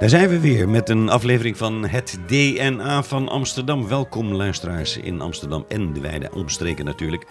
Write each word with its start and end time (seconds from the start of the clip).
Daar 0.00 0.08
zijn 0.08 0.28
we 0.28 0.40
weer 0.40 0.68
met 0.68 0.88
een 0.88 1.08
aflevering 1.08 1.56
van 1.56 1.86
het 1.86 2.18
DNA 2.26 3.02
van 3.02 3.28
Amsterdam. 3.28 3.88
Welkom 3.88 4.32
luisteraars 4.32 4.96
in 4.96 5.20
Amsterdam 5.20 5.64
en 5.68 5.92
de 5.92 6.00
wijde 6.00 6.30
omstreken 6.34 6.84
natuurlijk. 6.84 7.26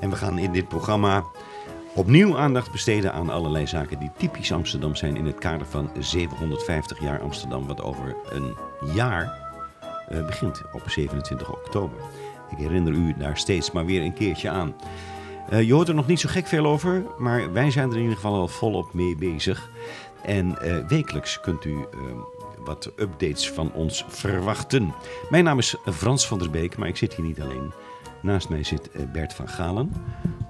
En 0.00 0.10
we 0.10 0.16
gaan 0.16 0.38
in 0.38 0.52
dit 0.52 0.68
programma 0.68 1.24
opnieuw 1.94 2.38
aandacht 2.38 2.72
besteden 2.72 3.12
aan 3.12 3.30
allerlei 3.30 3.66
zaken 3.66 3.98
die 3.98 4.10
typisch 4.16 4.52
Amsterdam 4.52 4.94
zijn 4.94 5.16
in 5.16 5.26
het 5.26 5.38
kader 5.38 5.66
van 5.66 5.90
750 5.98 7.00
jaar 7.00 7.20
Amsterdam, 7.20 7.66
wat 7.66 7.82
over 7.82 8.16
een 8.30 8.54
jaar 8.94 9.38
uh, 10.12 10.26
begint 10.26 10.62
op 10.72 10.82
27 10.86 11.52
oktober. 11.52 11.98
Ik 12.50 12.58
herinner 12.58 12.92
u 12.92 13.14
daar 13.18 13.36
steeds 13.36 13.70
maar 13.70 13.86
weer 13.86 14.02
een 14.02 14.14
keertje 14.14 14.50
aan. 14.50 14.74
Uh, 15.52 15.62
je 15.62 15.72
hoort 15.72 15.88
er 15.88 15.94
nog 15.94 16.06
niet 16.06 16.20
zo 16.20 16.28
gek 16.28 16.46
veel 16.46 16.66
over, 16.66 17.02
maar 17.18 17.52
wij 17.52 17.70
zijn 17.70 17.88
er 17.88 17.96
in 17.96 18.00
ieder 18.00 18.16
geval 18.16 18.34
al 18.34 18.48
volop 18.48 18.94
mee 18.94 19.16
bezig. 19.16 19.70
En 20.22 20.58
uh, 20.62 20.86
wekelijks 20.86 21.40
kunt 21.40 21.64
u 21.64 21.70
uh, 21.70 21.84
wat 22.64 22.92
updates 22.96 23.50
van 23.50 23.72
ons 23.72 24.04
verwachten. 24.08 24.94
Mijn 25.30 25.44
naam 25.44 25.58
is 25.58 25.76
Frans 25.92 26.26
van 26.26 26.38
der 26.38 26.50
Beek, 26.50 26.76
maar 26.76 26.88
ik 26.88 26.96
zit 26.96 27.14
hier 27.14 27.26
niet 27.26 27.40
alleen. 27.40 27.72
Naast 28.22 28.48
mij 28.48 28.64
zit 28.64 28.88
uh, 28.92 29.02
Bert 29.12 29.34
van 29.34 29.48
Galen, 29.48 29.92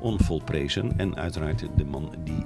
onvolprezen. 0.01 0.99
En 0.99 1.17
uiteraard 1.17 1.65
de 1.77 1.85
man 1.85 2.15
die 2.25 2.45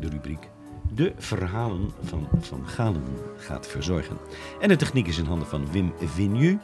de 0.00 0.08
rubriek 0.08 0.48
De 0.92 1.12
Verhalen 1.16 1.90
van 2.02 2.28
Van 2.40 2.68
Galen 2.68 3.04
gaat 3.36 3.66
verzorgen. 3.66 4.16
En 4.60 4.68
de 4.68 4.76
techniek 4.76 5.06
is 5.06 5.18
in 5.18 5.24
handen 5.24 5.48
van 5.48 5.72
Wim 5.72 5.92
Vignu. 6.04 6.58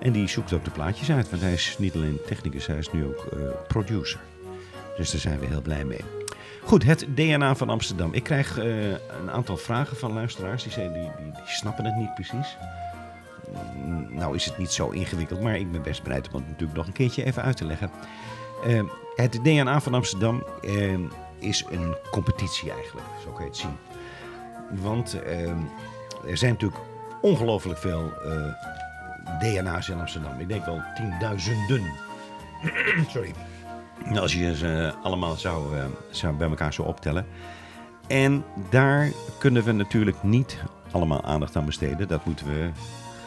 En 0.00 0.12
die 0.12 0.28
zoekt 0.28 0.52
ook 0.52 0.64
de 0.64 0.70
plaatjes 0.70 1.10
uit, 1.10 1.30
want 1.30 1.42
hij 1.42 1.52
is 1.52 1.76
niet 1.78 1.94
alleen 1.94 2.18
technicus, 2.26 2.66
hij 2.66 2.78
is 2.78 2.92
nu 2.92 3.04
ook 3.04 3.28
producer. 3.68 4.20
Dus 4.96 5.10
daar 5.10 5.20
zijn 5.20 5.38
we 5.38 5.46
heel 5.46 5.62
blij 5.62 5.84
mee. 5.84 6.19
Goed, 6.70 6.84
het 6.84 7.06
DNA 7.14 7.54
van 7.54 7.68
Amsterdam. 7.70 8.12
Ik 8.12 8.22
krijg 8.22 8.58
uh, 8.58 8.90
een 8.90 9.30
aantal 9.30 9.56
vragen 9.56 9.96
van 9.96 10.12
luisteraars. 10.12 10.62
Die, 10.62 10.72
zeggen, 10.72 10.92
die, 10.92 11.10
die, 11.24 11.42
snappen 11.44 11.84
het 11.84 11.96
niet 11.96 12.14
precies. 12.14 12.56
Nou 14.08 14.34
is 14.34 14.44
het 14.44 14.58
niet 14.58 14.70
zo 14.70 14.88
ingewikkeld, 14.90 15.40
maar 15.40 15.58
ik 15.58 15.72
ben 15.72 15.82
best 15.82 16.02
bereid 16.02 16.28
om 16.28 16.34
het 16.34 16.48
natuurlijk 16.48 16.78
nog 16.78 16.86
een 16.86 16.92
keertje 16.92 17.24
even 17.24 17.42
uit 17.42 17.56
te 17.56 17.64
leggen. 17.64 17.90
Uh, 18.66 18.82
het 19.14 19.32
DNA 19.42 19.80
van 19.80 19.94
Amsterdam 19.94 20.44
uh, 20.62 20.98
is 21.38 21.64
een 21.70 21.96
competitie 22.10 22.72
eigenlijk, 22.72 23.06
zo 23.24 23.30
kan 23.30 23.44
je 23.44 23.50
het 23.50 23.56
zien. 23.56 23.76
Want 24.70 25.12
er 26.26 26.36
zijn 26.36 26.52
natuurlijk 26.52 26.80
ongelooflijk 27.20 27.78
veel 27.78 28.12
DNA's 29.40 29.88
in 29.88 30.00
Amsterdam. 30.00 30.40
Ik 30.40 30.48
denk 30.48 30.64
wel 30.64 30.82
tienduizenden. 30.94 31.82
Sorry. 33.12 33.34
Als 34.14 34.32
je 34.32 34.56
ze 34.56 34.94
allemaal 35.02 35.36
zou, 35.36 35.76
uh, 35.76 35.84
zou 36.10 36.36
bij 36.36 36.48
elkaar 36.48 36.72
zou 36.72 36.88
optellen. 36.88 37.26
En 38.08 38.44
daar 38.70 39.10
kunnen 39.38 39.64
we 39.64 39.72
natuurlijk 39.72 40.22
niet 40.22 40.58
allemaal 40.90 41.22
aandacht 41.22 41.56
aan 41.56 41.64
besteden. 41.64 42.08
Dat 42.08 42.24
moeten 42.24 42.46
we 42.46 42.70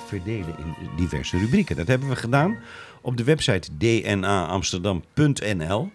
verdelen 0.06 0.56
in 0.58 0.76
diverse 0.96 1.38
rubrieken. 1.38 1.76
Dat 1.76 1.88
hebben 1.88 2.10
we 2.10 2.16
gedaan 2.16 2.58
op 3.02 3.18
de 3.18 3.24
website 3.24 3.78
dnaamsterdam.nl. 3.78 5.92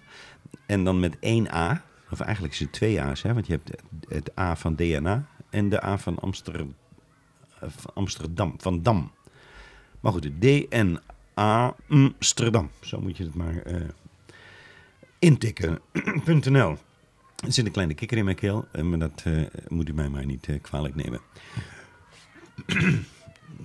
En 0.66 0.84
dan 0.84 1.00
met 1.00 1.16
één 1.20 1.54
A. 1.54 1.82
Of 2.10 2.20
eigenlijk 2.20 2.54
is 2.54 2.60
het 2.60 2.72
twee 2.72 3.00
A's, 3.00 3.22
hè? 3.22 3.34
want 3.34 3.46
je 3.46 3.52
hebt 3.52 3.70
het 4.08 4.38
A 4.38 4.56
van 4.56 4.74
DNA 4.74 5.26
en 5.50 5.68
de 5.68 5.84
A 5.84 5.98
van 5.98 6.18
Amsterdam. 6.18 6.74
Van 8.56 8.82
Dam. 8.82 9.10
Maar 10.00 10.12
goed, 10.12 10.30
DNA 10.38 11.74
Amsterdam. 11.88 12.70
Zo 12.80 13.00
moet 13.00 13.16
je 13.16 13.24
het 13.24 13.34
maar 13.34 13.62
uh, 13.66 13.80
intikken.nl. 15.18 16.76
Er 17.46 17.52
zit 17.52 17.66
een 17.66 17.72
kleine 17.72 17.94
kikker 17.94 18.16
in 18.16 18.24
mijn 18.24 18.36
keel, 18.36 18.68
maar 18.82 18.98
dat 18.98 19.24
uh, 19.26 19.46
moet 19.68 19.88
u 19.88 19.92
mij 19.92 20.08
maar 20.08 20.26
niet 20.26 20.46
uh, 20.46 20.60
kwalijk 20.60 20.94
nemen. 20.94 21.20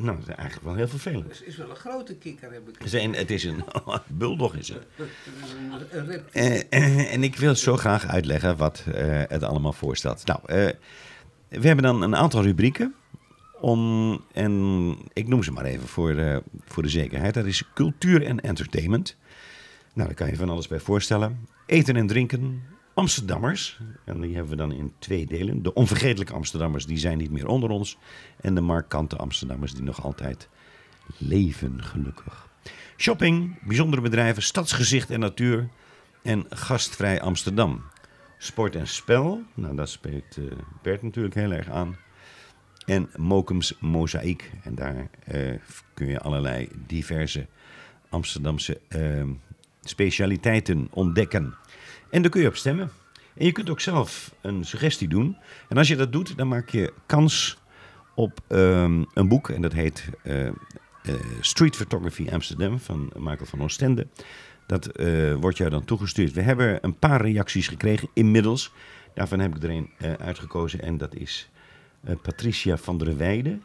nou, 0.05 0.17
dat 0.17 0.27
is 0.27 0.35
eigenlijk 0.35 0.63
wel 0.63 0.75
heel 0.75 0.87
vervelend. 0.87 1.23
Het 1.23 1.43
is 1.45 1.57
wel 1.57 1.69
een 1.69 1.75
grote 1.75 2.15
kikker, 2.15 2.51
heb 2.51 2.69
ik 2.69 2.75
gezien. 2.79 3.13
Het 3.13 3.31
is 3.31 3.43
een 3.43 3.63
buldog, 4.07 4.55
is 4.55 4.67
het. 4.67 4.85
Uh, 6.33 7.13
en 7.13 7.23
ik 7.23 7.35
wil 7.35 7.55
zo 7.55 7.77
graag 7.77 8.07
uitleggen 8.07 8.57
wat 8.57 8.83
het 9.27 9.43
allemaal 9.43 9.73
voorstelt. 9.73 10.25
Nou, 10.25 10.39
we 11.47 11.67
hebben 11.67 11.83
dan 11.83 12.01
een 12.01 12.15
aantal 12.15 12.41
rubrieken. 12.43 12.95
Om, 13.59 14.21
en 14.31 14.95
ik 15.13 15.27
noem 15.27 15.43
ze 15.43 15.51
maar 15.51 15.65
even 15.65 15.87
voor 15.87 16.43
voor 16.65 16.83
de 16.83 16.89
zekerheid. 16.89 17.33
Dat 17.33 17.45
is 17.45 17.63
cultuur 17.73 18.25
en 18.25 18.39
entertainment. 18.39 19.17
Nou, 19.93 20.07
daar 20.07 20.17
kan 20.17 20.27
je 20.27 20.35
van 20.35 20.49
alles 20.49 20.67
bij 20.67 20.79
voorstellen. 20.79 21.47
Eten 21.65 21.95
en 21.95 22.07
drinken, 22.07 22.63
Amsterdammers. 22.93 23.79
En 24.05 24.21
die 24.21 24.33
hebben 24.33 24.51
we 24.51 24.57
dan 24.57 24.71
in 24.71 24.93
twee 24.99 25.25
delen. 25.25 25.63
De 25.63 25.73
onvergetelijke 25.73 26.33
Amsterdammers, 26.33 26.85
die 26.85 26.97
zijn 26.97 27.17
niet 27.17 27.31
meer 27.31 27.47
onder 27.47 27.69
ons. 27.69 27.97
En 28.41 28.55
de 28.55 28.61
markante 28.61 29.15
Amsterdammers, 29.15 29.73
die 29.73 29.83
nog 29.83 30.03
altijd 30.03 30.49
leven, 31.17 31.83
gelukkig. 31.83 32.49
Shopping, 32.97 33.59
bijzondere 33.67 34.01
bedrijven, 34.01 34.43
stadsgezicht 34.43 35.09
en 35.09 35.19
natuur. 35.19 35.69
En 36.21 36.45
gastvrij 36.49 37.21
Amsterdam. 37.21 37.83
Sport 38.37 38.75
en 38.75 38.87
spel, 38.87 39.41
nou 39.53 39.75
dat 39.75 39.89
spreekt 39.89 40.37
uh, 40.37 40.51
Bert 40.81 41.01
natuurlijk 41.01 41.35
heel 41.35 41.51
erg 41.51 41.69
aan. 41.69 41.95
En 42.85 43.09
Mokums 43.15 43.75
Mozaïek. 43.79 44.51
En 44.63 44.75
daar 44.75 45.09
uh, 45.33 45.53
kun 45.93 46.07
je 46.07 46.19
allerlei 46.19 46.69
diverse 46.87 47.47
Amsterdamse 48.09 48.79
uh, 48.89 49.23
specialiteiten 49.83 50.87
ontdekken. 50.91 51.55
En 52.09 52.21
daar 52.21 52.31
kun 52.31 52.41
je 52.41 52.47
op 52.47 52.55
stemmen. 52.55 52.91
En 53.35 53.45
je 53.45 53.51
kunt 53.51 53.69
ook 53.69 53.79
zelf 53.79 54.35
een 54.41 54.65
suggestie 54.65 55.07
doen. 55.07 55.37
En 55.69 55.77
als 55.77 55.87
je 55.87 55.95
dat 55.95 56.11
doet, 56.11 56.37
dan 56.37 56.47
maak 56.47 56.69
je 56.69 56.93
kans 57.05 57.57
op 58.15 58.39
um, 58.49 59.05
een 59.13 59.27
boek. 59.27 59.49
En 59.49 59.61
dat 59.61 59.73
heet 59.73 60.09
uh, 60.23 60.45
uh, 60.45 60.51
Street 61.39 61.75
Photography 61.75 62.29
Amsterdam 62.31 62.79
van 62.79 63.11
Michael 63.17 63.45
van 63.45 63.61
Oostende. 63.61 64.07
Dat 64.67 64.99
uh, 64.99 65.33
wordt 65.33 65.57
jou 65.57 65.69
dan 65.69 65.85
toegestuurd. 65.85 66.33
We 66.33 66.41
hebben 66.41 66.77
een 66.81 66.99
paar 66.99 67.21
reacties 67.21 67.67
gekregen 67.67 68.09
inmiddels. 68.13 68.71
Daarvan 69.13 69.39
heb 69.39 69.55
ik 69.55 69.63
er 69.63 69.69
een 69.69 69.89
uitgekozen. 70.19 70.81
En 70.81 70.97
dat 70.97 71.15
is 71.15 71.49
Patricia 72.21 72.77
van 72.77 72.97
der 72.97 73.17
Weijden. 73.17 73.63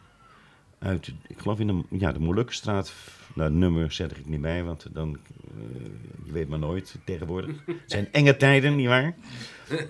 Uit, 0.78 1.12
ik 1.26 1.38
geloof 1.38 1.58
in 1.58 1.66
de, 1.66 1.82
ja, 1.98 2.12
de 2.12 2.20
Molukkenstraat. 2.20 2.92
Nou, 3.38 3.50
nummer 3.50 3.92
zet 3.92 4.16
ik 4.16 4.26
niet 4.26 4.40
bij, 4.40 4.64
want 4.64 4.86
dan, 4.92 5.18
uh, 5.56 5.86
je 6.24 6.32
weet 6.32 6.48
maar 6.48 6.58
nooit 6.58 6.96
tegenwoordig. 7.04 7.56
Het 7.66 7.76
zijn 7.86 8.12
enge 8.12 8.36
tijden, 8.36 8.76
nietwaar? 8.76 9.14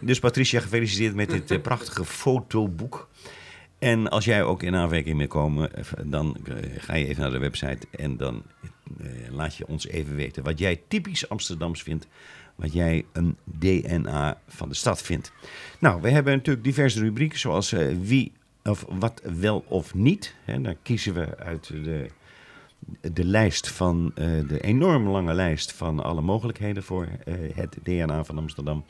Dus 0.00 0.18
Patricia, 0.18 0.60
gefeliciteerd 0.60 1.14
met 1.14 1.30
dit 1.30 1.50
uh, 1.50 1.60
prachtige 1.60 2.04
fotoboek. 2.04 3.08
En 3.78 4.08
als 4.10 4.24
jij 4.24 4.42
ook 4.42 4.62
in 4.62 4.74
aanwerking 4.74 5.16
mee 5.16 5.26
komen, 5.26 5.70
dan 6.04 6.36
uh, 6.48 6.54
ga 6.78 6.94
je 6.94 7.06
even 7.06 7.22
naar 7.22 7.30
de 7.30 7.38
website 7.38 7.86
en 7.90 8.16
dan 8.16 8.42
laat 9.30 9.56
je 9.56 9.66
ons 9.66 9.86
even 9.86 10.14
weten 10.14 10.42
wat 10.42 10.58
jij 10.58 10.80
typisch 10.88 11.28
Amsterdams 11.28 11.82
vindt. 11.82 12.06
Wat 12.54 12.72
jij 12.72 13.04
een 13.12 13.36
DNA 13.44 14.40
van 14.48 14.68
de 14.68 14.74
stad 14.74 15.02
vindt. 15.02 15.32
Nou, 15.78 16.00
we 16.00 16.10
hebben 16.10 16.32
natuurlijk 16.32 16.64
diverse 16.64 17.00
rubrieken, 17.00 17.38
zoals 17.38 17.70
wie 18.00 18.32
of 18.62 18.84
wat 18.88 19.22
wel 19.40 19.64
of 19.68 19.94
niet. 19.94 20.34
Hè, 20.44 20.60
daar 20.60 20.76
kiezen 20.82 21.14
we 21.14 21.38
uit 21.38 21.66
de, 21.66 22.10
de 23.12 23.24
lijst 23.24 23.68
van 23.68 24.12
uh, 24.14 24.48
de 24.48 24.60
enorm 24.60 25.08
lange 25.08 25.34
lijst 25.34 25.72
van 25.72 26.02
alle 26.02 26.20
mogelijkheden 26.20 26.82
voor 26.82 27.08
uh, 27.24 27.34
het 27.54 27.76
DNA 27.82 28.24
van 28.24 28.38
Amsterdam. 28.38 28.84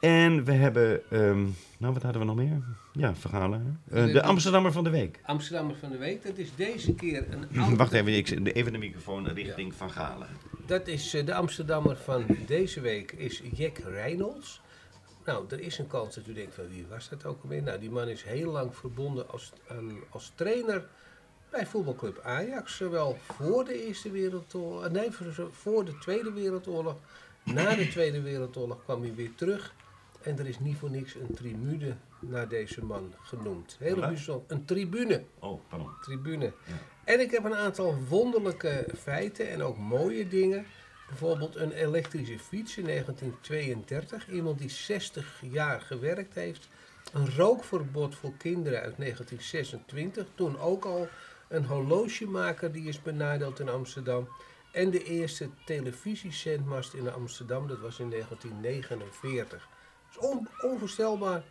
En 0.00 0.44
we 0.44 0.52
hebben, 0.52 1.02
um, 1.10 1.54
nou 1.78 1.92
wat 1.92 2.02
hadden 2.02 2.20
we 2.20 2.26
nog 2.26 2.36
meer? 2.36 2.62
Ja, 2.92 3.14
verhalen. 3.14 3.80
Uh, 3.92 4.12
de 4.12 4.22
Amsterdammer 4.22 4.72
van 4.72 4.84
de 4.84 4.90
Week. 4.90 5.20
Amsterdammer 5.22 5.76
van 5.76 5.90
de 5.90 5.96
Week, 5.98 6.22
dat 6.22 6.38
is 6.38 6.54
deze 6.56 6.94
keer 6.94 7.26
een 7.30 7.46
oude... 7.60 7.76
Wacht 7.76 7.92
even, 7.92 8.16
ik, 8.16 8.54
even 8.56 8.72
de 8.72 8.78
microfoon 8.78 9.28
richting 9.28 9.70
ja. 9.70 9.76
Van 9.76 9.90
Galen. 9.90 10.28
Dat 10.66 10.86
is 10.86 11.10
de 11.10 11.34
Amsterdammer 11.34 11.96
van 11.96 12.24
deze 12.46 12.80
week, 12.80 13.12
is 13.12 13.42
Jack 13.52 13.78
Reynolds. 13.78 14.60
Nou, 15.24 15.44
er 15.48 15.60
is 15.60 15.78
een 15.78 15.86
kans 15.86 16.14
dat 16.14 16.26
u 16.26 16.32
denkt 16.32 16.54
van 16.54 16.68
wie 16.68 16.86
was 16.88 17.08
dat 17.08 17.24
ook 17.24 17.42
alweer? 17.42 17.62
Nou, 17.62 17.78
die 17.78 17.90
man 17.90 18.08
is 18.08 18.22
heel 18.22 18.50
lang 18.50 18.76
verbonden 18.76 19.30
als, 19.30 19.52
um, 19.72 20.04
als 20.10 20.32
trainer 20.34 20.86
bij 21.50 21.66
voetbalclub 21.66 22.20
Ajax. 22.22 22.76
Zowel 22.76 23.18
voor 23.20 23.64
de 23.64 23.86
Eerste 23.86 24.10
Wereldoorlog, 24.10 24.90
nee, 24.90 25.10
voor 25.50 25.84
de 25.84 25.98
Tweede 25.98 26.32
Wereldoorlog. 26.32 26.96
Na 27.44 27.74
de 27.74 27.88
Tweede 27.88 28.20
Wereldoorlog 28.20 28.84
kwam 28.84 29.02
hij 29.02 29.14
weer 29.14 29.34
terug. 29.34 29.74
En 30.22 30.38
er 30.38 30.46
is 30.46 30.58
niet 30.58 30.76
voor 30.76 30.90
niks 30.90 31.14
een 31.14 31.34
tribune 31.34 31.96
naar 32.18 32.48
deze 32.48 32.84
man 32.84 33.14
genoemd. 33.22 33.76
Heel 33.78 33.96
bijzonder. 33.96 34.44
Een 34.46 34.64
tribune. 34.64 35.24
Oh, 35.38 35.60
pardon. 35.68 35.90
Tribune. 36.02 36.44
Ja. 36.44 36.74
En 37.04 37.20
ik 37.20 37.30
heb 37.30 37.44
een 37.44 37.54
aantal 37.54 37.98
wonderlijke 38.08 38.86
feiten 38.98 39.50
en 39.50 39.62
ook 39.62 39.78
mooie 39.78 40.28
dingen. 40.28 40.66
Bijvoorbeeld 41.08 41.56
een 41.56 41.72
elektrische 41.72 42.38
fiets 42.38 42.76
in 42.76 42.84
1932. 42.84 44.28
Iemand 44.28 44.58
die 44.58 44.70
60 44.70 45.42
jaar 45.50 45.80
gewerkt 45.80 46.34
heeft. 46.34 46.68
Een 47.12 47.34
rookverbod 47.34 48.14
voor 48.14 48.32
kinderen 48.36 48.80
uit 48.80 48.96
1926. 48.96 50.26
Toen 50.34 50.58
ook 50.58 50.84
al 50.84 51.08
een 51.50 51.64
horlogemaker 51.64 52.72
die 52.72 52.88
is 52.88 53.02
benadeeld 53.02 53.60
in 53.60 53.68
Amsterdam. 53.68 54.28
En 54.72 54.90
de 54.90 55.04
eerste 55.04 55.48
televisiezendmast 55.64 56.94
in 56.94 57.12
Amsterdam, 57.12 57.68
dat 57.68 57.80
was 57.80 57.98
in 57.98 58.10
1949. 58.10 59.68
Dat 60.14 60.22
is 60.22 60.28
on 60.30 60.48
onvoorstelbaar 60.60 61.42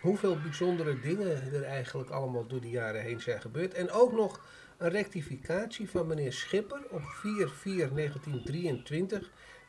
hoeveel 0.00 0.38
bijzondere 0.42 1.00
dingen 1.00 1.52
er 1.52 1.62
eigenlijk 1.62 2.10
allemaal 2.10 2.46
door 2.46 2.60
de 2.60 2.70
jaren 2.70 3.02
heen 3.02 3.20
zijn 3.20 3.40
gebeurd. 3.40 3.74
En 3.74 3.90
ook 3.90 4.12
nog 4.12 4.40
een 4.76 4.90
rectificatie 4.90 5.90
van 5.90 6.06
meneer 6.06 6.32
Schipper 6.32 6.80
op 6.90 7.02
4-4-1923. 7.02 7.06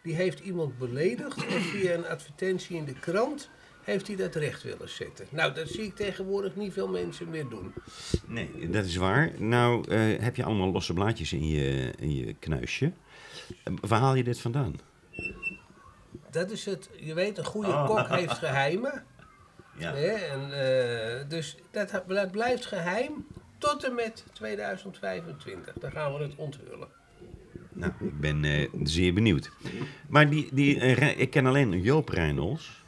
Die 0.04 0.16
heeft 0.16 0.40
iemand 0.40 0.78
beledigd 0.78 1.44
via 1.44 1.94
een 1.94 2.08
advertentie 2.08 2.78
in 2.78 2.86
de 2.86 3.00
krant 3.00 3.50
heeft 3.86 4.08
hij 4.08 4.16
dat 4.16 4.36
recht 4.36 4.64
willen 4.64 4.90
zetten. 4.90 5.28
Nou, 5.30 5.54
dat 5.54 5.68
zie 5.70 5.84
ik 5.84 5.96
tegenwoordig 5.96 6.56
niet 6.56 6.74
veel 6.74 6.88
mensen 6.88 7.30
meer 7.30 7.50
doen. 7.50 7.74
Nee, 8.28 8.70
dat 8.70 8.86
is 8.86 8.96
waar. 8.96 9.32
Nou, 9.38 9.90
eh, 9.90 10.00
heb 10.20 10.36
je 10.36 10.44
allemaal 10.44 10.72
losse 10.72 10.94
blaadjes 10.94 11.34
in 11.34 11.48
je, 11.48 11.94
in 12.00 12.16
je 12.16 12.34
knuisje. 12.34 12.92
Eh, 13.64 13.74
waar 13.82 14.00
haal 14.00 14.16
je 14.16 14.24
dit 14.24 14.40
vandaan? 14.40 14.76
Dat 16.32 16.52
is 16.52 16.66
het, 16.66 16.90
je 17.00 17.14
weet, 17.14 17.38
een 17.38 17.46
goede 17.46 17.68
Oh. 17.68 17.86
kok 17.86 18.08
heeft 18.20 18.38
geheimen. 18.38 19.04
Ja. 19.78 19.94
Hè? 19.94 20.08
En, 20.08 20.42
eh, 20.52 21.30
dus 21.30 21.58
dat, 21.72 22.04
dat 22.08 22.32
blijft 22.32 22.66
geheim 22.66 23.28
tot 23.58 23.84
en 23.84 23.96
met 23.96 24.26
2025. 24.34 25.74
Dan 25.80 25.92
gaan 25.92 26.14
we 26.14 26.24
het 26.24 26.36
onthullen. 26.36 26.88
Nou, 27.74 27.92
ik 28.00 28.20
ben 28.20 28.70
zeer 28.84 29.14
benieuwd. 29.14 29.52
Maar 30.10 30.30
die, 30.30 30.50
die, 30.54 30.76
ik 31.16 31.30
ken 31.30 31.46
alleen 31.46 31.82
Joop 31.82 32.10
Reynolds. 32.10 32.85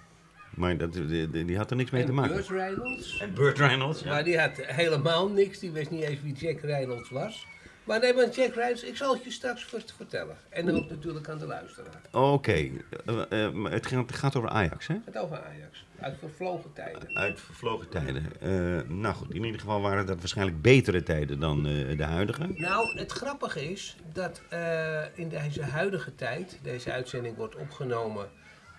Maar 0.58 0.78
dat, 0.78 0.94
die, 0.94 1.46
die- 1.46 1.58
had 1.58 1.70
er 1.72 1.76
niks 1.78 1.92
mee 1.92 2.02
te 2.04 2.08
en 2.10 2.14
maken. 2.16 2.36
Burt 2.36 2.50
Reynolds. 2.50 3.20
En 3.20 3.34
Burt 3.34 3.58
Reynolds, 3.58 4.04
Maar 4.04 4.24
die 4.24 4.40
had 4.40 4.52
helemaal 4.56 5.30
niks. 5.30 5.60
Die 5.60 5.72
wist 5.72 5.90
niet 5.92 6.02
eens 6.04 6.22
wie 6.22 6.34
Jack 6.34 6.60
Reynolds 6.62 7.10
was. 7.10 7.48
Maar 7.84 8.00
nee, 8.00 8.14
maar 8.14 8.30
Jack 8.30 8.54
Reynolds, 8.54 8.84
ik 8.84 8.96
zal 8.98 9.14
het 9.14 9.24
je 9.24 9.32
straks 9.32 9.64
vert- 9.64 9.94
vertellen. 9.96 10.36
En 10.50 10.72
ook 10.76 10.90
natuurlijk 10.90 11.30
aan 11.30 11.38
de 11.38 11.46
luisteraar. 11.46 12.02
Oké, 12.12 12.52
Eh, 12.52 13.46
eh, 13.46 13.64
het 13.64 13.86
gaat, 13.88 14.08
het 14.10 14.16
gaat 14.16 14.36
over 14.36 14.50
Ajax, 14.50 14.88
hè? 14.88 14.96
Het 15.06 15.18
over 15.18 15.38
Ajax. 15.44 15.86
Uit 16.00 16.16
vervlogen 16.20 16.74
tijden. 16.74 17.16
Uit 17.16 17.40
vervlogen 17.42 17.90
tijden. 17.90 18.26
Eh, 18.40 18.90
nou 18.90 19.16
goed, 19.16 19.34
in 19.34 19.44
ieder 19.44 19.60
geval 19.60 19.82
waren 19.82 20.06
dat 20.06 20.20
waarschijnlijk 20.20 20.62
betere 20.62 21.04
tijden 21.04 21.40
dan 21.40 21.68
eh, 21.68 21.98
de 21.98 22.04
huidige. 22.04 22.48
Nou, 22.56 23.00
het 23.00 23.12
grappige 23.12 23.72
is 23.72 23.96
dat 24.14 24.42
eh, 24.50 25.02
in 25.14 25.30
deze 25.30 25.62
huidige 25.64 26.16
tijd, 26.16 26.60
deze 26.64 26.92
uitzending 26.92 27.36
wordt 27.36 27.56
opgenomen 27.56 28.30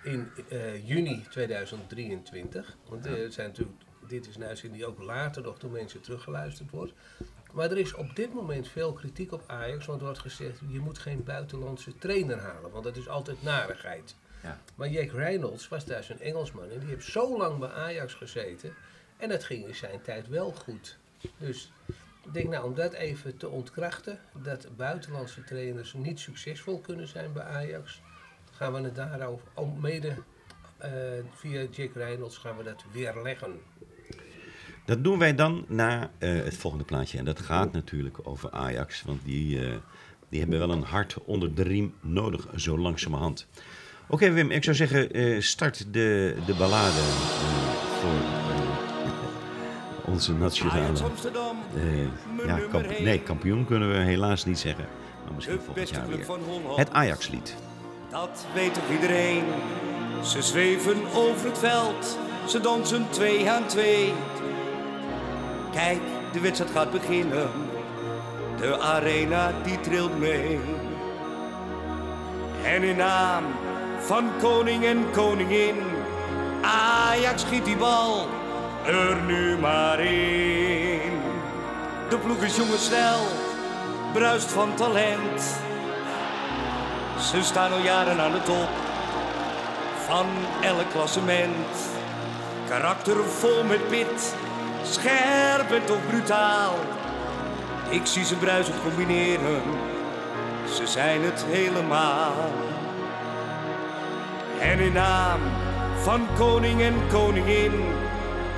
in 0.08 0.31
eh, 0.49 0.88
juni 0.88 1.26
2023. 1.31 2.76
Want 2.88 3.05
zijn 3.28 3.49
natuurlijk, 3.49 3.78
dit 4.06 4.28
is 4.28 4.37
een 4.37 4.44
uitzending 4.44 4.82
die 4.82 4.90
ook 4.90 5.02
later 5.02 5.43
nog 5.43 5.58
door 5.58 5.70
mensen 5.70 6.00
teruggeluisterd 6.00 6.70
wordt. 6.70 6.93
Maar 7.52 7.70
er 7.70 7.78
is 7.78 7.94
op 7.94 8.16
dit 8.16 8.34
moment 8.34 8.69
veel 8.69 8.93
kritiek 8.93 9.32
op 9.32 9.44
Ajax, 9.46 9.87
want 9.87 9.99
er 9.99 10.06
wordt 10.06 10.20
gezegd, 10.20 10.60
je 10.69 10.78
moet 10.78 10.99
geen 10.99 11.25
buitenlandse 11.25 11.99
trainer 11.99 12.38
halen, 12.38 12.70
want 12.70 12.84
dat 12.84 12.96
is 12.96 13.08
altijd 13.08 13.43
narigheid. 13.43 14.14
Ja. 14.43 14.60
Maar 14.75 14.88
Jack 14.88 15.12
Reynolds 15.12 15.69
was 15.69 15.84
daar 15.84 16.05
zo'n 16.05 16.20
Engelsman 16.20 16.70
en 16.70 16.78
die 16.78 16.88
heeft 16.88 17.06
zo 17.06 17.38
lang 17.38 17.58
bij 17.58 17.70
Ajax 17.70 18.14
gezeten 18.14 18.75
en 19.16 19.28
dat 19.28 19.44
ging 19.44 19.66
in 19.66 19.75
zijn 19.75 20.02
tijd 20.02 20.28
wel 20.28 20.52
goed. 20.52 20.99
Dus 21.38 21.72
ik 22.25 22.32
denk 22.32 22.49
nou, 22.49 22.64
om 22.64 22.75
dat 22.75 22.93
even 22.93 23.37
te 23.37 23.49
ontkrachten, 23.49 24.19
dat 24.43 24.69
buitenlandse 24.76 25.44
trainers 25.44 25.93
niet 25.93 26.20
succesvol 26.20 26.78
kunnen 26.78 27.08
zijn 27.08 27.32
bij 27.32 27.43
Ajax, 27.44 28.00
gaan 28.58 28.72
we 28.72 28.81
het 28.81 28.94
daarover, 28.94 29.46
ook 29.55 29.81
mede 29.81 30.14
eh, 30.78 30.90
via 31.34 31.66
Jack 31.70 31.94
Reynolds 31.94 32.37
gaan 32.37 32.56
we 32.56 32.62
dat 32.64 32.84
weerleggen. 32.93 33.60
Dat 34.84 35.05
doen 35.05 35.19
wij 35.19 35.34
dan 35.34 35.64
na 35.69 36.10
eh, 36.19 36.31
het 36.34 36.56
volgende 36.56 36.84
plaatje. 36.84 37.19
En 37.19 37.25
dat 37.25 37.40
gaat 37.40 37.72
natuurlijk 37.72 38.19
over 38.22 38.50
Ajax. 38.50 39.02
Want 39.02 39.25
die, 39.25 39.66
eh, 39.66 39.76
die 40.28 40.40
hebben 40.40 40.58
wel 40.58 40.70
een 40.70 40.82
hart 40.82 41.16
onder 41.25 41.55
de 41.55 41.62
riem 41.62 41.94
nodig, 42.00 42.46
zo 42.56 42.78
langzamerhand. 42.78 43.46
Oké 44.06 44.31
Wim, 44.31 44.50
ik 44.50 44.64
zou 44.64 44.76
zeggen, 44.76 45.11
eh, 45.11 45.40
start 45.40 45.93
de, 45.93 46.37
de 46.46 46.54
ballade 46.54 47.00
voor 48.00 48.20
onze 50.12 50.32
nationale... 50.32 50.99
Eh, 50.99 51.82
mijn 52.37 52.46
ja, 52.46 52.69
kamp- 52.69 52.99
nee, 52.99 53.22
kampioen 53.22 53.64
kunnen 53.64 53.90
we 53.90 53.96
helaas 53.96 54.44
niet 54.44 54.58
zeggen. 54.58 54.87
Maar 55.25 55.34
misschien 55.34 55.56
volgend 55.56 55.75
beste 55.75 55.94
jaar 55.94 56.08
weer. 56.08 56.26
Het 56.76 56.90
Ajax-lied. 56.90 57.56
Dat 58.10 58.46
weet 58.55 58.75
toch 58.75 58.90
iedereen? 58.90 59.44
Ze 60.22 60.43
zweven 60.43 60.96
over 61.14 61.46
het 61.46 61.58
veld, 61.58 62.19
ze 62.46 62.60
dansen 62.60 63.06
twee 63.10 63.50
aan 63.50 63.66
twee. 63.66 64.12
Kijk, 65.72 66.00
de 66.32 66.40
wedstrijd 66.40 66.70
gaat 66.70 66.90
beginnen, 66.90 67.50
de 68.56 68.81
arena 68.81 69.52
die 69.64 69.81
trilt 69.81 70.19
mee. 70.19 70.60
En 72.64 72.82
in 72.82 72.96
naam 72.96 73.44
van 73.99 74.31
koning 74.40 74.84
en 74.84 75.11
koningin, 75.11 75.76
Ajax 76.62 77.43
schiet 77.43 77.64
die 77.64 77.76
bal 77.76 78.26
er 78.87 79.16
nu 79.26 79.58
maar 79.58 80.00
in. 80.00 81.20
De 82.08 82.19
ploeg 82.19 82.43
is 82.43 82.56
jong 82.56 82.70
en 82.70 82.78
snel, 82.78 83.20
bruist 84.12 84.50
van 84.50 84.75
talent. 84.75 85.66
Ze 87.20 87.42
staan 87.42 87.72
al 87.72 87.78
jaren 87.78 88.20
aan 88.20 88.32
de 88.32 88.42
top 88.42 88.68
van 90.06 90.26
elk 90.60 90.90
klassement. 90.92 91.66
Karakter 92.68 93.24
vol 93.24 93.64
met 93.64 93.88
pit, 93.88 94.34
scherp 94.82 95.70
en 95.70 95.84
toch 95.84 96.06
brutaal. 96.08 96.74
Ik 97.88 98.06
zie 98.06 98.24
ze 98.24 98.34
bruisend 98.34 98.82
combineren, 98.82 99.62
ze 100.74 100.86
zijn 100.86 101.22
het 101.24 101.44
helemaal. 101.48 102.34
En 104.60 104.78
in 104.78 104.92
naam 104.92 105.40
van 106.02 106.26
koning 106.36 106.80
en 106.80 106.94
koningin, 107.08 107.72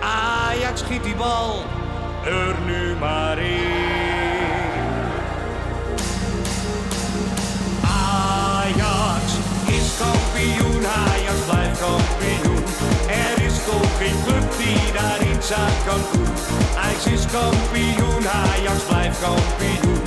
Ajax 0.00 0.80
schiet 0.80 1.02
die 1.02 1.14
bal 1.14 1.64
er 2.24 2.54
nu 2.66 2.94
maar 2.96 3.38
in. 3.38 3.89
Kampioen. 11.84 12.64
Er 13.26 13.36
is 13.48 13.56
toch 13.70 13.90
geen 14.00 14.18
club 14.26 14.46
die 14.62 14.92
daar 14.98 15.20
iets 15.32 15.52
aan 15.52 15.76
kan 15.86 16.02
doen. 16.12 16.34
Ajax 16.82 17.06
is 17.16 17.24
kampioen, 17.36 18.24
Ajax 18.42 18.78
blijft 18.88 19.20
kampioen. 19.26 20.00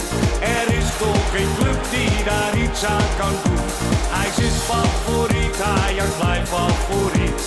Er 0.58 0.68
is 0.80 0.89
toch 1.03 1.25
geen 1.34 1.51
club 1.60 1.80
die 1.94 2.24
daar 2.30 2.53
iets 2.65 2.86
aan 2.86 3.10
kan 3.20 3.36
doen. 3.44 3.65
Ajax 4.18 4.38
is 4.50 4.58
favoriet, 4.72 5.58
Ajax 5.62 6.10
blijft 6.22 6.50
favoriet. 6.50 7.42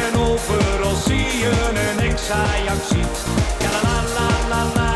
En 0.00 0.10
overal 0.28 0.96
zie 1.06 1.30
je 1.42 1.52
een 1.82 1.98
ex-Ajax 2.10 2.80
ziet. 2.88 3.16
Ja 3.62 3.70
la 3.84 3.96
la 4.16 4.28
la 4.50 4.62
la 4.74 4.74
la 4.74 4.89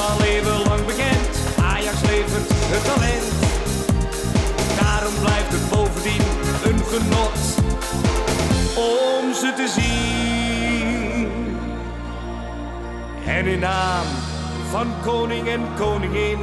al 0.00 0.22
eeuwenlang 0.24 0.84
bekend. 0.86 1.32
Ajax 1.72 2.00
levert 2.00 2.48
het 2.72 2.84
talent. 2.84 3.28
Daarom 4.80 5.14
blijft 5.20 5.52
het 5.52 5.68
bovendien 5.70 6.24
een 6.68 6.80
genot 6.92 7.38
om 8.76 9.34
ze 9.34 9.52
te 9.56 9.68
zien. 9.76 11.28
En 13.26 13.46
in 13.46 13.58
naam 13.58 14.06
van 14.70 14.86
koning 15.02 15.48
en 15.48 15.60
koningin, 15.76 16.38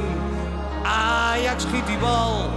Ajax 0.82 1.62
schiet 1.62 1.86
die 1.86 1.98
bal 1.98 2.50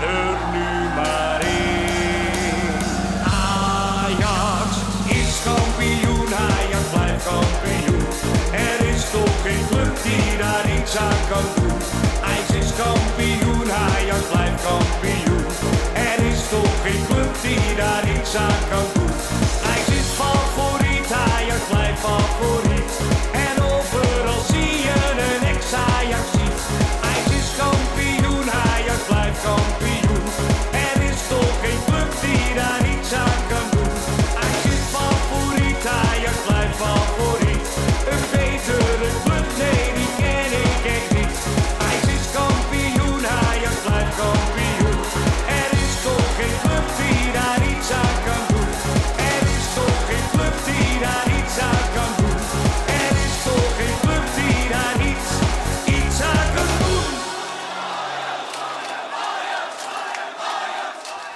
er 0.00 0.36
nu 0.52 0.94
maar 0.94 1.40
in. 1.40 2.82
Ajax 3.24 4.70
is 5.08 5.42
kampioen, 5.44 6.34
Ajax 6.34 6.84
blijft 6.92 7.24
kampioen. 7.24 8.06
Is 8.52 8.81
toch 9.12 9.42
geen 9.42 9.66
club 9.70 10.02
die 10.02 10.36
daar 10.38 10.66
iets 10.78 10.96
aan 10.96 11.22
kan 11.30 11.46
doen. 11.54 11.78
Ajax 12.24 12.48
is 12.60 12.70
kampioen, 12.82 13.72
Ajax 13.72 14.22
blijft 14.32 14.62
kampioen. 14.62 15.44
Er 16.08 16.18
is 16.32 16.42
toch 16.48 16.74
geen 16.84 17.04
club 17.06 17.32
die 17.42 17.74
daar 17.76 18.04
iets 18.16 18.36
aan 18.36 18.62
kan 18.70 18.86
doen. 18.94 19.14
Ajax 19.70 19.88
is 20.00 20.08
favoriet, 20.20 21.12
Ajax 21.12 21.60
blijft 21.70 22.00
favoriet. 22.00 22.61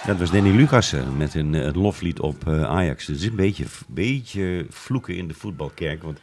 Dat 0.06 0.18
was 0.18 0.30
Danny 0.30 0.50
Lucassen 0.56 1.16
met 1.16 1.34
een 1.34 1.54
eh, 1.54 1.75
loflied 1.75 2.20
op 2.20 2.46
eh, 2.48 2.62
Ajax. 2.64 3.06
Het 3.06 3.16
is 3.16 3.25
een 3.26 3.36
beetje, 3.36 3.64
beetje 3.88 4.66
vloeken 4.70 5.16
in 5.16 5.28
de 5.28 5.34
voetbalkerk. 5.34 6.02
Want 6.02 6.20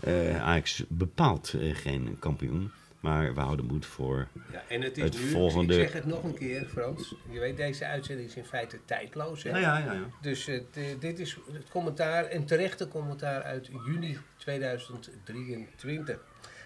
eh, 0.00 0.42
Ajax 0.42 0.84
bepaalt 0.88 1.54
geen 1.72 2.16
kampioen. 2.18 2.70
Maar 3.00 3.34
we 3.34 3.40
houden 3.40 3.64
moed 3.66 3.86
voor. 3.86 4.28
Ja, 4.52 4.62
en 4.68 4.80
het 4.82 4.96
is 4.96 5.02
Het 5.02 5.12
nu, 5.18 5.28
volgende- 5.28 5.74
ik 5.74 5.80
zeg 5.80 5.92
het 5.92 6.06
nog 6.06 6.24
een 6.24 6.34
keer 6.34 6.64
Frans, 6.64 7.14
je 7.30 7.38
weet 7.38 7.56
deze 7.56 7.86
uitzending 7.86 8.28
is 8.28 8.36
in 8.36 8.44
feite 8.44 8.78
tijdloos. 8.84 9.42
Hè? 9.42 9.50
ja, 9.50 9.58
ja, 9.58 9.78
ja. 9.92 10.00
Dus 10.20 10.50
dit 10.98 11.18
is 11.18 11.38
het 11.52 11.68
commentaar, 11.70 12.24
en 12.24 12.44
terechte 12.44 12.88
commentaar 12.88 13.42
uit 13.42 13.70
juni 13.86 14.18
2023. 14.36 16.18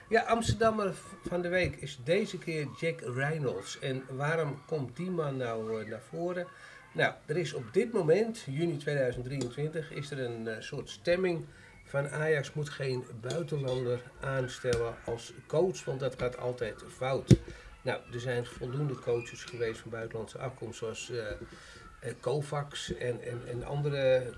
Ja, 0.08 0.22
Amsterdammer 0.22 0.94
van 1.26 1.42
de 1.42 1.48
week 1.48 1.76
is 1.76 1.98
deze 2.04 2.38
keer 2.38 2.68
Jack 2.80 3.00
Reynolds. 3.00 3.78
En 3.78 4.04
waarom 4.10 4.64
komt 4.66 4.96
die 4.96 5.10
man 5.10 5.36
nou 5.36 5.80
eh, 5.80 5.88
naar 5.88 6.00
voren? 6.00 6.46
Nou, 6.92 7.14
er 7.26 7.36
is 7.36 7.52
op 7.52 7.72
dit 7.72 7.92
moment, 7.92 8.44
juni 8.46 8.76
2023, 8.76 9.92
is 9.92 10.10
er 10.10 10.18
een 10.18 10.48
eh, 10.48 10.60
soort 10.60 10.90
stemming 10.90 11.44
van 11.84 12.08
Ajax 12.08 12.52
moet 12.52 12.68
geen 12.68 13.04
buitenlander 13.20 14.00
aanstellen 14.20 14.94
als 15.04 15.32
coach, 15.46 15.84
want 15.84 16.00
dat 16.00 16.14
gaat 16.18 16.38
altijd 16.38 16.82
fout. 16.88 17.36
Nou, 17.82 18.00
er 18.12 18.20
zijn 18.20 18.46
voldoende 18.46 18.94
coaches 18.94 19.44
geweest 19.44 19.80
van 19.80 19.90
buitenlandse 19.90 20.38
afkomst, 20.38 20.78
zoals 20.78 21.10
eh, 21.10 22.12
Kovacs 22.20 22.94
en, 22.94 23.22
en, 23.22 23.40
en 23.48 23.64
andere, 23.64 24.32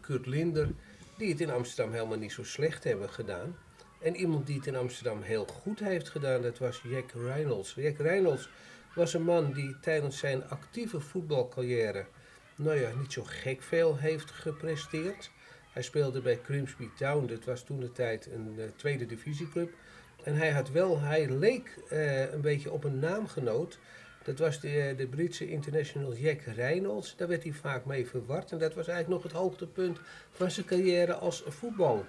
Kurt 0.00 0.26
Linder, 0.26 0.68
die 1.16 1.30
het 1.30 1.40
in 1.40 1.50
Amsterdam 1.50 1.92
helemaal 1.92 2.18
niet 2.18 2.32
zo 2.32 2.44
slecht 2.44 2.84
hebben 2.84 3.10
gedaan. 3.10 3.56
En 4.04 4.16
iemand 4.16 4.46
die 4.46 4.56
het 4.56 4.66
in 4.66 4.76
Amsterdam 4.76 5.22
heel 5.22 5.44
goed 5.44 5.80
heeft 5.80 6.08
gedaan, 6.08 6.42
dat 6.42 6.58
was 6.58 6.82
Jack 6.88 7.10
Reynolds. 7.12 7.74
Jack 7.74 7.98
Reynolds 7.98 8.48
was 8.94 9.14
een 9.14 9.22
man 9.22 9.52
die 9.52 9.80
tijdens 9.80 10.18
zijn 10.18 10.48
actieve 10.48 11.00
voetbalcarrière, 11.00 12.06
nou 12.56 12.80
ja, 12.80 12.90
niet 12.98 13.12
zo 13.12 13.22
gek 13.22 13.62
veel 13.62 13.96
heeft 13.96 14.30
gepresteerd. 14.30 15.30
Hij 15.72 15.82
speelde 15.82 16.20
bij 16.20 16.40
Grimsby 16.44 16.88
Town, 16.96 17.26
dat 17.26 17.44
was 17.44 17.64
toen 17.64 17.80
de 17.80 17.92
tijd 17.92 18.26
een 18.26 18.54
eh, 18.58 18.64
tweede 18.76 19.06
divisieclub. 19.06 19.72
En 20.24 20.36
hij 20.36 20.50
had 20.50 20.70
wel, 20.70 21.00
hij 21.00 21.28
leek 21.28 21.78
eh, 21.88 22.32
een 22.32 22.40
beetje 22.40 22.72
op 22.72 22.84
een 22.84 22.98
naamgenoot. 22.98 23.78
Dat 24.24 24.38
was 24.38 24.60
de, 24.60 24.80
eh, 24.80 24.96
de 24.96 25.06
Britse 25.06 25.48
international 25.48 26.14
Jack 26.14 26.40
Reynolds. 26.40 27.16
Daar 27.16 27.28
werd 27.28 27.42
hij 27.42 27.52
vaak 27.52 27.84
mee 27.84 28.06
verward. 28.06 28.52
En 28.52 28.58
dat 28.58 28.74
was 28.74 28.88
eigenlijk 28.88 29.22
nog 29.22 29.32
het 29.32 29.40
hoogtepunt 29.42 29.98
van 30.30 30.50
zijn 30.50 30.66
carrière 30.66 31.14
als 31.14 31.44
voetbal. 31.46 32.04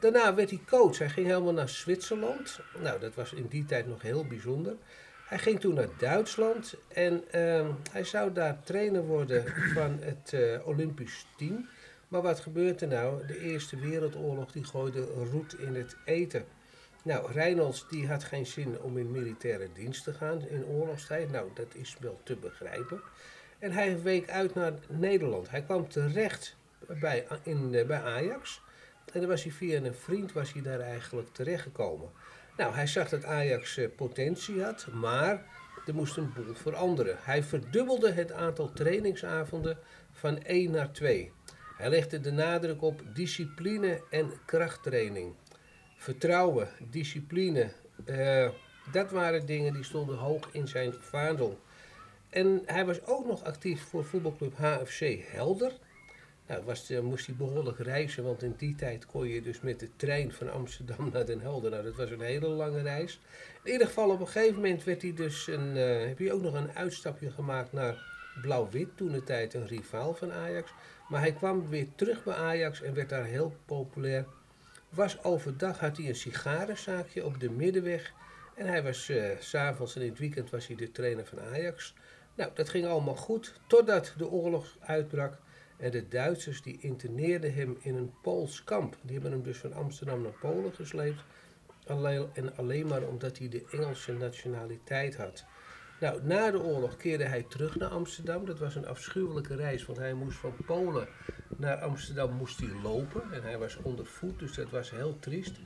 Daarna 0.00 0.34
werd 0.34 0.50
hij 0.50 0.60
coach. 0.66 0.98
Hij 0.98 1.08
ging 1.08 1.26
helemaal 1.26 1.52
naar 1.52 1.68
Zwitserland. 1.68 2.60
Nou, 2.82 3.00
dat 3.00 3.14
was 3.14 3.32
in 3.32 3.46
die 3.46 3.64
tijd 3.64 3.86
nog 3.86 4.02
heel 4.02 4.26
bijzonder. 4.26 4.76
Hij 5.26 5.38
ging 5.38 5.60
toen 5.60 5.74
naar 5.74 5.88
Duitsland 5.98 6.74
en 6.88 7.24
ehm, 7.30 7.70
hij 7.90 8.04
zou 8.04 8.32
daar 8.32 8.62
trainer 8.62 9.02
worden 9.02 9.44
van 9.74 9.98
het 10.00 10.32
eh, 10.32 10.66
Olympisch 10.66 11.26
team. 11.36 11.68
Maar 12.08 12.22
wat 12.22 12.40
gebeurt 12.40 12.80
er 12.80 12.88
nou? 12.88 13.26
De 13.26 13.38
Eerste 13.38 13.76
Wereldoorlog 13.76 14.52
die 14.52 14.64
gooide 14.64 15.04
roet 15.04 15.58
in 15.58 15.74
het 15.74 15.96
eten. 16.04 16.44
Nou, 17.04 17.32
Reynolds 17.32 17.88
die 17.88 18.08
had 18.08 18.24
geen 18.24 18.46
zin 18.46 18.80
om 18.80 18.98
in 18.98 19.10
militaire 19.10 19.68
dienst 19.72 20.04
te 20.04 20.12
gaan 20.12 20.48
in 20.48 20.64
oorlogstijd. 20.64 21.30
Nou, 21.30 21.48
dat 21.54 21.74
is 21.74 21.96
wel 22.00 22.20
te 22.22 22.36
begrijpen. 22.36 23.00
En 23.58 23.72
hij 23.72 24.02
week 24.02 24.30
uit 24.30 24.54
naar 24.54 24.72
Nederland. 24.88 25.50
Hij 25.50 25.62
kwam 25.62 25.88
terecht 25.88 26.56
bij, 27.00 27.26
in, 27.42 27.74
eh, 27.74 27.86
bij 27.86 28.02
Ajax. 28.02 28.62
En 29.12 29.20
dan 29.20 29.28
was 29.28 29.42
hij 29.42 29.52
via 29.52 29.80
een 29.82 29.94
vriend 29.94 30.32
was 30.32 30.52
hij 30.52 30.62
daar 30.62 30.80
eigenlijk 30.80 31.28
terechtgekomen. 31.32 32.10
Nou, 32.56 32.74
hij 32.74 32.86
zag 32.86 33.08
dat 33.08 33.24
Ajax 33.24 33.76
eh, 33.76 33.88
potentie 33.96 34.62
had, 34.62 34.86
maar 34.92 35.46
er 35.86 35.94
moest 35.94 36.16
een 36.16 36.32
boel 36.32 36.54
veranderen. 36.54 37.16
Hij 37.20 37.42
verdubbelde 37.42 38.12
het 38.12 38.32
aantal 38.32 38.72
trainingsavonden 38.72 39.78
van 40.12 40.42
1 40.42 40.70
naar 40.70 40.92
2. 40.92 41.32
Hij 41.76 41.90
legde 41.90 42.20
de 42.20 42.32
nadruk 42.32 42.82
op 42.82 43.02
discipline 43.14 44.02
en 44.10 44.32
krachttraining. 44.46 45.34
Vertrouwen, 45.96 46.68
discipline, 46.90 47.72
eh, 48.04 48.48
dat 48.92 49.10
waren 49.10 49.46
dingen 49.46 49.72
die 49.72 49.84
stonden 49.84 50.16
hoog 50.16 50.48
in 50.52 50.68
zijn 50.68 50.92
vaandel. 50.92 51.60
En 52.28 52.62
hij 52.66 52.86
was 52.86 53.06
ook 53.06 53.26
nog 53.26 53.44
actief 53.44 53.82
voor 53.82 54.04
voetbalclub 54.04 54.56
HFC 54.56 55.18
Helder. 55.30 55.72
Nou, 56.50 56.62
was, 56.64 56.90
eh, 56.90 57.00
moest 57.00 57.26
hij 57.26 57.34
behoorlijk 57.34 57.78
reizen, 57.78 58.24
want 58.24 58.42
in 58.42 58.54
die 58.56 58.74
tijd 58.74 59.06
kon 59.06 59.28
je 59.28 59.42
dus 59.42 59.60
met 59.60 59.80
de 59.80 59.88
trein 59.96 60.32
van 60.32 60.52
Amsterdam 60.52 61.10
naar 61.12 61.26
Den 61.26 61.40
Helder. 61.40 61.70
Nou, 61.70 61.82
dat 61.82 61.96
was 61.96 62.10
een 62.10 62.20
hele 62.20 62.46
lange 62.46 62.82
reis. 62.82 63.20
In 63.62 63.72
ieder 63.72 63.86
geval, 63.86 64.10
op 64.10 64.20
een 64.20 64.26
gegeven 64.26 64.54
moment 64.54 64.84
werd 64.84 65.02
hij 65.02 65.14
dus 65.14 65.46
een, 65.46 65.76
eh, 65.76 66.06
heb 66.06 66.18
hij 66.18 66.32
ook 66.32 66.42
nog 66.42 66.54
een 66.54 66.72
uitstapje 66.72 67.30
gemaakt 67.30 67.72
naar 67.72 68.02
Blauw-Wit, 68.42 68.96
toen 68.96 69.12
de 69.12 69.24
tijd 69.24 69.54
een 69.54 69.66
rivaal 69.66 70.14
van 70.14 70.32
Ajax. 70.32 70.72
Maar 71.08 71.20
hij 71.20 71.32
kwam 71.32 71.68
weer 71.68 71.86
terug 71.94 72.24
bij 72.24 72.34
Ajax 72.34 72.82
en 72.82 72.94
werd 72.94 73.08
daar 73.08 73.24
heel 73.24 73.56
populair. 73.64 74.24
Was 74.88 75.22
overdag, 75.24 75.78
had 75.78 75.96
hij 75.96 76.08
een 76.08 76.14
sigarenzaakje 76.14 77.24
op 77.24 77.40
de 77.40 77.50
Middenweg. 77.50 78.12
En 78.54 78.66
hij 78.66 78.82
was 78.82 79.04
s 79.04 79.12
s'avonds 79.38 79.96
en 79.96 80.02
in 80.02 80.08
het 80.08 80.18
weekend 80.18 80.50
was 80.50 80.66
hij 80.66 80.76
de 80.76 80.92
trainer 80.92 81.26
van 81.26 81.40
Ajax. 81.40 81.94
Nou, 82.34 82.50
dat 82.54 82.68
ging 82.68 82.86
allemaal 82.86 83.16
goed, 83.16 83.60
totdat 83.66 84.14
de 84.16 84.28
oorlog 84.28 84.76
uitbrak. 84.80 85.38
En 85.80 85.90
de 85.90 86.08
Duitsers 86.08 86.62
die 86.62 86.78
interneerden 86.80 87.54
hem 87.54 87.76
in 87.80 87.94
een 87.94 88.12
Pools 88.22 88.64
kamp. 88.64 88.96
Die 89.02 89.12
hebben 89.12 89.32
hem 89.32 89.42
dus 89.42 89.58
van 89.58 89.72
Amsterdam 89.72 90.22
naar 90.22 90.38
Polen 90.40 90.74
gesleept. 90.74 91.22
Alleen, 91.86 92.26
en 92.32 92.56
alleen 92.56 92.86
maar 92.86 93.02
omdat 93.02 93.38
hij 93.38 93.48
de 93.48 93.66
Engelse 93.70 94.12
nationaliteit 94.12 95.16
had. 95.16 95.44
Nou, 96.00 96.22
na 96.22 96.50
de 96.50 96.62
oorlog 96.62 96.96
keerde 96.96 97.24
hij 97.24 97.42
terug 97.48 97.76
naar 97.76 97.88
Amsterdam. 97.88 98.46
Dat 98.46 98.58
was 98.58 98.74
een 98.74 98.86
afschuwelijke 98.86 99.54
reis, 99.54 99.86
want 99.86 99.98
hij 99.98 100.14
moest 100.14 100.38
van 100.38 100.54
Polen 100.66 101.08
naar 101.56 101.76
Amsterdam 101.76 102.32
moest 102.32 102.60
hij 102.60 102.70
lopen. 102.82 103.22
En 103.32 103.42
hij 103.42 103.58
was 103.58 103.76
onder 103.76 104.06
voet, 104.06 104.38
dus 104.38 104.54
dat 104.54 104.70
was 104.70 104.90
heel 104.90 105.18
triest. 105.18 105.60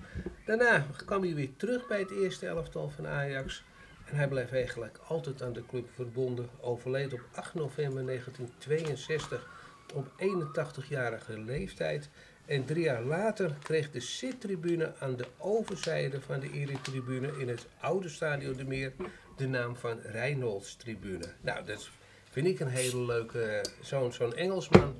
Daarna 0.47 0.87
kwam 1.04 1.23
hij 1.23 1.35
weer 1.35 1.56
terug 1.56 1.87
bij 1.87 1.99
het 1.99 2.11
eerste 2.11 2.47
elftal 2.47 2.88
van 2.88 3.06
Ajax. 3.06 3.64
En 4.04 4.16
hij 4.16 4.28
bleef 4.28 4.52
eigenlijk 4.52 4.99
altijd 5.09 5.42
aan 5.42 5.52
de 5.52 5.66
club 5.66 5.88
verbonden. 5.94 6.49
Overleed 6.61 7.12
op 7.12 7.21
8 7.33 7.54
november 7.54 8.06
1962 8.06 9.63
op 9.95 10.07
81-jarige 10.19 11.39
leeftijd. 11.39 12.09
En 12.47 12.65
drie 12.65 12.83
jaar 12.83 13.03
later 13.03 13.57
kreeg 13.63 13.91
de 13.91 14.01
zittribune 14.01 14.93
aan 14.99 15.17
de 15.17 15.27
overzijde 15.39 16.21
van 16.21 16.41
de 16.41 16.51
eretribune 16.51 17.33
in 17.39 17.49
het 17.49 17.67
oude 17.81 18.09
Stadion 18.09 18.57
de 18.57 18.65
Meer 18.65 18.93
de 19.37 19.47
naam 19.47 19.77
van 19.77 20.01
Reynolds 20.01 20.77
Tribune. 20.77 21.27
Nou, 21.41 21.65
dat 21.65 21.91
vind 22.31 22.47
ik 22.47 22.61
een 22.61 22.69
hele 22.69 23.05
leuke, 23.05 23.65
zo'n 23.81 24.13
zo'n 24.13 24.35
Engelsman 24.35 24.95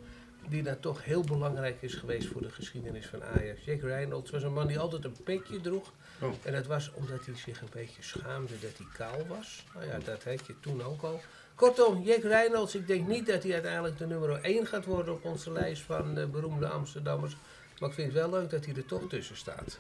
die 0.49 0.63
dan 0.63 0.81
toch 0.81 1.05
heel 1.05 1.23
belangrijk 1.23 1.83
is 1.83 1.95
geweest 1.95 2.27
voor 2.27 2.43
de 2.43 2.51
geschiedenis 2.51 3.07
van 3.07 3.23
Ajax. 3.25 3.65
Jack 3.65 3.81
Reynolds 3.81 4.31
was 4.31 4.43
een 4.43 4.53
man 4.53 4.67
die 4.67 4.79
altijd 4.79 5.05
een 5.05 5.23
petje 5.25 5.61
droeg. 5.61 5.93
Oh. 6.21 6.33
En 6.43 6.53
dat 6.53 6.67
was 6.67 6.93
omdat 6.93 7.27
hij 7.27 7.37
zich 7.37 7.61
een 7.61 7.69
beetje 7.73 8.03
schaamde 8.03 8.53
dat 8.61 8.77
hij 8.77 8.87
kaal 8.93 9.27
was. 9.27 9.65
Nou 9.75 9.87
ja, 9.87 9.99
dat 9.99 10.25
had 10.25 10.47
je 10.47 10.61
toen 10.61 10.83
ook 10.83 11.03
al. 11.03 11.21
Kortom, 11.55 12.03
Jack 12.03 12.23
Reynolds, 12.23 12.75
ik 12.75 12.87
denk 12.87 13.09
niet 13.09 13.27
dat 13.27 13.43
hij 13.43 13.53
uiteindelijk 13.53 13.99
de 13.99 14.07
nummer 14.07 14.41
1 14.41 14.67
gaat 14.67 14.85
worden 14.85 15.15
op 15.15 15.25
onze 15.25 15.53
lijst 15.53 15.83
van 15.83 16.31
beroemde 16.31 16.69
Amsterdammers. 16.69 17.37
Maar 17.79 17.89
ik 17.89 17.95
vind 17.95 18.13
het 18.13 18.17
wel 18.17 18.31
leuk 18.31 18.51
dat 18.51 18.65
hij 18.65 18.75
er 18.75 18.87
toch 18.87 19.09
tussen 19.09 19.37
staat. 19.37 19.79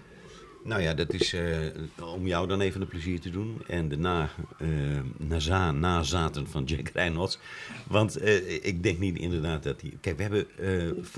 Nou 0.64 0.82
ja, 0.82 0.94
dat 0.94 1.12
is 1.12 1.32
eh, 1.32 2.12
om 2.14 2.26
jou 2.26 2.48
dan 2.48 2.60
even 2.60 2.80
een 2.80 2.86
plezier 2.86 3.20
te 3.20 3.30
doen. 3.30 3.62
En 3.66 3.88
de 3.88 3.96
na, 3.96 4.30
eh, 4.58 4.68
naza, 5.16 5.70
nazaten 5.70 6.48
van 6.48 6.64
Jack 6.64 6.88
Reynolds. 6.88 7.38
Want 7.86 8.16
eh, 8.16 8.64
ik 8.64 8.82
denk 8.82 8.98
niet 8.98 9.18
inderdaad 9.18 9.62
dat 9.62 9.80
hij... 9.80 9.92
Kijk, 10.00 10.16
we 10.16 10.22
hebben 10.22 10.46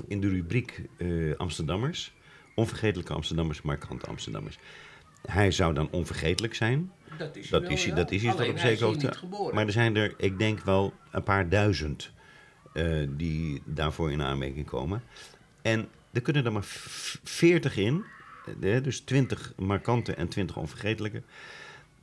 in 0.07 0.21
de 0.21 0.29
rubriek 0.29 0.81
Amsterdammers... 1.37 2.13
onvergetelijke 2.55 3.13
Amsterdammers, 3.13 3.61
markante 3.61 4.05
Amsterdammers. 4.05 4.57
Hij 5.25 5.51
zou 5.51 5.73
dan 5.73 5.87
onvergetelijk 5.91 6.53
zijn. 6.55 6.91
Dat 7.17 7.35
is 7.35 7.49
Dat 7.49 7.61
wel, 7.61 7.71
is, 7.71 7.85
ja. 7.85 7.95
dat 7.95 8.11
is 8.11 8.23
op 8.25 8.37
zekere 8.59 8.85
hoogte. 8.85 9.53
Maar 9.53 9.65
er 9.65 9.71
zijn 9.71 9.95
er, 9.95 10.13
ik 10.17 10.39
denk 10.39 10.59
wel, 10.59 10.93
een 11.11 11.23
paar 11.23 11.49
duizend 11.49 12.11
eh, 12.73 13.07
die 13.09 13.61
daarvoor 13.65 14.11
in 14.11 14.21
aanmerking 14.21 14.65
komen. 14.65 15.03
En 15.61 15.87
er 16.13 16.21
kunnen 16.21 16.45
er 16.45 16.51
maar 16.51 16.63
v- 16.63 17.15
40 17.23 17.77
in. 17.77 18.03
eh, 18.61 18.83
dus 18.83 18.99
20 18.99 19.53
markante 19.55 20.13
en 20.13 20.27
20 20.27 20.57
onvergetelijke. 20.57 21.21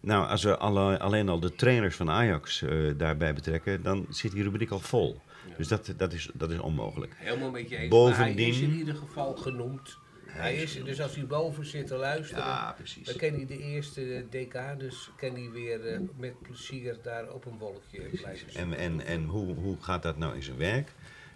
Nou, 0.00 0.26
als 0.28 0.42
we 0.42 0.56
alle, 0.56 0.98
alleen 0.98 1.28
al 1.28 1.40
de 1.40 1.54
trainers 1.54 1.96
van 1.96 2.10
Ajax 2.10 2.62
eh, 2.62 2.78
daarbij 2.96 3.34
betrekken, 3.34 3.82
dan 3.82 4.06
zit 4.08 4.32
die 4.32 4.42
rubriek 4.42 4.70
al 4.70 4.80
vol. 4.80 5.20
Dus 5.56 5.68
dat, 5.68 5.94
dat, 5.96 6.12
is, 6.12 6.30
dat 6.34 6.50
is 6.50 6.58
onmogelijk. 6.58 7.12
Helemaal 7.16 7.50
met 7.50 7.68
je 7.68 7.76
eens. 7.76 7.88
Bovendien- 7.88 8.18
Maar 8.26 8.34
hij 8.34 8.48
is 8.48 8.60
in 8.60 8.72
ieder 8.74 8.94
geval 8.94 9.34
genoemd. 9.36 9.98
Hij 10.34 10.56
is, 10.56 10.84
dus 10.84 11.00
als 11.00 11.14
hij 11.14 11.26
boven 11.26 11.66
zit 11.66 11.86
te 11.86 11.96
luisteren, 11.96 12.44
Ja, 12.44 12.72
precies. 12.76 13.06
dan 13.06 13.16
kan 13.16 13.32
hij 13.32 13.46
de 13.46 13.58
eerste 13.58 14.26
decades 14.30 15.10
kan 15.16 15.34
hij 15.34 15.50
weer 15.50 15.86
eh, 15.86 16.00
met 16.16 16.42
plezier 16.42 16.96
daar 17.02 17.32
op 17.32 17.44
een 17.44 17.58
wolkje 17.58 18.00
blijven 18.00 18.50
zitten. 18.50 18.60
En, 18.60 18.78
en, 18.78 19.06
en 19.06 19.24
hoe, 19.24 19.54
hoe 19.54 19.76
gaat 19.80 20.02
dat 20.02 20.16
nou 20.18 20.34
in 20.34 20.42
zijn 20.42 20.56
werk? 20.56 20.92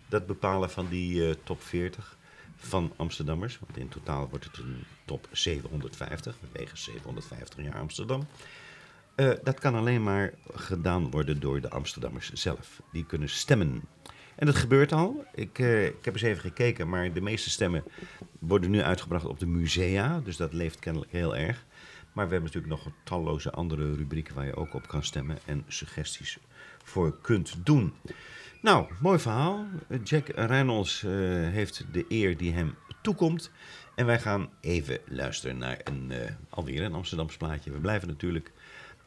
Dat 0.08 0.26
bepalen 0.26 0.70
van 0.70 0.88
die 0.88 1.28
eh, 1.28 1.34
top 1.44 1.62
40 1.62 2.16
van 2.56 2.92
Amsterdammers. 2.96 3.58
Want 3.58 3.76
in 3.76 3.88
totaal 3.88 4.28
wordt 4.28 4.44
het 4.44 4.56
een 4.58 4.84
top 5.04 5.28
750, 5.32 6.36
wegens 6.52 6.84
750 6.84 7.64
jaar 7.64 7.78
Amsterdam. 7.78 8.26
Eh, 9.14 9.30
dat 9.42 9.58
kan 9.58 9.74
alleen 9.74 10.02
maar 10.02 10.32
gedaan 10.54 11.10
worden 11.10 11.40
door 11.40 11.60
de 11.60 11.70
Amsterdammers 11.70 12.32
zelf. 12.32 12.82
Die 12.92 13.04
kunnen 13.06 13.28
stemmen. 13.28 13.82
En 14.38 14.46
dat 14.46 14.56
gebeurt 14.56 14.92
al. 14.92 15.24
Ik, 15.34 15.58
eh, 15.58 15.86
ik 15.86 16.04
heb 16.04 16.14
eens 16.14 16.22
even 16.22 16.40
gekeken, 16.40 16.88
maar 16.88 17.12
de 17.12 17.20
meeste 17.20 17.50
stemmen 17.50 17.84
worden 18.38 18.70
nu 18.70 18.82
uitgebracht 18.82 19.24
op 19.24 19.38
de 19.38 19.46
musea. 19.46 20.20
Dus 20.24 20.36
dat 20.36 20.52
leeft 20.52 20.78
kennelijk 20.78 21.12
heel 21.12 21.36
erg. 21.36 21.64
Maar 22.12 22.26
we 22.26 22.32
hebben 22.32 22.52
natuurlijk 22.52 22.82
nog 22.82 22.92
talloze 23.04 23.50
andere 23.50 23.94
rubrieken 23.94 24.34
waar 24.34 24.46
je 24.46 24.56
ook 24.56 24.74
op 24.74 24.88
kan 24.88 25.04
stemmen 25.04 25.38
en 25.44 25.64
suggesties 25.66 26.38
voor 26.84 27.18
kunt 27.20 27.54
doen. 27.64 27.92
Nou, 28.62 28.86
mooi 29.00 29.18
verhaal. 29.18 29.66
Jack 30.04 30.28
Reynolds 30.28 31.02
eh, 31.02 31.10
heeft 31.48 31.84
de 31.92 32.04
eer 32.08 32.36
die 32.36 32.52
hem 32.52 32.74
toekomt. 33.02 33.50
En 33.94 34.06
wij 34.06 34.18
gaan 34.20 34.50
even 34.60 34.98
luisteren 35.08 35.58
naar 35.58 35.80
een, 35.84 36.10
eh, 36.10 36.32
alweer 36.48 36.82
een 36.82 36.94
Amsterdams 36.94 37.36
plaatje. 37.36 37.70
We 37.70 37.78
blijven 37.78 38.08
natuurlijk 38.08 38.52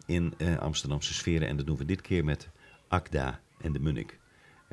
in 0.06 0.34
eh, 0.38 0.58
Amsterdamse 0.58 1.14
sferen. 1.14 1.48
En 1.48 1.58
dat 1.58 1.66
doen 1.66 1.78
we 1.78 1.86
dit 1.86 2.02
keer 2.02 2.26
met 2.26 2.50
Akda 2.88 3.40
en 3.62 3.72
de 3.72 3.80
Munnik. 3.80 4.20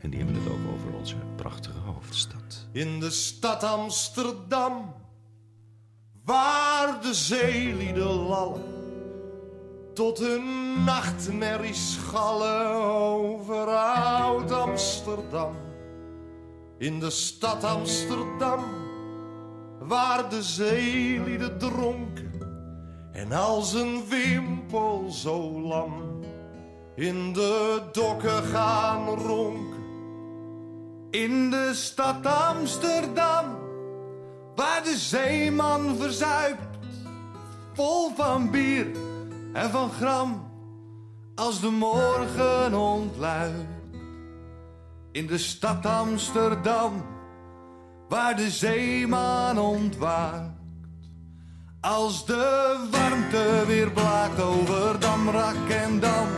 En 0.00 0.10
die 0.10 0.18
hebben 0.18 0.42
het 0.42 0.52
ook 0.52 0.72
over 0.74 0.98
onze 0.98 1.16
prachtige 1.36 1.78
hoofdstad. 1.78 2.66
In 2.72 3.00
de 3.00 3.10
stad 3.10 3.64
Amsterdam, 3.64 4.94
waar 6.24 7.02
de 7.02 7.14
zeelieden 7.14 8.06
lallen, 8.06 8.62
tot 9.94 10.18
hun 10.18 10.74
nachtmerries 10.84 11.92
schallen 11.92 12.70
over 12.84 13.66
oud 13.66 14.52
Amsterdam. 14.52 15.54
In 16.78 17.00
de 17.00 17.10
stad 17.10 17.64
Amsterdam, 17.64 18.64
waar 19.78 20.30
de 20.30 20.42
zeelieden 20.42 21.58
dronken 21.58 22.32
en 23.12 23.32
als 23.32 23.72
een 23.72 24.02
wimpel 24.08 25.10
zo 25.10 25.60
lam 25.60 26.22
in 26.94 27.32
de 27.32 27.82
dokken 27.92 28.42
gaan 28.42 29.08
ronken. 29.08 29.77
In 31.10 31.50
de 31.50 31.70
stad 31.74 32.26
Amsterdam, 32.26 33.58
waar 34.54 34.82
de 34.84 34.96
zeeman 34.96 35.96
verzuipt, 35.96 36.78
vol 37.74 38.10
van 38.14 38.50
bier 38.50 38.86
en 39.52 39.70
van 39.70 39.90
gram, 39.90 40.50
als 41.34 41.60
de 41.60 41.70
morgen 41.70 42.74
ontluikt. 42.74 43.66
In 45.12 45.26
de 45.26 45.38
stad 45.38 45.86
Amsterdam, 45.86 47.04
waar 48.08 48.36
de 48.36 48.50
zeeman 48.50 49.58
ontwaakt. 49.58 50.58
Als 51.80 52.26
de 52.26 52.76
warmte 52.90 53.64
weer 53.66 53.90
blaakt 53.90 54.40
over 54.40 55.00
Damrak 55.00 55.68
en 55.68 56.00
Dam. 56.00 56.28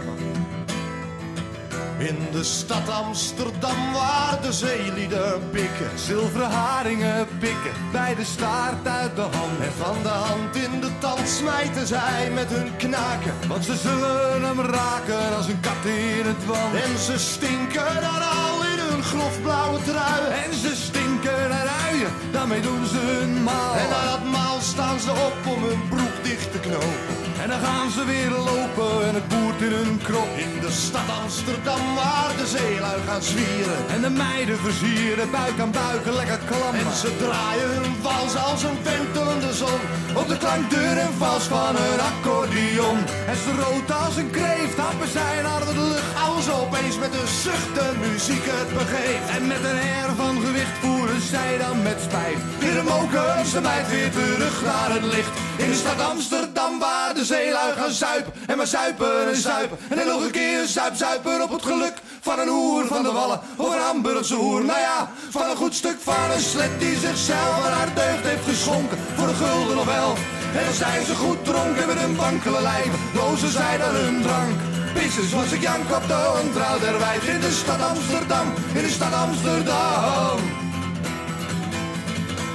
In 2.00 2.18
de 2.32 2.44
stad 2.44 2.88
Amsterdam 2.88 3.92
waar 3.92 4.38
de 4.42 4.52
zeelieden 4.52 5.50
pikken 5.50 5.90
Zilveren 5.94 6.50
haringen 6.50 7.26
pikken 7.38 7.72
bij 7.92 8.14
de 8.14 8.24
staart 8.24 8.86
uit 8.86 9.16
de 9.16 9.20
hand. 9.20 9.60
En 9.60 9.72
van 9.78 10.02
de 10.02 10.08
hand 10.08 10.56
in 10.56 10.80
de 10.80 10.90
tand 10.98 11.28
smijten 11.28 11.86
zij 11.86 12.30
met 12.34 12.48
hun 12.48 12.76
knaken 12.76 13.34
Want 13.48 13.64
ze 13.64 13.76
zullen 13.76 14.42
hem 14.42 14.60
raken 14.60 15.36
als 15.36 15.48
een 15.48 15.60
kat 15.60 15.84
in 15.84 16.26
het 16.26 16.46
wand. 16.46 16.74
En 16.74 16.98
ze 16.98 17.18
stinken 17.18 17.94
dan 18.00 18.22
al 18.38 18.56
in 18.72 18.78
hun 18.88 19.02
grofblauwe 19.02 19.78
trui. 19.82 20.22
En 20.44 20.54
ze 20.54 20.76
stinken 20.76 21.48
naar 21.48 21.68
uien, 21.88 22.12
daarmee 22.32 22.60
doen 22.60 22.86
ze 22.86 22.98
hun 22.98 23.42
maal. 23.42 23.74
En 23.74 23.88
na 23.88 24.10
dat 24.10 24.24
maal 24.24 24.60
staan 24.60 25.00
ze 25.00 25.10
op 25.10 25.52
om 25.52 25.62
hun 25.62 25.88
broek 25.88 26.24
dicht 26.24 26.52
te 26.52 26.60
knopen 26.60 27.29
en 27.42 27.48
dan 27.48 27.60
gaan 27.60 27.90
ze 27.90 28.04
weer 28.04 28.30
lopen 28.30 29.08
en 29.08 29.14
het 29.14 29.28
boert 29.28 29.60
in 29.60 29.72
hun 29.72 29.98
krop. 30.02 30.30
In 30.46 30.54
de 30.60 30.70
stad 30.70 31.08
Amsterdam 31.22 31.82
waar 32.00 32.32
de 32.40 32.46
zeelui 32.56 33.00
gaan 33.06 33.22
zwieren. 33.22 33.78
En 33.94 34.00
de 34.06 34.10
meiden 34.10 34.58
versieren, 34.58 35.30
buik 35.30 35.58
aan 35.64 35.74
buik, 35.82 36.04
lekker 36.20 36.40
klammen. 36.50 36.86
En 36.86 36.96
ze 37.02 37.10
draaien 37.22 37.70
hun 37.74 37.94
vals 38.04 38.34
als 38.48 38.62
een 38.62 38.78
ventelende 38.88 39.52
zon. 39.62 39.80
Op 40.20 40.28
de 40.32 40.38
klankdeur 40.44 40.96
en 41.06 41.14
vals 41.22 41.44
van 41.54 41.74
een 41.84 42.00
accordeon. 42.10 42.98
En 43.30 43.36
ze 43.44 43.52
rood 43.64 43.90
als 44.04 44.16
een 44.16 44.30
kreeft, 44.38 44.78
happen 44.86 45.10
zij 45.18 45.36
naar 45.48 45.64
de 45.70 45.76
lucht. 45.92 46.12
Als 46.28 46.46
opeens 46.62 46.96
met 47.04 47.12
een 47.20 47.32
zucht 47.44 47.72
de 47.78 47.88
muziek 48.04 48.44
het 48.58 48.70
begeeft. 48.80 49.28
En 49.36 49.42
met 49.52 49.62
een 49.70 49.80
air 49.94 50.10
van 50.22 50.34
gewicht 50.44 50.76
voeren 50.82 50.99
zij 51.20 51.58
dan 51.58 51.82
met 51.82 51.98
spijt. 52.00 52.38
Weer 52.58 52.78
een 52.78 52.84
moken, 52.84 53.46
ze 53.46 53.60
meid 53.60 53.88
weer 53.88 54.10
terug 54.10 54.62
naar 54.62 54.90
het 54.90 55.04
licht. 55.04 55.30
In 55.56 55.70
de 55.70 55.74
stad 55.74 56.00
Amsterdam 56.00 56.78
waar 56.78 57.14
de 57.14 57.24
zeelui 57.24 57.72
gaan 57.72 57.90
zuipen. 57.90 58.32
En 58.46 58.56
maar 58.56 58.66
zuipen 58.66 59.28
en 59.28 59.36
zuipen. 59.36 59.78
En 59.88 59.96
dan 59.96 60.06
nog 60.06 60.24
een 60.24 60.30
keer 60.30 60.66
zuip, 60.66 60.94
zuipen 60.94 61.42
op 61.42 61.50
het 61.50 61.62
geluk 61.62 61.94
van 62.20 62.38
een 62.38 62.48
hoer 62.48 62.86
van 62.86 63.02
de 63.02 63.12
wallen. 63.12 63.40
Of 63.56 63.74
een 63.74 63.80
Hamburgse 63.80 64.34
hoer, 64.34 64.64
nou 64.64 64.78
ja, 64.78 65.10
van 65.30 65.50
een 65.50 65.56
goed 65.56 65.74
stuk 65.74 65.96
van 66.00 66.30
een 66.34 66.40
slet 66.40 66.80
die 66.80 66.98
zichzelf 66.98 67.66
aan 67.66 67.72
haar 67.72 67.94
deugd 67.94 68.24
heeft 68.24 68.46
geschonken. 68.48 68.98
Voor 69.16 69.28
een 69.28 69.34
gulden 69.34 69.78
of 69.78 69.88
elf. 69.96 70.18
En 70.56 70.64
dan 70.64 70.74
zijn 70.74 71.04
ze 71.04 71.14
goed 71.14 71.44
dronken 71.44 71.86
met 71.86 71.98
hun 71.98 72.16
wankele 72.16 72.62
lijven. 72.62 72.98
Lozen 73.14 73.50
zij 73.50 73.78
dan 73.78 73.94
hun 73.94 74.22
drank. 74.22 74.58
Pissers 74.94 75.32
was 75.32 75.52
ik 75.52 75.62
jank 75.62 75.90
op 75.94 76.06
de 76.06 76.40
ontrouw 76.42 76.78
der 76.78 76.98
wijf 76.98 77.28
in 77.28 77.40
de 77.40 77.50
stad 77.50 77.80
Amsterdam. 77.80 78.46
In 78.74 78.82
de 78.82 78.90
stad 78.90 79.12
Amsterdam. 79.12 80.69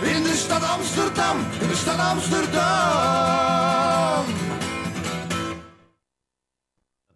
In 0.06 0.24
de 0.24 0.34
stad 0.36 0.64
Amsterdam, 0.64 1.38
in 1.62 1.68
de 1.68 1.76
stad 1.76 2.00
Amsterdam. 2.00 2.54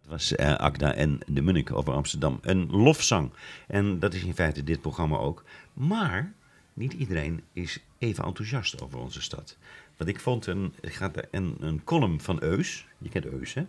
Dat 0.02 0.10
was 0.10 0.34
eh, 0.34 0.54
Akda 0.56 0.94
en 0.94 1.18
de 1.26 1.40
Munnik 1.42 1.72
over 1.72 1.92
Amsterdam. 1.92 2.38
Een 2.42 2.70
lofzang. 2.70 3.30
En 3.66 3.98
dat 3.98 4.14
is 4.14 4.22
in 4.22 4.34
feite 4.34 4.64
dit 4.64 4.80
programma 4.80 5.16
ook. 5.16 5.44
Maar 5.72 6.32
niet 6.72 6.92
iedereen 6.92 7.42
is 7.52 7.78
even 7.98 8.24
enthousiast 8.24 8.82
over 8.82 8.98
onze 8.98 9.22
stad. 9.22 9.56
Want 9.96 10.10
ik 10.10 10.20
vond 10.20 10.46
een, 10.46 10.74
ik 10.80 10.92
ga 10.94 11.10
er- 11.14 11.28
een, 11.30 11.56
een 11.60 11.84
column 11.84 12.20
van 12.20 12.42
Eus. 12.42 12.86
Je 12.98 13.08
kent 13.08 13.26
Eus, 13.26 13.54
hè? 13.54 13.66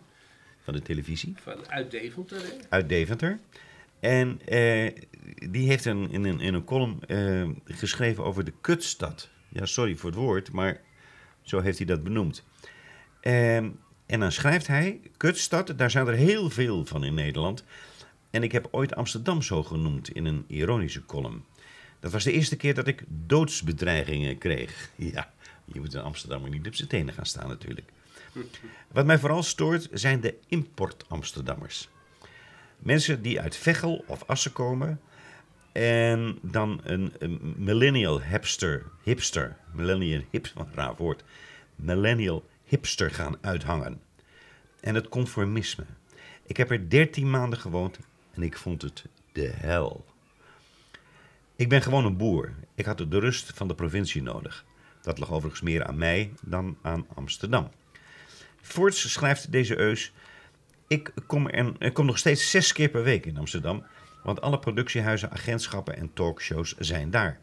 Van 0.64 0.74
de 0.74 0.82
televisie. 0.82 1.34
Van 1.44 1.56
uit 1.68 1.92
Deventer, 1.92 2.38
hè? 2.42 2.50
uit 2.70 2.90
Deventer. 2.90 3.40
En 4.02 4.42
eh, 4.46 4.92
die 5.50 5.68
heeft 5.68 5.86
een, 5.86 6.12
in, 6.12 6.24
een, 6.24 6.40
in 6.40 6.54
een 6.54 6.64
column 6.64 7.00
eh, 7.08 7.50
geschreven 7.66 8.24
over 8.24 8.44
de 8.44 8.54
kutstad. 8.62 9.30
Ja, 9.50 9.66
sorry 9.66 9.96
voor 9.96 10.10
het 10.10 10.20
woord, 10.20 10.52
maar 10.52 10.82
zo 11.42 11.60
heeft 11.60 11.78
hij 11.78 11.88
dat 11.88 12.04
benoemd. 12.04 12.44
Ehm, 13.20 13.70
en 14.06 14.20
dan 14.20 14.32
schrijft 14.32 14.68
hij, 14.68 15.00
kutstad, 15.18 15.74
daar 15.78 15.92
zijn 15.92 16.08
er 16.08 16.14
heel 16.14 16.50
veel 16.50 16.86
van 16.86 17.04
in 17.04 17.14
Nederland. 17.14 17.64
En 18.30 18.44
ik 18.44 18.52
heb 18.52 18.68
ooit 18.72 18.96
Amsterdam 18.96 19.42
zo 19.42 19.64
genoemd 19.64 20.10
in 20.10 20.26
een 20.26 20.44
ironische 20.48 21.06
column. 21.06 21.44
Dat 22.00 22.12
was 22.12 22.24
de 22.24 22.32
eerste 22.32 22.56
keer 22.56 22.74
dat 22.74 22.88
ik 22.88 23.04
doodsbedreigingen 23.08 24.38
kreeg. 24.38 24.90
Ja, 24.96 25.34
je 25.66 25.80
moet 25.80 25.94
in 25.94 26.02
Amsterdam 26.02 26.50
niet 26.50 26.68
op 26.68 26.76
zijn 26.76 26.90
tenen 26.90 27.14
gaan 27.14 27.26
staan 27.26 27.48
natuurlijk. 27.48 27.92
Wat 28.92 29.06
mij 29.06 29.20
vooral 29.20 29.44
stoort 29.44 29.88
zijn 29.92 30.22
de 30.22 30.36
import-Amsterdammers. 30.48 31.90
Mensen 32.82 33.22
die 33.22 33.41
uit 33.41 33.56
Veghel 33.56 34.04
of 34.08 34.24
Assen 34.28 34.54
komen 34.54 35.02
en 35.72 36.39
dan 36.41 36.82
een, 36.84 37.13
millennial 37.58 38.22
hipster, 38.22 38.86
hipster, 39.04 39.58
millennial 39.74 40.22
hip, 40.30 40.52
wat 40.54 40.67
een 40.67 40.74
raar 40.74 40.96
woord, 40.96 41.24
millennial 41.76 42.50
hipster 42.63 43.12
gaan 43.12 43.38
uithangen. 43.41 44.02
En 44.80 44.96
het 44.96 45.10
conformisme. 45.10 45.86
Ik 46.46 46.58
heb 46.58 46.72
er 46.72 46.89
13 46.89 47.30
maanden 47.30 47.60
gewoond 47.60 48.00
en 48.34 48.41
ik 48.44 48.58
vond 48.58 48.82
het 48.82 49.06
de 49.32 49.52
hel. 49.56 50.06
Ik 51.56 51.70
ben 51.70 51.82
gewoon 51.82 52.06
een 52.06 52.17
boer. 52.17 52.54
Ik 52.76 52.86
had 52.86 52.98
de 52.98 53.20
rust 53.20 53.52
van 53.56 53.67
de 53.67 53.76
provincie 53.76 54.22
nodig. 54.22 54.65
Dat 55.02 55.20
lag 55.20 55.32
overigens 55.32 55.62
meer 55.62 55.86
aan 55.86 55.98
mij 55.98 56.34
dan 56.41 56.78
aan 56.82 57.06
Amsterdam. 57.13 57.70
Voorts 58.62 59.12
schrijft 59.12 59.52
deze 59.52 59.78
Eus 59.78 60.13
ik 60.91 61.13
kom, 61.27 61.49
kom 61.93 62.06
nog 62.06 62.17
steeds 62.17 62.49
zes 62.49 62.73
keer 62.73 62.89
per 62.89 63.04
week 63.04 63.25
in 63.25 63.38
Amsterdam, 63.38 63.84
want 64.23 64.41
alle 64.41 64.60
productiehuizen, 64.60 65.32
agentschappen 65.32 65.97
en 65.97 66.13
talkshows 66.13 66.77
zijn 66.77 67.12
daar. 67.12 67.39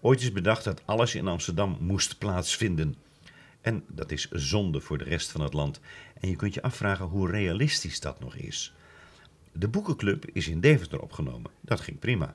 Ooit 0.00 0.20
is 0.20 0.32
bedacht 0.32 0.64
dat 0.64 0.82
alles 0.84 1.14
in 1.14 1.28
Amsterdam 1.28 1.76
moest 1.80 2.18
plaatsvinden. 2.18 2.94
En 3.60 3.84
dat 3.88 4.10
is 4.10 4.30
zonde 4.30 4.80
voor 4.80 4.98
de 4.98 5.04
rest 5.04 5.30
van 5.30 5.40
het 5.40 5.52
land. 5.52 5.80
En 6.20 6.28
je 6.28 6.36
kunt 6.36 6.54
je 6.54 6.62
afvragen 6.62 7.06
hoe 7.06 7.30
realistisch 7.30 8.00
dat 8.00 8.20
nog 8.20 8.36
is. 8.36 8.74
De 9.52 9.68
boekenclub 9.68 10.24
is 10.32 10.48
in 10.48 10.60
Deventer 10.60 11.00
opgenomen. 11.00 11.50
Dat 11.60 11.80
ging 11.80 11.98
prima. 11.98 12.34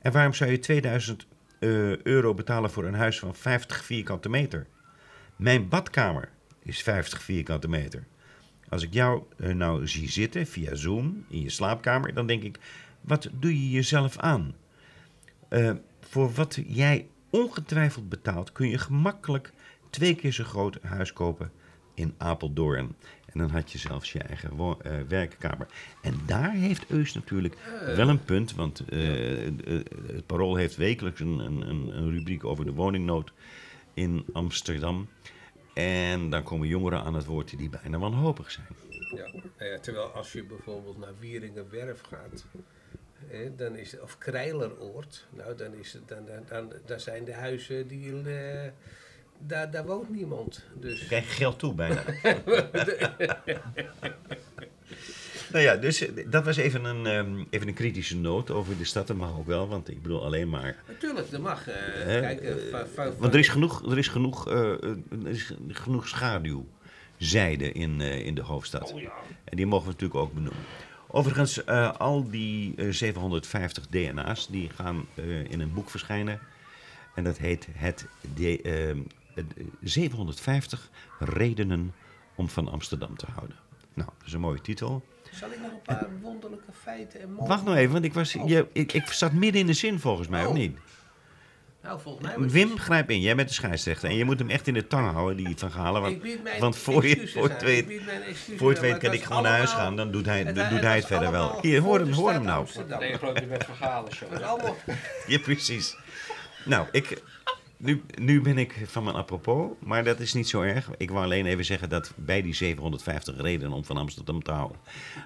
En 0.00 0.12
waarom 0.12 0.34
zou 0.34 0.50
je 0.50 0.58
2000 0.58 1.26
eh, 1.58 1.96
euro 2.02 2.34
betalen 2.34 2.70
voor 2.70 2.84
een 2.84 2.94
huis 2.94 3.18
van 3.18 3.34
50 3.34 3.84
vierkante 3.84 4.28
meter? 4.28 4.66
Mijn 5.36 5.68
badkamer 5.68 6.28
is 6.62 6.82
50 6.82 7.22
vierkante 7.22 7.68
meter. 7.68 8.04
Als 8.72 8.82
ik 8.82 8.92
jou 8.92 9.22
eh, 9.36 9.54
nou 9.54 9.86
zie 9.88 10.10
zitten 10.10 10.46
via 10.46 10.74
Zoom 10.74 11.24
in 11.28 11.42
je 11.42 11.50
slaapkamer, 11.50 12.14
dan 12.14 12.26
denk 12.26 12.42
ik: 12.42 12.58
wat 13.00 13.28
doe 13.32 13.62
je 13.62 13.70
jezelf 13.70 14.18
aan? 14.18 14.54
Eh, 15.48 15.72
voor 16.00 16.32
wat 16.32 16.58
jij 16.66 17.06
ongetwijfeld 17.30 18.08
betaalt, 18.08 18.52
kun 18.52 18.68
je 18.68 18.78
gemakkelijk 18.78 19.52
twee 19.90 20.14
keer 20.14 20.32
zo 20.32 20.44
groot 20.44 20.78
huis 20.82 21.12
kopen 21.12 21.52
in 21.94 22.14
Apeldoorn. 22.18 22.94
En 23.26 23.38
dan 23.38 23.50
had 23.50 23.72
je 23.72 23.78
zelfs 23.78 24.12
je 24.12 24.18
eigen 24.18 24.50
eh, 24.58 24.92
werkkamer. 25.08 25.66
En 26.02 26.14
daar 26.26 26.52
heeft 26.52 26.90
Eus 26.90 27.14
natuurlijk 27.14 27.56
wel 27.96 28.08
een 28.08 28.24
punt. 28.24 28.54
Want 28.54 28.84
eh, 28.84 28.98
het 30.06 30.26
Parool 30.26 30.56
heeft 30.56 30.76
wekelijks 30.76 31.20
een, 31.20 31.38
een, 31.38 31.96
een 31.96 32.10
rubriek 32.10 32.44
over 32.44 32.64
de 32.64 32.72
woningnood 32.72 33.32
in 33.94 34.24
Amsterdam. 34.32 35.08
En 35.74 36.30
dan 36.30 36.42
komen 36.42 36.68
jongeren 36.68 37.02
aan 37.02 37.14
het 37.14 37.24
woord 37.24 37.58
die 37.58 37.68
bijna 37.68 37.98
wanhopig 37.98 38.50
zijn. 38.50 38.66
Ja. 39.14 39.30
Ja, 39.58 39.78
terwijl 39.78 40.06
als 40.06 40.32
je 40.32 40.44
bijvoorbeeld 40.44 40.98
naar 40.98 41.18
Wieringenwerf 41.18 42.00
gaat, 42.00 42.44
dan 43.56 43.76
is 43.76 44.00
of 44.00 44.18
Krijleroord, 44.18 45.26
nou 45.30 45.56
dan, 45.56 45.74
is 45.74 45.92
het, 45.92 46.08
dan, 46.08 46.26
dan, 46.26 46.42
dan, 46.48 46.72
dan 46.86 47.00
zijn 47.00 47.24
de 47.24 47.34
huizen 47.34 47.88
die. 47.88 48.22
eh, 48.22 48.70
daar, 49.38 49.70
daar 49.70 49.86
woont 49.86 50.10
niemand. 50.10 50.64
Dus 50.74 51.06
krijg 51.06 51.28
je 51.28 51.34
geld 51.34 51.58
toe 51.58 51.74
bijna. 51.74 52.02
nou 55.52 55.64
ja, 55.64 55.76
dus 55.76 56.00
eh, 56.00 56.30
dat 56.30 56.44
was 56.44 56.56
even 56.56 56.84
een, 56.84 57.06
ehm, 57.06 57.44
even 57.50 57.68
een 57.68 57.74
kritische 57.74 58.16
noot 58.16 58.50
over 58.50 58.78
de 58.78 58.84
stad. 58.84 59.06
Dat 59.06 59.16
mag 59.16 59.38
ook 59.38 59.46
wel, 59.46 59.68
want 59.68 59.88
ik 59.88 60.02
bedoel 60.02 60.24
alleen 60.24 60.48
maar... 60.48 60.76
natuurlijk, 60.88 61.30
dat 61.30 61.40
mag. 61.40 61.68
eh, 61.68 62.20
kijk, 62.20 62.40
eh, 62.40 63.08
Want 63.18 63.32
er 63.32 63.38
is 63.38 63.48
genoeg, 63.48 63.90
er 63.90 63.98
is 63.98 64.08
genoeg, 64.08 64.50
er 64.50 65.28
is 65.28 65.52
genoeg 65.68 66.08
schaduwzijde 66.08 67.72
in, 67.72 68.00
in 68.00 68.34
de 68.34 68.42
hoofdstad. 68.42 68.94
En 69.44 69.56
die 69.56 69.66
mogen 69.66 69.86
we 69.86 69.92
natuurlijk 69.92 70.20
ook 70.20 70.32
benoemen. 70.34 70.62
Overigens, 71.08 71.66
al 71.98 72.30
die 72.30 72.74
eh, 72.76 72.90
750 72.90 73.86
DNA's 73.86 74.48
die 74.48 74.70
gaan 74.74 75.06
in 75.48 75.60
een 75.60 75.72
boek 75.72 75.90
verschijnen. 75.90 76.40
En 77.14 77.24
dat 77.24 77.38
heet 77.38 77.66
het, 77.72 78.06
de, 78.34 78.62
eh, 78.62 79.00
het, 79.34 79.46
eh, 79.56 79.64
750 79.80 80.90
redenen 81.18 81.94
om 82.34 82.48
van 82.48 82.68
Amsterdam 82.68 83.16
te 83.16 83.26
houden. 83.34 83.56
Nou, 83.94 84.10
dat 84.18 84.26
is 84.26 84.32
een 84.32 84.40
mooie 84.40 84.60
titel. 84.60 85.02
Zal 85.38 85.50
ik 85.50 85.60
nog 85.60 85.70
een 85.70 85.82
paar 85.82 86.06
wonderlijke 86.20 86.72
feiten 86.82 87.20
en 87.20 87.32
mogen? 87.32 87.48
Wacht 87.48 87.64
nou 87.64 87.76
even, 87.76 87.92
want 87.92 88.04
ik, 88.04 88.14
was, 88.14 88.32
je, 88.32 88.66
ik, 88.72 88.92
ik 88.92 89.06
zat 89.06 89.32
midden 89.32 89.60
in 89.60 89.66
de 89.66 89.72
zin 89.72 89.98
volgens 90.00 90.28
mij, 90.28 90.44
of 90.44 90.50
Oh. 90.50 90.54
niet? 90.54 90.76
Nou, 91.82 92.00
volgens 92.00 92.26
mij 92.26 92.38
was 92.38 92.52
Wim, 92.52 92.78
grijp 92.78 93.10
in. 93.10 93.20
Jij 93.20 93.34
bent 93.34 93.48
de 93.48 93.54
scheidsrechter. 93.54 94.08
En 94.08 94.16
je 94.16 94.24
moet 94.24 94.38
hem 94.38 94.50
echt 94.50 94.66
in 94.66 94.74
de 94.74 94.86
tang 94.86 95.10
houden, 95.12 95.36
die 95.36 95.56
Van 95.56 95.70
Galen. 95.70 96.00
Want, 96.02 96.14
Ik 96.14 96.22
bied 96.22 96.42
mijn 96.42 96.60
want 96.60 96.76
voor 96.76 97.06
je, 97.06 97.28
voor 97.28 97.48
het 97.48 97.62
weet, 97.62 98.02
voor 98.56 98.70
het 98.70 98.80
weet 98.80 98.98
kan 98.98 99.12
ik 99.12 99.22
gewoon 99.24 99.42
naar 99.42 99.52
huis 99.56 99.70
gaan. 99.70 99.96
Dan 99.96 100.10
doet 100.10 100.26
hij, 100.26 100.38
het 100.42 100.54
doet 100.54 100.80
hij 100.80 100.96
het 100.96 101.06
verder 101.06 101.30
wel. 101.30 101.58
Hier, 101.60 101.80
hoor 101.80 101.98
hem, 101.98 102.12
hoor 102.12 102.32
hem 102.32 102.42
nou. 102.42 102.66
Nee, 102.98 103.12
grote 103.12 103.46
wet 103.46 103.64
verhalen 103.64 104.12
show. 104.12 104.28
Ja, 105.26 105.38
precies. 105.38 105.96
Nou, 106.64 106.86
ik, 106.92 107.22
nu, 107.82 108.02
nu 108.20 108.40
ben 108.40 108.58
ik 108.58 108.82
van 108.86 109.04
mijn 109.04 109.16
apropos, 109.16 109.70
maar 109.78 110.04
dat 110.04 110.20
is 110.20 110.32
niet 110.32 110.48
zo 110.48 110.60
erg. 110.60 110.90
Ik 110.96 111.10
wou 111.10 111.24
alleen 111.24 111.46
even 111.46 111.64
zeggen 111.64 111.88
dat 111.88 112.12
bij 112.16 112.42
die 112.42 112.54
750 112.54 113.36
redenen 113.36 113.72
om 113.72 113.84
van 113.84 113.96
Amsterdam 113.96 114.42
te 114.42 114.52
houden, 114.52 114.78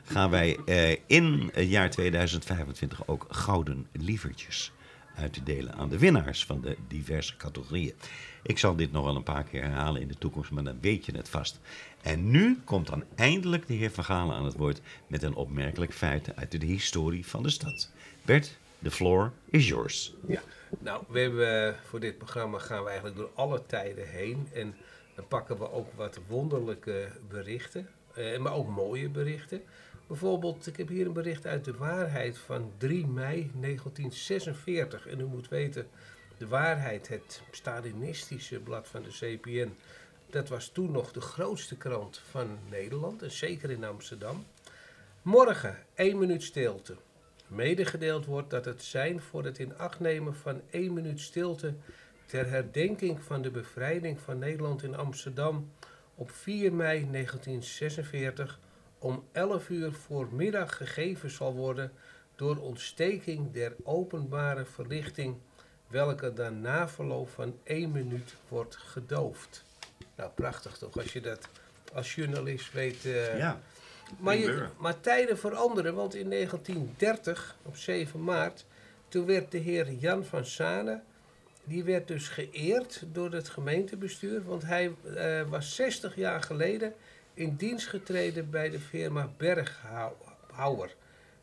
gaan 0.04 0.30
wij 0.30 0.58
eh, 0.64 0.96
in 1.06 1.50
het 1.52 1.68
jaar 1.68 1.90
2025 1.90 3.06
ook 3.06 3.26
gouden 3.28 3.86
lievertjes 3.92 4.72
uit 5.16 5.46
delen 5.46 5.74
aan 5.74 5.88
de 5.88 5.98
winnaars 5.98 6.44
van 6.44 6.60
de 6.60 6.76
diverse 6.88 7.36
categorieën. 7.36 7.94
Ik 8.42 8.58
zal 8.58 8.76
dit 8.76 8.92
nog 8.92 9.04
wel 9.04 9.16
een 9.16 9.22
paar 9.22 9.44
keer 9.44 9.62
herhalen 9.62 10.00
in 10.00 10.08
de 10.08 10.18
toekomst, 10.18 10.50
maar 10.50 10.64
dan 10.64 10.78
weet 10.80 11.06
je 11.06 11.16
het 11.16 11.28
vast. 11.28 11.60
En 12.02 12.30
nu 12.30 12.60
komt 12.64 12.86
dan 12.86 13.04
eindelijk 13.14 13.66
de 13.66 13.74
heer 13.74 13.90
Van 13.90 14.04
Galen 14.04 14.36
aan 14.36 14.44
het 14.44 14.56
woord 14.56 14.80
met 15.06 15.22
een 15.22 15.34
opmerkelijk 15.34 15.92
feit 15.94 16.36
uit 16.36 16.60
de 16.60 16.66
historie 16.66 17.26
van 17.26 17.42
de 17.42 17.50
stad. 17.50 17.90
Bert, 18.24 18.58
the 18.82 18.90
floor 18.90 19.32
is 19.50 19.68
yours. 19.68 20.14
Ja, 20.26 20.42
nou, 20.78 21.04
we 21.08 21.20
hebben, 21.20 21.66
eh, 21.66 21.74
voor 21.82 22.00
dit 22.00 22.18
programma 22.18 22.58
gaan 22.58 22.82
we 22.82 22.88
eigenlijk 22.88 23.18
door 23.18 23.30
alle 23.34 23.66
tijden 23.66 24.08
heen. 24.08 24.48
En 24.52 24.74
dan 25.14 25.26
pakken 25.28 25.58
we 25.58 25.70
ook 25.70 25.92
wat 25.92 26.18
wonderlijke 26.26 27.08
berichten, 27.28 27.88
eh, 28.14 28.38
maar 28.38 28.52
ook 28.52 28.68
mooie 28.68 29.08
berichten. 29.08 29.62
Bijvoorbeeld, 30.06 30.66
ik 30.66 30.76
heb 30.76 30.88
hier 30.88 31.06
een 31.06 31.12
bericht 31.12 31.46
uit 31.46 31.64
de 31.64 31.76
waarheid 31.76 32.38
van 32.38 32.72
3 32.78 33.06
mei 33.06 33.50
1946. 33.54 35.06
En 35.06 35.20
u 35.20 35.24
moet 35.24 35.48
weten, 35.48 35.88
de 36.38 36.48
waarheid, 36.48 37.08
het 37.08 37.42
Stalinistische 37.50 38.58
blad 38.58 38.88
van 38.88 39.02
de 39.02 39.08
CPN, 39.10 39.76
dat 40.30 40.48
was 40.48 40.68
toen 40.68 40.90
nog 40.90 41.12
de 41.12 41.20
grootste 41.20 41.76
krant 41.76 42.22
van 42.30 42.58
Nederland, 42.70 43.22
en 43.22 43.30
zeker 43.30 43.70
in 43.70 43.84
Amsterdam. 43.84 44.46
Morgen, 45.22 45.78
één 45.94 46.18
minuut 46.18 46.42
stilte. 46.42 46.96
Medegedeeld 47.48 48.24
wordt 48.26 48.50
dat 48.50 48.64
het 48.64 48.82
zijn 48.82 49.20
voor 49.20 49.44
het 49.44 49.58
in 49.58 49.78
acht 49.78 50.00
nemen 50.00 50.34
van 50.34 50.60
één 50.70 50.92
minuut 50.92 51.20
stilte 51.20 51.74
ter 52.26 52.48
herdenking 52.48 53.22
van 53.22 53.42
de 53.42 53.50
bevrijding 53.50 54.20
van 54.20 54.38
Nederland 54.38 54.82
in 54.82 54.96
Amsterdam 54.96 55.70
op 56.14 56.30
4 56.30 56.72
mei 56.72 57.10
1946 57.10 58.58
om 58.98 59.24
11 59.32 59.68
uur 59.68 59.92
voormiddag 59.92 60.76
gegeven 60.76 61.30
zal 61.30 61.54
worden 61.54 61.92
door 62.36 62.56
ontsteking 62.56 63.52
der 63.52 63.72
openbare 63.82 64.64
verlichting, 64.64 65.36
welke 65.88 66.32
dan 66.32 66.60
na 66.60 66.88
verloop 66.88 67.28
van 67.28 67.58
één 67.62 67.92
minuut 67.92 68.34
wordt 68.48 68.76
gedoofd. 68.76 69.64
Nou, 70.16 70.30
prachtig 70.34 70.76
toch, 70.78 70.96
als 70.96 71.12
je 71.12 71.20
dat 71.20 71.48
als 71.92 72.14
journalist 72.14 72.72
weet. 72.72 73.04
eh, 73.04 73.38
Ja, 73.38 73.60
maar, 74.18 74.36
je, 74.36 74.66
maar 74.78 75.00
tijden 75.00 75.38
veranderen, 75.38 75.94
want 75.94 76.14
in 76.14 76.30
1930, 76.30 77.56
op 77.62 77.76
7 77.76 78.24
maart, 78.24 78.64
toen 79.08 79.26
werd 79.26 79.50
de 79.50 79.58
heer 79.58 79.92
Jan 79.92 80.24
van 80.24 80.44
Sane, 80.44 81.00
die 81.64 81.84
werd 81.84 82.08
dus 82.08 82.28
geëerd 82.28 83.02
door 83.12 83.32
het 83.32 83.48
gemeentebestuur, 83.48 84.44
want 84.44 84.62
hij 84.62 84.94
eh, 85.14 85.42
was 85.48 85.74
60 85.74 86.16
jaar 86.16 86.42
geleden 86.42 86.94
in 87.34 87.56
dienst 87.56 87.86
getreden 87.86 88.50
bij 88.50 88.70
de 88.70 88.80
firma 88.80 89.30
Berghouwer. 89.36 90.94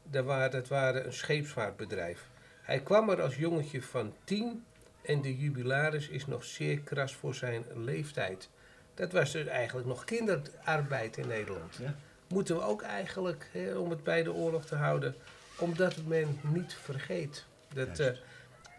Dat 0.04 0.26
waren, 0.26 0.52
dat 0.52 0.68
waren 0.68 1.06
een 1.06 1.14
scheepsvaartbedrijf. 1.14 2.28
Hij 2.62 2.80
kwam 2.80 3.10
er 3.10 3.22
als 3.22 3.36
jongetje 3.36 3.82
van 3.82 4.14
10 4.24 4.64
en 5.02 5.22
de 5.22 5.38
jubilaris 5.38 6.08
is 6.08 6.28
nog 6.28 6.44
zeer 6.44 6.80
kras 6.80 7.16
voor 7.16 7.36
zijn 7.36 7.64
leeftijd. 7.74 8.50
Dat 8.94 9.12
was 9.12 9.32
dus 9.32 9.46
eigenlijk 9.46 9.88
nog 9.88 10.04
kinderarbeid 10.04 11.18
in 11.18 11.28
Nederland 11.28 11.76
Ja. 11.76 11.96
Moeten 12.34 12.56
we 12.56 12.62
ook 12.62 12.82
eigenlijk, 12.82 13.50
hè, 13.52 13.76
om 13.76 13.90
het 13.90 14.04
bij 14.04 14.24
de 14.24 14.34
oorlog 14.34 14.66
te 14.66 14.76
houden, 14.76 15.16
omdat 15.58 15.96
men 16.08 16.40
niet 16.42 16.74
vergeet. 16.74 17.46
Dat, 17.74 18.00
eh, 18.00 18.08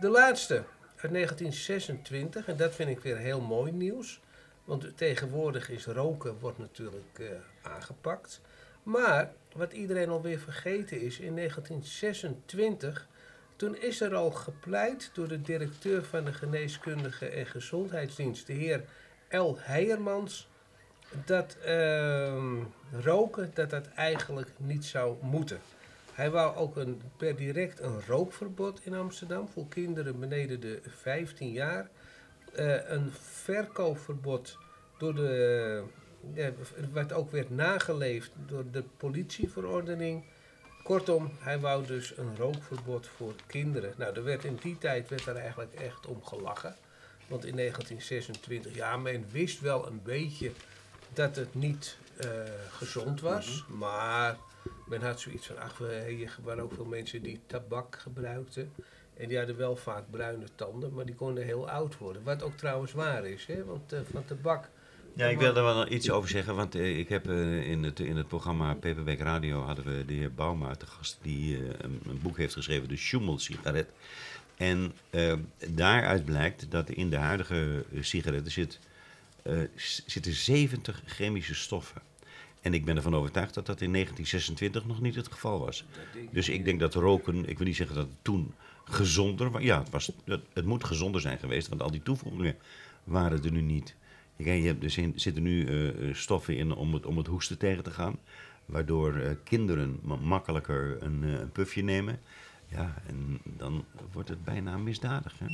de 0.01 0.09
laatste, 0.09 0.63
uit 0.97 1.13
1926, 1.13 2.47
en 2.47 2.57
dat 2.57 2.75
vind 2.75 2.91
ik 2.91 3.01
weer 3.01 3.17
heel 3.17 3.41
mooi 3.41 3.73
nieuws. 3.73 4.21
Want 4.65 4.97
tegenwoordig 4.97 5.71
is 5.71 5.87
roken 5.87 6.39
wordt 6.39 6.59
natuurlijk 6.59 7.19
eh, 7.19 7.27
aangepakt. 7.63 8.41
Maar 8.83 9.33
wat 9.53 9.73
iedereen 9.73 10.09
alweer 10.09 10.39
vergeten 10.39 11.01
is, 11.01 11.19
in 11.19 11.35
1926, 11.35 13.09
toen 13.57 13.77
is 13.77 14.01
er 14.01 14.15
al 14.15 14.31
gepleit 14.31 15.11
door 15.13 15.29
de 15.29 15.43
directeur 15.43 16.05
van 16.05 16.25
de 16.25 16.33
Geneeskundige 16.33 17.27
en 17.27 17.47
Gezondheidsdienst, 17.47 18.47
de 18.47 18.53
heer 18.53 18.85
L. 19.29 19.55
Heijermans, 19.57 20.49
dat 21.25 21.57
ehm, 21.65 22.57
roken 23.03 23.51
dat 23.55 23.71
dat 23.71 23.87
eigenlijk 23.87 24.51
niet 24.57 24.85
zou 24.85 25.17
moeten. 25.21 25.61
Hij 26.13 26.31
wou 26.31 26.57
ook 26.57 26.77
een, 26.77 27.03
per 27.17 27.37
direct 27.37 27.81
een 27.81 28.01
rookverbod 28.07 28.81
in 28.85 28.95
Amsterdam 28.95 29.49
voor 29.49 29.69
kinderen 29.69 30.21
beneden 30.21 30.61
de 30.61 30.81
15 30.87 31.53
jaar. 31.53 31.89
Eh, 32.55 32.91
een 32.91 33.11
verkoopverbod 33.21 34.59
door 34.99 35.15
de, 35.15 35.83
ja, 36.35 36.51
wat 36.93 37.13
ook 37.13 37.31
werd 37.31 37.51
nageleefd 37.51 38.33
door 38.47 38.65
de 38.71 38.85
politieverordening. 38.97 40.25
Kortom, 40.83 41.31
hij 41.39 41.59
wou 41.59 41.87
dus 41.87 42.17
een 42.17 42.37
rookverbod 42.37 43.07
voor 43.07 43.35
kinderen. 43.47 43.95
Nou, 43.97 44.17
er 44.17 44.25
werd 44.25 44.45
in 44.45 44.59
die 44.63 44.79
tijd 44.79 45.09
werd 45.09 45.27
er 45.27 45.37
eigenlijk 45.37 45.75
echt 45.75 46.07
om 46.07 46.25
gelachen. 46.25 46.77
Want 47.27 47.45
in 47.45 47.57
1926, 47.57 48.75
ja, 48.75 48.97
men 48.97 49.25
wist 49.31 49.61
wel 49.61 49.87
een 49.87 50.01
beetje 50.03 50.51
dat 51.17 51.37
het 51.37 51.55
niet 51.55 51.97
eh, 52.17 52.29
gezond 52.71 53.21
was. 53.21 53.65
Maar 53.69 54.37
men 54.87 55.03
had 55.03 55.21
zoiets 55.21 55.47
van, 55.47 55.59
ach, 55.59 55.81
er 55.81 56.39
waren 56.43 56.63
ook 56.63 56.75
veel 56.75 56.85
mensen 56.85 57.23
die 57.23 57.41
tabak 57.47 57.99
gebruikten. 58.01 58.73
En 59.17 59.29
die 59.29 59.37
hadden 59.37 59.57
wel 59.57 59.77
vaak 59.77 60.05
bruine 60.11 60.47
tanden, 60.55 60.93
maar 60.95 61.07
die 61.07 61.15
konden 61.15 61.45
heel 61.45 61.71
oud 61.71 61.99
worden. 61.99 62.23
Wat 62.23 62.43
ook 62.43 62.57
trouwens 62.57 62.93
waar 62.93 63.27
is, 63.27 63.47
hè? 63.47 63.65
want 63.65 63.93
eh, 63.93 64.01
van 64.13 64.25
tabak... 64.25 64.69
Ja, 65.17 65.27
ik 65.27 65.39
wil 65.39 65.55
daar 65.55 65.65
wel 65.65 65.91
iets 65.91 66.11
over 66.11 66.29
zeggen, 66.29 66.55
want 66.55 66.75
eh, 66.75 66.99
ik 66.99 67.09
heb 67.09 67.31
in, 67.31 67.83
het, 67.83 68.01
in 68.01 68.17
het 68.17 68.29
programma 68.29 68.75
Paperback 68.75 69.19
Radio 69.19 69.61
hadden 69.61 69.85
we 69.85 70.05
de 70.05 70.13
heer 70.13 70.35
Bauma 70.35 70.75
te 70.75 70.87
gast, 70.87 71.19
die 71.23 71.59
een, 71.83 72.01
een 72.09 72.21
boek 72.23 72.37
heeft 72.37 72.53
geschreven, 72.53 72.89
de 72.89 72.97
Schummel-sigaret. 72.97 73.89
En 74.57 74.93
daaruit 75.69 76.25
blijkt 76.25 76.71
dat 76.71 76.91
in 76.91 77.11
de 77.11 77.17
huidige 77.17 77.85
sigaretten 78.01 78.53
zit, 78.53 78.79
eh, 79.45 79.59
zitten 80.07 80.33
70 80.33 81.03
chemische 81.07 81.55
stoffen. 81.55 82.03
En 82.61 82.75
ik 82.75 82.85
ben 82.85 82.97
ervan 82.97 83.15
overtuigd 83.15 83.55
dat 83.55 83.67
dat 83.67 83.81
in 83.81 83.93
1926 83.93 84.87
nog 84.87 85.01
niet 85.01 85.15
het 85.15 85.33
geval 85.33 85.59
was. 85.59 85.85
Dus 86.33 86.49
ik 86.49 86.65
denk 86.65 86.81
dat 86.81 86.95
roken, 86.95 87.49
ik 87.49 87.59
wil 87.59 87.67
niet 87.67 87.77
zeggen 87.77 87.97
dat 87.97 88.07
het 88.07 88.17
toen 88.23 88.55
gezonder 88.85 89.51
was. 89.51 89.63
Ja, 89.63 89.79
het, 89.79 89.91
was, 89.91 90.11
het, 90.25 90.65
moet 90.65 90.85
gezonder 90.85 91.21
zijn 91.21 91.39
geweest, 91.39 91.69
want 91.69 91.83
al 91.83 91.91
die 91.91 92.03
toevoegingen 92.03 92.57
waren 93.05 93.45
er 93.45 93.53
nu 93.53 93.61
niet. 93.61 93.95
Je 94.37 94.45
hebt, 94.51 94.85
er 94.85 94.91
zin- 94.91 95.13
zitten 95.17 95.43
nu 95.43 95.67
eh, 95.67 96.15
stoffen 96.15 96.57
in 96.57 96.73
om 96.75 96.95
het, 96.95 97.07
om 97.07 97.17
het 97.17 97.27
hoesten 97.27 97.59
tegen 97.59 97.83
te 97.83 97.91
gaan. 97.91 98.19
Waardoor 98.67 99.17
eh, 99.17 99.31
kinderen 99.45 99.99
ma- 100.03 100.17
makkelijker 100.17 100.97
een, 101.03 101.25
eh, 101.25 101.31
een 101.33 101.53
pufje 101.53 101.83
nemen. 101.83 102.21
Ja, 102.69 102.95
en 103.07 103.39
dan 103.45 103.85
wordt 104.13 104.29
het 104.29 104.45
bijna 104.45 104.77
misdadig. 104.77 105.35
Hè? 105.39 105.47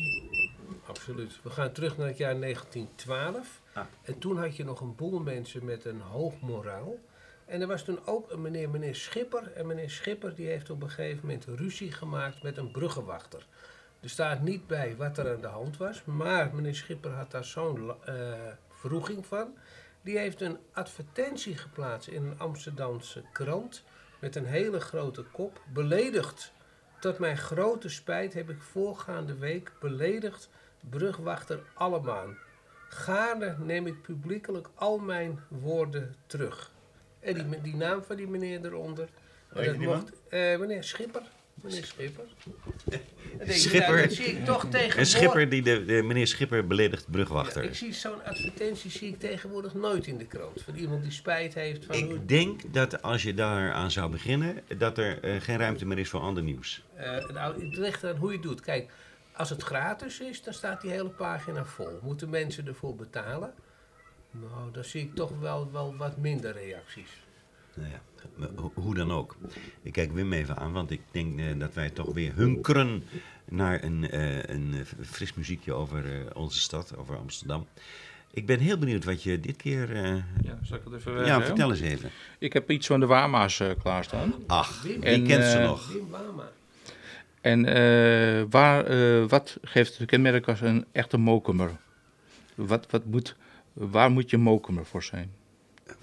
Absoluut. 1.10 1.42
We 1.42 1.50
gaan 1.50 1.72
terug 1.72 1.96
naar 1.96 2.06
het 2.06 2.16
jaar 2.16 2.40
1912. 2.40 3.60
Ah. 3.72 3.84
En 4.02 4.18
toen 4.18 4.38
had 4.38 4.56
je 4.56 4.64
nog 4.64 4.80
een 4.80 4.94
boel 4.94 5.20
mensen 5.20 5.64
met 5.64 5.84
een 5.84 6.00
hoog 6.00 6.40
moraal. 6.40 6.98
En 7.46 7.60
er 7.60 7.66
was 7.66 7.84
toen 7.84 8.06
ook 8.06 8.30
een 8.30 8.40
meneer, 8.42 8.70
meneer 8.70 8.94
Schipper. 8.94 9.52
En 9.52 9.66
meneer 9.66 9.90
Schipper 9.90 10.34
die 10.34 10.46
heeft 10.46 10.70
op 10.70 10.82
een 10.82 10.90
gegeven 10.90 11.20
moment 11.26 11.44
ruzie 11.44 11.92
gemaakt 11.92 12.42
met 12.42 12.56
een 12.56 12.70
bruggenwachter. 12.70 13.46
Er 14.00 14.08
staat 14.10 14.42
niet 14.42 14.66
bij 14.66 14.96
wat 14.96 15.18
er 15.18 15.32
aan 15.34 15.40
de 15.40 15.46
hand 15.46 15.76
was. 15.76 16.04
Maar 16.04 16.54
meneer 16.54 16.74
Schipper 16.74 17.10
had 17.10 17.30
daar 17.30 17.44
zo'n 17.44 17.84
la- 17.84 17.96
eh, 18.04 18.52
vroeging 18.68 19.26
van. 19.26 19.54
Die 20.02 20.18
heeft 20.18 20.40
een 20.40 20.58
advertentie 20.72 21.56
geplaatst 21.56 22.08
in 22.08 22.24
een 22.24 22.38
Amsterdamse 22.38 23.22
krant. 23.32 23.82
Met 24.20 24.36
een 24.36 24.46
hele 24.46 24.80
grote 24.80 25.22
kop. 25.22 25.60
Beledigd. 25.72 26.52
Tot 27.00 27.18
mijn 27.18 27.38
grote 27.38 27.88
spijt 27.88 28.34
heb 28.34 28.50
ik 28.50 28.62
voorgaande 28.62 29.34
week 29.34 29.72
beledigd 29.80 30.48
brugwachter 30.80 31.60
Allemaan. 31.74 32.36
Gaarne 32.88 33.56
neem 33.58 33.86
ik 33.86 34.02
publiekelijk 34.02 34.68
al 34.74 34.98
mijn 34.98 35.40
woorden 35.48 36.14
terug. 36.26 36.72
En 37.20 37.34
die, 37.34 37.60
die 37.60 37.76
naam 37.76 38.02
van 38.02 38.16
die 38.16 38.26
meneer 38.28 38.64
eronder. 38.64 39.08
En 39.48 39.56
Weet 39.56 39.64
je 39.64 39.78
die 39.78 39.88
man? 39.88 39.96
mocht, 39.96 40.12
eh, 40.28 40.58
meneer 40.58 40.84
Schipper. 40.84 41.22
Meneer 41.54 41.84
Schipper. 41.84 42.24
Schipper. 43.48 43.88
nou, 43.88 44.02
dat 44.02 44.12
zie 44.12 44.24
ik 44.24 44.44
toch 44.44 44.62
tegenwoordig. 44.62 44.96
Een 44.96 45.06
schipper 45.06 45.48
die 45.48 45.62
de, 45.62 45.84
de 45.84 46.02
meneer 46.02 46.26
Schipper 46.26 46.66
beledigt 46.66 47.10
brugwachter. 47.10 47.62
Ja, 47.62 47.68
ik 47.68 47.74
zie 47.74 47.92
zo'n 47.92 48.24
advertentie 48.24 48.90
zie 48.90 49.08
ik 49.08 49.18
tegenwoordig 49.18 49.74
nooit 49.74 50.06
in 50.06 50.18
de 50.18 50.26
krant. 50.26 50.62
Van 50.62 50.74
iemand 50.74 51.02
die 51.02 51.12
spijt 51.12 51.54
heeft 51.54 51.84
van 51.84 51.96
hoe... 51.96 52.14
Ik 52.14 52.28
denk 52.28 52.60
dat 52.72 53.02
als 53.02 53.22
je 53.22 53.34
daar 53.34 53.72
aan 53.72 53.90
zou 53.90 54.10
beginnen, 54.10 54.62
dat 54.78 54.98
er 54.98 55.22
eh, 55.22 55.40
geen 55.40 55.58
ruimte 55.58 55.86
meer 55.86 55.98
is 55.98 56.08
voor 56.08 56.20
ander 56.20 56.42
nieuws. 56.42 56.82
Eh, 56.94 57.28
nou, 57.28 57.64
het 57.64 57.76
ligt 57.76 58.04
aan 58.04 58.16
hoe 58.16 58.28
je 58.28 58.36
het 58.36 58.46
doet. 58.46 58.60
Kijk, 58.60 58.90
als 59.40 59.50
het 59.50 59.62
gratis 59.62 60.20
is, 60.20 60.42
dan 60.42 60.52
staat 60.54 60.80
die 60.80 60.90
hele 60.90 61.08
pagina 61.08 61.64
vol. 61.64 61.98
Moeten 62.02 62.28
mensen 62.30 62.66
ervoor 62.66 62.94
betalen? 62.96 63.52
Nou, 64.30 64.70
dan 64.72 64.84
zie 64.84 65.02
ik 65.02 65.14
toch 65.14 65.38
wel, 65.40 65.72
wel 65.72 65.96
wat 65.96 66.16
minder 66.16 66.52
reacties. 66.52 67.10
Nou 67.74 67.88
ja, 67.90 68.00
hoe 68.74 68.94
dan 68.94 69.12
ook. 69.12 69.36
Ik 69.82 69.92
kijk 69.92 70.12
Wim 70.12 70.32
even 70.32 70.56
aan, 70.56 70.72
want 70.72 70.90
ik 70.90 71.00
denk 71.10 71.38
eh, 71.40 71.46
dat 71.58 71.74
wij 71.74 71.90
toch 71.90 72.12
weer 72.14 72.34
hunkeren 72.34 73.04
naar 73.44 73.84
een, 73.84 74.10
eh, 74.10 74.42
een 74.42 74.86
fris 75.02 75.34
muziekje 75.34 75.72
over 75.72 76.04
eh, 76.14 76.36
onze 76.36 76.58
stad, 76.60 76.96
over 76.96 77.16
Amsterdam. 77.16 77.66
Ik 78.30 78.46
ben 78.46 78.58
heel 78.58 78.78
benieuwd 78.78 79.04
wat 79.04 79.22
je 79.22 79.40
dit 79.40 79.56
keer... 79.56 79.92
eh, 79.96 80.14
Ja, 80.42 80.58
zal 80.62 80.76
ik 80.76 80.84
het 80.84 80.94
even 80.94 81.12
ja, 81.12 81.24
zeggen? 81.24 81.44
vertel 81.44 81.70
eens 81.70 81.80
even. 81.80 82.10
Ik 82.38 82.52
heb 82.52 82.70
iets 82.70 82.86
van 82.86 83.00
de 83.00 83.06
Wama's 83.06 83.60
eh, 83.60 83.70
klaarstaan. 83.82 84.34
Ach, 84.46 84.82
Wim, 84.82 85.00
wie 85.00 85.08
En, 85.08 85.26
kent 85.26 85.44
ze 85.44 85.58
nog? 85.58 85.92
Wim 85.92 86.10
Wama. 86.10 86.50
En 87.40 87.64
eh, 87.64 88.44
waar, 88.50 88.84
eh, 88.84 89.28
wat 89.28 89.58
geeft 89.62 89.98
het 89.98 90.08
kenmerk 90.08 90.48
als 90.48 90.60
een 90.60 90.86
echte 90.92 91.16
mokumer? 91.16 91.70
Wat, 92.54 92.90
wat 92.90 93.04
moet, 93.04 93.36
waar 93.72 94.10
moet 94.10 94.30
je 94.30 94.38
mokumer 94.38 94.86
voor 94.86 95.02
zijn? 95.02 95.32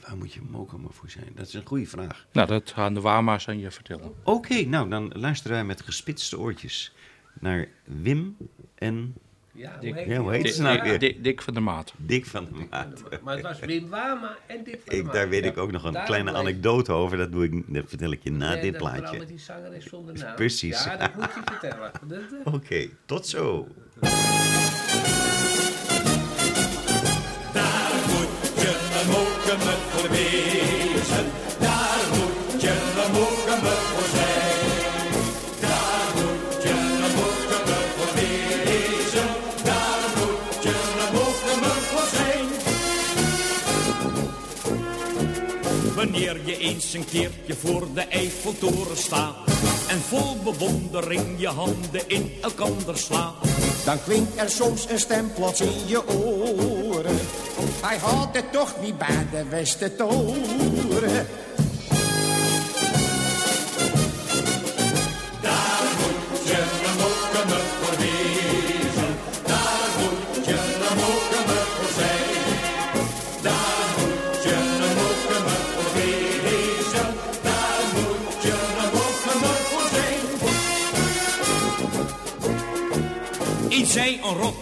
Waar 0.08 0.18
moet 0.18 0.34
je 0.34 0.42
mokomen 0.50 0.94
voor 0.94 1.10
zijn? 1.10 1.32
Dat 1.36 1.48
is 1.48 1.54
een 1.54 1.66
goede 1.66 1.86
vraag. 1.86 2.28
Nou, 2.32 2.48
dat 2.48 2.72
gaan 2.72 2.94
de 2.94 3.02
Wama's 3.02 3.48
aan 3.48 3.60
je 3.60 3.72
vertellen. 3.72 4.14
Oké, 4.24 4.64
nou 4.64 4.90
dan 4.90 5.12
luisteren 5.16 5.58
wij 5.58 5.66
met 5.66 5.82
gespitste 5.82 6.40
oortjes 6.40 6.94
naar 7.40 7.68
Wim 7.84 8.38
en 8.76 9.16
Ja, 9.58 9.78
Dick. 9.80 9.90
hoe 9.94 10.00
heet 10.00 10.08
Ja, 10.10 10.18
hoe 10.20 10.32
heet 10.34 10.54
ze 10.56 10.62
nou 10.62 10.82
weer? 10.82 11.00
Dick, 11.00 11.24
Dick 11.24 11.42
van 11.42 11.54
der 11.54 11.64
Maat. 11.64 11.94
Dick 11.98 12.26
van 12.26 12.48
der 12.54 12.68
Maat. 12.70 13.22
Maar 13.24 13.34
het 13.36 13.44
was 13.44 13.60
Wim 13.60 13.90
Wama 13.90 14.36
en 14.48 14.64
Dick 14.64 14.74
van 14.74 14.82
der 14.86 14.98
Ik, 14.98 15.04
Maat. 15.04 15.14
daar 15.14 15.30
weet 15.30 15.44
Ja. 15.44 15.50
ik 15.50 15.58
ook 15.58 15.72
nog 15.72 15.84
een 15.84 15.92
Daarom 15.92 16.10
kleine 16.12 16.32
bleef- 16.32 16.44
anekdote 16.44 16.92
over. 16.92 17.18
Dat, 17.18 17.32
doe 17.32 17.44
ik, 17.44 17.64
dat 17.74 17.84
vertel 17.88 18.12
ik 18.12 18.20
je 18.24 18.32
na 18.32 18.52
Nee, 18.54 18.62
dit 18.62 18.72
dat 18.72 18.82
plaatje. 18.82 19.18
met 19.18 19.28
die 19.28 19.40
zangeres 19.40 19.86
zonder 19.86 20.16
naam. 20.16 20.36
Precies. 20.36 20.84
Ja, 20.84 20.98
dat 20.98 21.16
moet 21.16 21.24
je 21.36 21.42
vertellen. 21.46 21.92
Eh, 22.46 22.54
Oké, 22.54 22.88
tot 23.06 23.28
zo. 23.28 23.68
Daar 27.54 27.94
moet 28.08 28.52
je 28.62 29.00
een 29.02 29.08
mokemer 29.10 29.78
voor 29.78 30.10
wezen. 30.10 31.47
Wanneer 46.18 46.46
je 46.46 46.58
eens 46.58 46.94
een 46.94 47.06
keertje 47.06 47.56
voor 47.56 47.88
de 47.94 48.02
Eiffeltoren 48.02 48.98
staat 48.98 49.36
en 49.88 50.00
vol 50.00 50.38
bewondering 50.44 51.40
je 51.40 51.48
handen 51.48 52.08
in 52.10 52.32
elkander 52.42 52.98
slaat. 52.98 53.34
Dan 53.86 54.04
klinkt 54.04 54.40
er 54.40 54.50
soms 54.50 54.90
een 54.90 55.00
stem 55.00 55.34
plots 55.34 55.62
in 55.62 55.88
je 55.88 56.08
oren. 56.08 57.18
Hij 57.82 57.98
had 57.98 58.36
het 58.36 58.52
toch 58.52 58.76
niet 58.82 58.98
bij 58.98 59.28
de 59.32 59.44
Westertoren. 59.50 61.28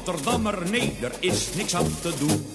Rotterdammer, 0.05 0.69
nee, 0.69 0.97
er 1.01 1.11
is 1.19 1.53
niks 1.55 1.75
aan 1.75 1.99
te 2.01 2.13
doen. 2.19 2.45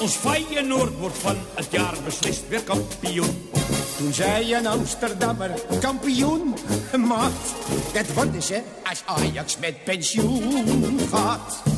Ons 0.00 0.14
Feyenoord 0.14 0.98
wordt 0.98 1.18
van 1.18 1.36
het 1.54 1.66
jaar 1.70 1.94
beslist 2.04 2.48
weer 2.48 2.62
kampioen. 2.62 3.50
Toen 3.96 4.12
zei 4.12 4.54
een 4.54 4.66
Amsterdammer, 4.66 5.50
kampioen, 5.80 6.54
maat. 7.06 7.54
Dat 7.92 8.12
worden 8.14 8.42
ze 8.42 8.62
als 8.88 9.02
Ajax 9.06 9.58
met 9.58 9.84
pensioen 9.84 11.00
gaat. 11.10 11.71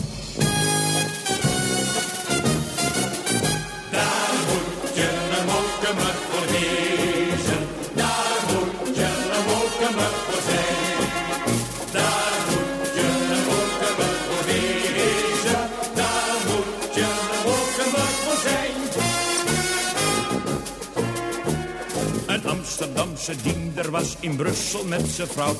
Amsterdamse 23.24 23.54
diender 23.54 23.90
was 23.90 24.16
in 24.20 24.36
Brussel 24.36 24.84
met 24.84 25.08
zijn 25.08 25.28
vrouw. 25.28 25.56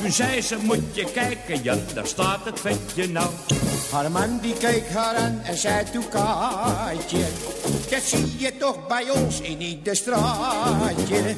Toen 0.00 0.12
zei 0.12 0.42
ze, 0.42 0.56
moet 0.62 0.94
je 0.94 1.04
kijken, 1.04 1.62
ja, 1.62 1.76
daar 1.94 2.06
staat 2.06 2.44
het 2.44 2.60
vetje 2.60 3.08
nou. 3.08 3.30
Haar 3.90 4.10
man 4.10 4.38
die 4.42 4.52
keek 4.52 4.88
haar 4.88 5.16
aan 5.16 5.40
en 5.44 5.56
zei 5.56 5.84
toen 5.92 6.08
Kaatje. 6.08 7.24
Dat 7.90 8.02
zie 8.02 8.38
je 8.38 8.56
toch 8.56 8.86
bij 8.86 9.10
ons 9.10 9.40
in 9.40 9.60
ieder 9.60 9.96
straatje. 9.96 11.36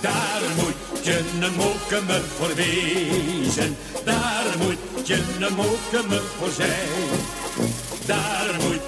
Daar 0.00 0.42
moet 0.56 1.04
je 1.04 1.18
een 1.40 1.54
mokemer 1.56 2.22
voor 2.38 2.54
wezen. 2.54 3.76
Daar 4.04 4.54
moet 4.58 5.06
je 5.06 5.14
een 5.14 5.54
mokemer 5.54 6.22
voor 6.38 6.50
zijn. 6.56 7.40
Daar 8.06 8.54
moet 8.60 8.81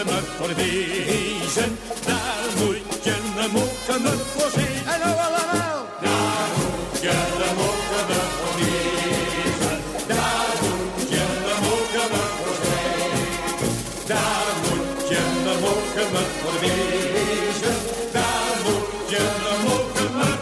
je 0.00 0.06
mokemer 0.06 0.22
voor 0.36 0.54
wezen. 0.54 1.78
Daar 2.06 2.48
moet 2.58 3.04
je 3.04 3.10
een 3.10 3.50
mokemer 3.52 4.18
voor 4.34 4.50
zijn. 4.50 4.84
Hallo 4.84 5.10
allemaal. 5.26 5.86
Daar 6.00 6.48
moet 6.56 7.00
je 7.00 7.08
een 7.08 7.56
mokemer 7.56 8.26
voor 8.38 8.54
wezen. 8.58 9.78
Daar 10.06 10.54
moet 10.62 11.08
je 11.10 11.20
een 11.20 11.62
mokemer 11.66 12.28
voor 12.40 12.56
zijn. 12.64 13.18
Daar 14.06 14.52
moet 14.64 15.08
je 15.08 15.16
een 15.16 15.60
mokemer 15.60 16.28
voor 16.40 16.56
wezen. 16.60 17.76
Daar 18.12 18.54
moet 18.64 19.10
je 19.10 19.18
een 19.18 19.60
mokemer 19.66 20.38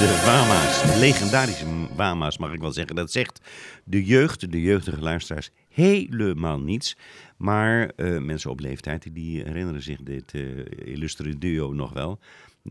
De 0.00 0.22
Wama's, 0.24 0.69
de 0.69 0.69
legendarische 0.98 1.66
Wama's 1.94 2.38
mag 2.38 2.52
ik 2.52 2.60
wel 2.60 2.72
zeggen. 2.72 2.96
Dat 2.96 3.12
zegt 3.12 3.40
de 3.84 4.04
jeugd, 4.04 4.52
de 4.52 4.60
jeugdige 4.60 5.00
luisteraars, 5.00 5.50
helemaal 5.68 6.60
niets. 6.60 6.96
Maar 7.36 7.90
eh, 7.96 8.18
mensen 8.18 8.50
op 8.50 8.60
leeftijd 8.60 9.14
die 9.14 9.42
herinneren 9.42 9.82
zich 9.82 10.02
dit 10.02 10.34
eh 10.34 10.42
illustere 10.84 11.38
duo 11.38 11.72
nog 11.72 11.92
wel. 11.92 12.18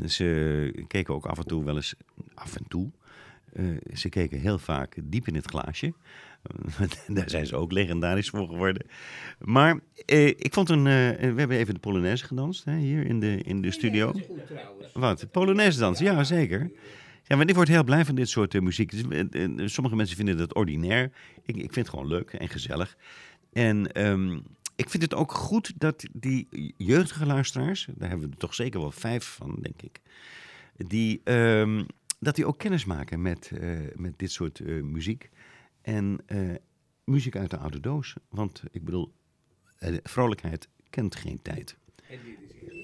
Ze 0.05 0.83
keken 0.87 1.13
ook 1.13 1.25
af 1.25 1.37
en 1.37 1.47
toe 1.47 1.63
wel 1.63 1.75
eens, 1.75 1.93
af 2.33 2.55
en 2.55 2.67
toe, 2.67 2.91
eh, 3.53 3.65
ze 3.93 4.09
keken 4.09 4.39
heel 4.39 4.59
vaak 4.59 4.95
diep 5.03 5.27
in 5.27 5.35
het 5.35 5.45
glaasje. 5.45 5.93
Daar 7.07 7.29
zijn 7.29 7.45
ze 7.45 7.55
ook 7.55 7.71
legendarisch 7.71 8.29
voor 8.29 8.47
geworden. 8.47 8.85
Maar 9.39 9.79
eh, 10.05 10.27
ik 10.27 10.53
vond 10.53 10.69
een. 10.69 10.83
we 10.83 11.33
hebben 11.35 11.57
even 11.57 11.73
de 11.73 11.79
Polonaise 11.79 12.25
gedanst 12.25 12.65
hè, 12.65 12.77
hier 12.77 13.05
in 13.05 13.19
de, 13.19 13.37
in 13.37 13.61
de 13.61 13.71
studio. 13.71 14.11
Goed 14.11 14.45
trouwens. 14.47 14.91
Wat? 14.93 15.31
Polonaise 15.31 15.79
dans? 15.79 15.99
Ja, 15.99 16.23
zeker. 16.23 16.71
Ja, 17.29 17.35
maar 17.35 17.49
ik 17.49 17.55
word 17.55 17.67
heel 17.67 17.83
blij 17.83 18.05
van 18.05 18.15
dit 18.15 18.29
soort 18.29 18.55
eh, 18.55 18.61
muziek. 18.61 18.93
Eh, 18.93 19.19
eh, 19.19 19.67
sommige 19.67 19.95
mensen 19.95 20.15
vinden 20.15 20.37
het 20.37 20.55
ordinair. 20.55 21.11
Ik, 21.45 21.55
ik 21.55 21.73
vind 21.73 21.75
het 21.75 21.89
gewoon 21.89 22.07
leuk 22.07 22.33
en 22.33 22.49
gezellig. 22.49 22.97
En 23.53 23.91
ehm, 23.91 24.39
ik 24.75 24.89
vind 24.89 25.03
het 25.03 25.13
ook 25.13 25.31
goed 25.31 25.73
dat 25.79 26.05
die 26.13 26.73
jeugdige 26.77 27.25
luisteraars, 27.25 27.87
daar 27.95 28.09
hebben 28.09 28.29
we 28.29 28.35
toch 28.35 28.53
zeker 28.53 28.79
wel 28.79 28.91
vijf 28.91 29.25
van, 29.25 29.57
denk 29.61 29.81
ik, 29.81 30.01
die, 30.75 31.21
ehm, 31.23 31.83
dat 32.19 32.35
die 32.35 32.45
ook 32.45 32.57
kennis 32.57 32.85
maken 32.85 33.21
met, 33.21 33.51
met 33.95 34.19
dit 34.19 34.31
soort 34.31 34.59
muziek. 34.83 35.29
En 35.81 36.19
muziek 37.03 37.35
uit 37.35 37.49
de 37.49 37.57
oude 37.57 37.79
doos. 37.79 38.15
Want 38.29 38.63
ik 38.71 38.83
bedoel, 38.85 39.13
vrolijkheid 40.03 40.67
kent 40.89 41.15
geen 41.15 41.41
tijd. 41.41 41.77
En 42.09 42.19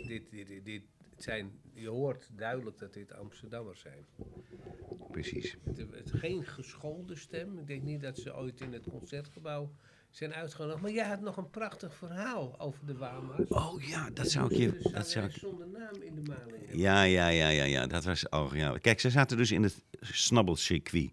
dit, 0.08 0.24
dit, 0.32 0.66
dit, 0.66 0.82
dit 1.16 1.24
zijn, 1.24 1.52
je 1.74 1.88
hoort 1.90 2.30
duidelijk 2.36 2.78
dat 2.78 2.94
dit 2.94 3.14
Amsterdammers 3.14 3.80
zijn. 3.80 4.06
Precies. 5.12 5.58
Het, 5.64 5.78
het 5.78 6.12
geen 6.12 6.46
geschoolde 6.46 7.16
stem. 7.16 7.60
Ik 7.60 7.68
denk 7.68 7.84
niet 7.84 8.02
dat 8.02 8.18
ze 8.18 8.36
ooit 8.36 8.62
in 8.62 8.74
het 8.74 8.84
concertgebouw 8.90 9.72
zijn 10.10 10.34
uitgenodigd. 10.34 10.82
Maar 10.82 10.92
jij 10.92 11.08
had 11.08 11.22
nog 11.22 11.38
een 11.38 11.50
prachtig 11.50 11.96
verhaal 11.96 12.60
over 12.60 12.86
de 12.86 12.98
Wama's. 12.98 13.48
Oh 13.48 13.82
ja, 13.82 14.10
dat 14.10 14.32
zou 14.32 14.54
ik 14.54 14.58
je. 14.58 14.90
Dat 14.92 15.10
zou 15.10 15.26
ik, 15.26 15.32
zonder 15.32 15.68
naam 15.68 16.02
in 16.02 16.16
de 16.16 16.22
maling. 16.22 16.64
Ja, 16.72 17.04
ja, 17.04 17.28
ja, 17.28 17.48
ja, 17.50 17.64
ja. 17.64 17.88
Dat 17.88 18.04
was. 18.04 18.30
Oh, 18.30 18.54
ja. 18.54 18.78
Kijk, 18.78 19.00
ze 19.00 19.10
zaten 19.10 19.38
dus 19.38 19.52
in 19.52 19.64
het 19.64 19.84
snabbelcircuit. 20.00 21.12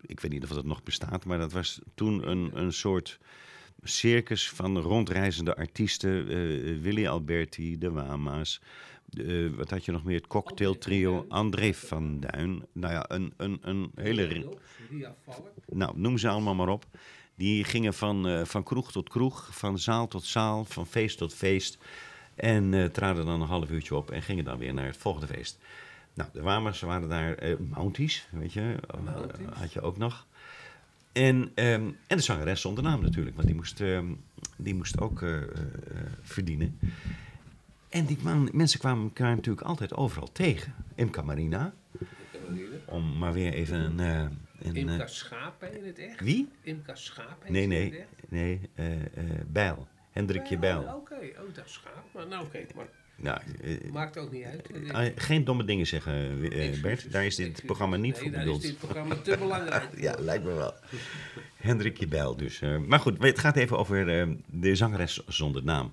Ik 0.00 0.20
weet 0.20 0.32
niet 0.32 0.42
of 0.42 0.48
dat 0.48 0.64
nog 0.64 0.82
bestaat, 0.82 1.24
maar 1.24 1.38
dat 1.38 1.52
was 1.52 1.80
toen 1.94 2.28
een, 2.28 2.50
een 2.58 2.72
soort 2.72 3.18
circus 3.82 4.50
van 4.50 4.78
rondreizende 4.78 5.56
artiesten. 5.56 6.28
eh, 6.28 6.80
Willy 6.80 7.06
Alberti, 7.06 7.78
de 7.78 7.90
Wama's. 7.90 8.60
Eh, 9.18 9.56
wat 9.56 9.70
had 9.70 9.84
je 9.84 9.92
nog 9.92 10.04
meer? 10.04 10.16
Het 10.16 10.26
cocktailtrio. 10.26 11.24
André 11.28 11.74
van 11.74 12.20
Duin. 12.20 12.64
Nou 12.72 12.92
ja, 12.92 13.04
een, 13.08 13.32
een, 13.36 13.58
een 13.62 13.90
hele. 13.94 14.56
nou, 15.66 15.98
noem 15.98 16.18
ze 16.18 16.28
allemaal 16.28 16.54
maar 16.54 16.68
op. 16.68 16.84
Die 17.34 17.64
gingen 17.64 17.94
van, 17.94 18.28
eh, 18.28 18.44
van 18.44 18.62
kroeg 18.62 18.92
tot 18.92 19.08
kroeg, 19.08 19.48
van 19.52 19.78
zaal 19.78 20.08
tot 20.08 20.24
zaal, 20.24 20.64
van 20.64 20.86
feest 20.86 21.18
tot 21.18 21.34
feest. 21.34 21.78
En 22.34 22.74
eh, 22.74 22.84
traden 22.84 23.26
dan 23.26 23.40
een 23.40 23.48
half 23.48 23.70
uurtje 23.70 23.94
op 23.94 24.10
en 24.10 24.22
gingen 24.22 24.44
dan 24.44 24.58
weer 24.58 24.74
naar 24.74 24.86
het 24.86 24.96
volgende 24.96 25.26
feest. 25.26 25.58
Nou, 26.14 26.30
de 26.32 26.42
Wamers 26.42 26.80
waren 26.80 27.08
daar 27.08 27.34
eh 27.34 27.56
Mounties, 27.58 28.28
weet 28.30 28.52
je, 28.52 28.76
eh, 28.86 29.00
Mounties. 29.00 29.46
had 29.52 29.72
je 29.72 29.80
ook 29.80 29.96
nog. 29.96 30.26
En, 31.12 31.50
ehm, 31.54 31.90
en 32.06 32.16
de 32.16 32.20
zangeres 32.20 32.60
zonder 32.60 32.84
naam 32.84 33.02
natuurlijk, 33.02 33.36
want 33.36 33.46
die 33.46 33.56
moest, 33.56 33.80
ehm, 33.80 34.06
die 34.56 34.74
moest 34.74 35.00
ook 35.00 35.22
eh, 35.22 35.42
eh, 35.42 35.48
verdienen. 36.22 36.78
En 37.94 38.04
die 38.06 38.18
man, 38.22 38.48
mensen 38.52 38.78
kwamen 38.78 39.04
elkaar 39.04 39.34
natuurlijk 39.34 39.66
altijd 39.66 39.94
overal 39.94 40.32
tegen. 40.32 40.74
Imca 40.94 41.22
Marina, 41.22 41.74
om 42.84 43.18
maar 43.18 43.32
weer 43.32 43.52
even 43.52 43.78
een... 43.80 44.00
eh, 44.00 44.66
een 44.68 44.74
Imka 44.76 44.98
eh, 45.02 45.06
Schapen 45.08 45.76
in 45.78 45.86
het 45.86 45.98
echt? 45.98 46.20
wie? 46.20 46.48
Imka 46.62 46.94
Schapen 46.94 47.52
Nee, 47.52 47.62
in 47.62 47.70
het 47.70 47.80
nee, 47.90 47.98
echt? 48.00 48.08
nee, 48.28 48.60
eh 48.74 48.92
eh 48.94 49.00
Bijl. 49.46 49.88
Hendrikje 50.10 50.58
Bijl. 50.58 50.80
Oké, 50.82 51.14
oh, 51.14 51.54
dat 51.54 51.64
is 51.66 51.72
schaap. 51.72 52.04
Maar 52.14 52.26
nou, 52.26 52.44
oké, 52.44 52.58
maar 52.74 52.86
Nou, 53.16 53.40
maakt 53.92 54.18
ook 54.18 54.32
niet 54.32 54.44
uit. 54.44 54.70
eh, 54.92 55.06
geen 55.16 55.44
domme 55.44 55.64
dingen 55.64 55.86
zeggen, 55.86 56.40
Bert. 56.82 57.12
Daar 57.12 57.24
is 57.26 57.36
dit 57.36 57.62
programma 57.66 57.96
niet 57.96 58.12
Nee, 58.12 58.22
voor 58.22 58.30
daar 58.30 58.40
bedoeld. 58.44 58.62
is 58.62 58.68
dit 58.68 58.78
programma 58.78 59.14
te 59.16 59.36
belangrijk. 59.38 59.88
Ja, 60.06 60.14
lijkt 60.18 60.44
me 60.44 60.52
wel. 60.54 60.74
Hendrikje 61.56 62.06
Bijl 62.06 62.36
dus. 62.36 62.60
maar 62.86 63.00
goed, 63.00 63.22
het 63.22 63.38
gaat 63.38 63.56
even 63.56 63.78
over 63.78 64.06
de 64.46 64.74
zangeres 64.74 65.22
zonder 65.26 65.64
naam. 65.64 65.92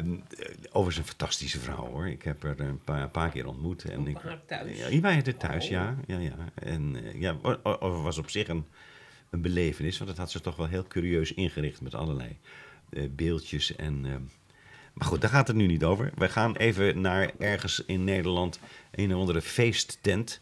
Eh, 0.00 0.48
Over 0.72 0.92
zijn 0.92 1.06
fantastische 1.06 1.58
vrouw 1.60 1.86
hoor. 1.86 2.08
Ik 2.08 2.22
heb 2.22 2.42
haar 2.42 2.58
een 2.58 2.84
paar, 2.84 3.02
een 3.02 3.10
paar 3.10 3.30
keer 3.30 3.46
ontmoet. 3.46 3.84
En 3.84 4.06
ik, 4.06 4.18
thuis? 4.46 4.78
Ja, 4.78 4.88
hier 4.88 5.00
waren 5.00 5.24
het 5.24 5.38
thuis, 5.38 5.64
Oh. 5.64 5.70
ja. 5.70 5.96
ja, 6.06 6.18
ja. 6.18 6.34
En 6.54 6.96
eh, 7.04 7.20
ja, 7.20 7.36
was 7.78 8.18
op 8.18 8.30
zich 8.30 8.48
een, 8.48 8.64
een 9.30 9.40
belevenis. 9.42 9.98
Want 9.98 10.10
dat 10.10 10.18
had 10.18 10.30
ze 10.30 10.40
toch 10.40 10.56
wel 10.56 10.66
heel 10.66 10.86
curieus 10.86 11.34
ingericht 11.34 11.80
met 11.80 11.94
allerlei 11.94 12.36
eh, 12.90 13.04
beeldjes. 13.10 13.76
En, 13.76 14.00
maar 14.92 15.06
goed, 15.06 15.20
daar 15.20 15.30
gaat 15.30 15.46
het 15.46 15.56
nu 15.56 15.66
niet 15.66 15.84
over. 15.84 16.10
We 16.14 16.28
gaan 16.28 16.56
even 16.56 17.00
naar 17.00 17.30
ergens 17.38 17.84
in 17.86 18.04
Nederland 18.04 18.60
een 18.90 19.14
of 19.14 19.20
andere 19.20 19.42
feesttent. 19.42 20.40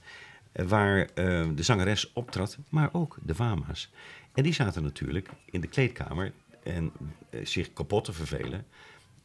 Waar 0.53 1.09
de 1.15 1.63
zangeres 1.63 2.13
optrad, 2.13 2.59
maar 2.69 2.89
ook 2.93 3.19
de 3.23 3.35
Wama's. 3.35 3.91
En 4.35 4.43
die 4.43 4.53
zaten 4.53 4.83
natuurlijk 4.83 5.29
in 5.45 5.61
de 5.61 5.67
kleedkamer 5.67 6.33
en 6.63 6.93
zich 7.43 7.73
kapot 7.73 8.05
te 8.05 8.13
vervelen. 8.13 8.67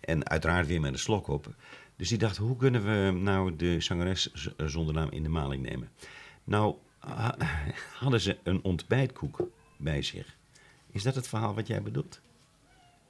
En 0.06 0.30
uiteraard 0.30 0.68
weer 0.68 0.82
met 0.82 0.94
een 0.94 1.00
slok 1.00 1.28
op. 1.28 1.56
Dus 1.96 2.10
die 2.10 2.18
dachten, 2.18 2.44
hoe 2.44 2.58
kunnen 2.58 2.84
we 2.84 3.20
nou 3.20 3.56
de 3.56 3.82
zangeres 3.82 4.32
z- 4.34 4.48
zonder 4.66 4.94
naam 4.94 5.10
in 5.12 5.24
de 5.24 5.30
maling 5.30 5.63
nemen? 5.70 5.89
Nou, 6.44 6.76
ha- 7.00 7.36
hadden 8.04 8.22
ze 8.22 8.38
een 8.44 8.63
ontbijtkoek 8.63 9.48
bij 9.78 10.02
zich. 10.02 10.36
Is 10.92 11.04
dat 11.04 11.16
het 11.16 11.28
verhaal 11.28 11.54
wat 11.56 11.68
jij 11.68 11.82
bedoelt? 11.82 12.22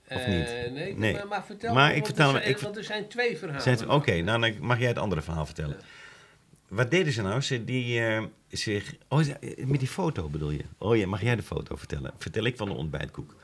Of 0.09 0.27
niet? 0.27 0.45
Eh, 0.47 0.71
nee, 0.71 0.95
Nee. 0.97 1.13
Maar, 1.13 1.27
maar 1.27 1.45
vertel 1.45 1.73
Maar 1.73 1.89
me, 1.89 1.95
ik 1.95 2.03
want 2.03 2.05
vertel 2.15 2.27
er 2.27 2.33
me- 2.33 2.39
zijn, 2.41 2.51
ik- 2.55 2.61
want 2.61 2.77
er 2.77 2.83
zijn 2.83 3.07
twee 3.07 3.37
verhalen. 3.37 3.89
Oké, 3.89 4.21
nou 4.21 4.41
dan 4.41 4.65
mag 4.65 4.79
jij 4.79 4.87
het 4.87 4.97
andere 4.97 5.21
verhaal 5.21 5.45
vertellen. 5.45 5.77
Wat 6.67 6.91
deden 6.91 7.13
ze 7.13 7.21
nou? 7.21 7.41
Ze 7.41 7.63
die 7.63 7.99
eh, 8.05 8.23
zich. 8.49 8.95
Oh, 9.07 9.21
met 9.65 9.79
die 9.79 9.87
foto 9.87 10.29
bedoel 10.29 10.49
je? 10.51 10.63
Oh 10.77 10.97
ja, 10.97 11.07
mag 11.07 11.21
jij 11.21 11.35
de 11.35 11.43
foto 11.43 11.75
vertellen? 11.75 12.13
Vertel 12.17 12.43
ik 12.43 12.57
van 12.57 12.67
de 12.67 12.73
ontbijtkoek. 12.75 13.35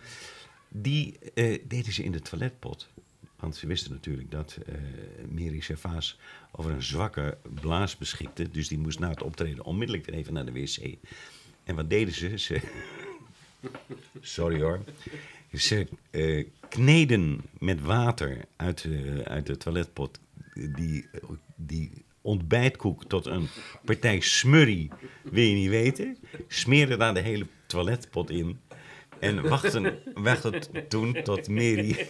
Die 0.67 1.17
eh, 1.33 1.59
deden 1.67 1.93
ze 1.93 2.03
in 2.03 2.11
de 2.11 2.19
toiletpot. 2.19 2.89
Want 3.39 3.55
ze 3.55 3.67
wisten 3.67 3.91
natuurlijk 3.91 4.31
dat 4.31 4.57
eh 4.65 4.75
Miri 5.27 5.61
Servaas 5.61 6.19
over 6.51 6.71
een 6.71 6.83
zwakke 6.83 7.37
blaas 7.61 7.97
beschikte. 7.97 8.49
Dus 8.51 8.67
die 8.67 8.77
moest 8.77 8.99
na 8.99 9.09
het 9.09 9.23
optreden 9.23 9.65
onmiddellijk 9.65 10.05
weer 10.05 10.15
even 10.15 10.33
naar 10.33 10.45
de 10.45 10.51
wc. 10.51 10.97
En 11.63 11.75
wat 11.75 11.89
deden 11.89 12.13
ze? 12.13 12.37
Ze. 12.37 12.61
Sorry 14.21 14.61
hoor. 14.61 14.83
Ze 15.53 15.87
eh, 16.09 16.45
kneden 16.69 17.41
met 17.59 17.81
water 17.81 18.45
uit, 18.55 18.81
de 18.81 19.21
uit 19.25 19.45
de 19.45 19.57
toiletpot 19.57 20.19
die, 20.53 21.09
die 21.55 21.91
ontbijtkoek 22.21 23.05
tot 23.05 23.25
een 23.25 23.47
partij 23.85 24.19
smurrie, 24.19 24.89
wil 25.23 25.43
je 25.43 25.55
niet 25.55 25.69
weten. 25.69 26.17
Smeerden 26.47 26.99
daar 26.99 27.13
de 27.13 27.21
hele 27.21 27.45
toiletpot 27.65 28.29
in. 28.29 28.59
En 29.19 29.49
wachten, 29.49 29.99
wachten 30.13 30.87
toen 30.87 31.23
tot 31.23 31.47
Mary 31.47 32.07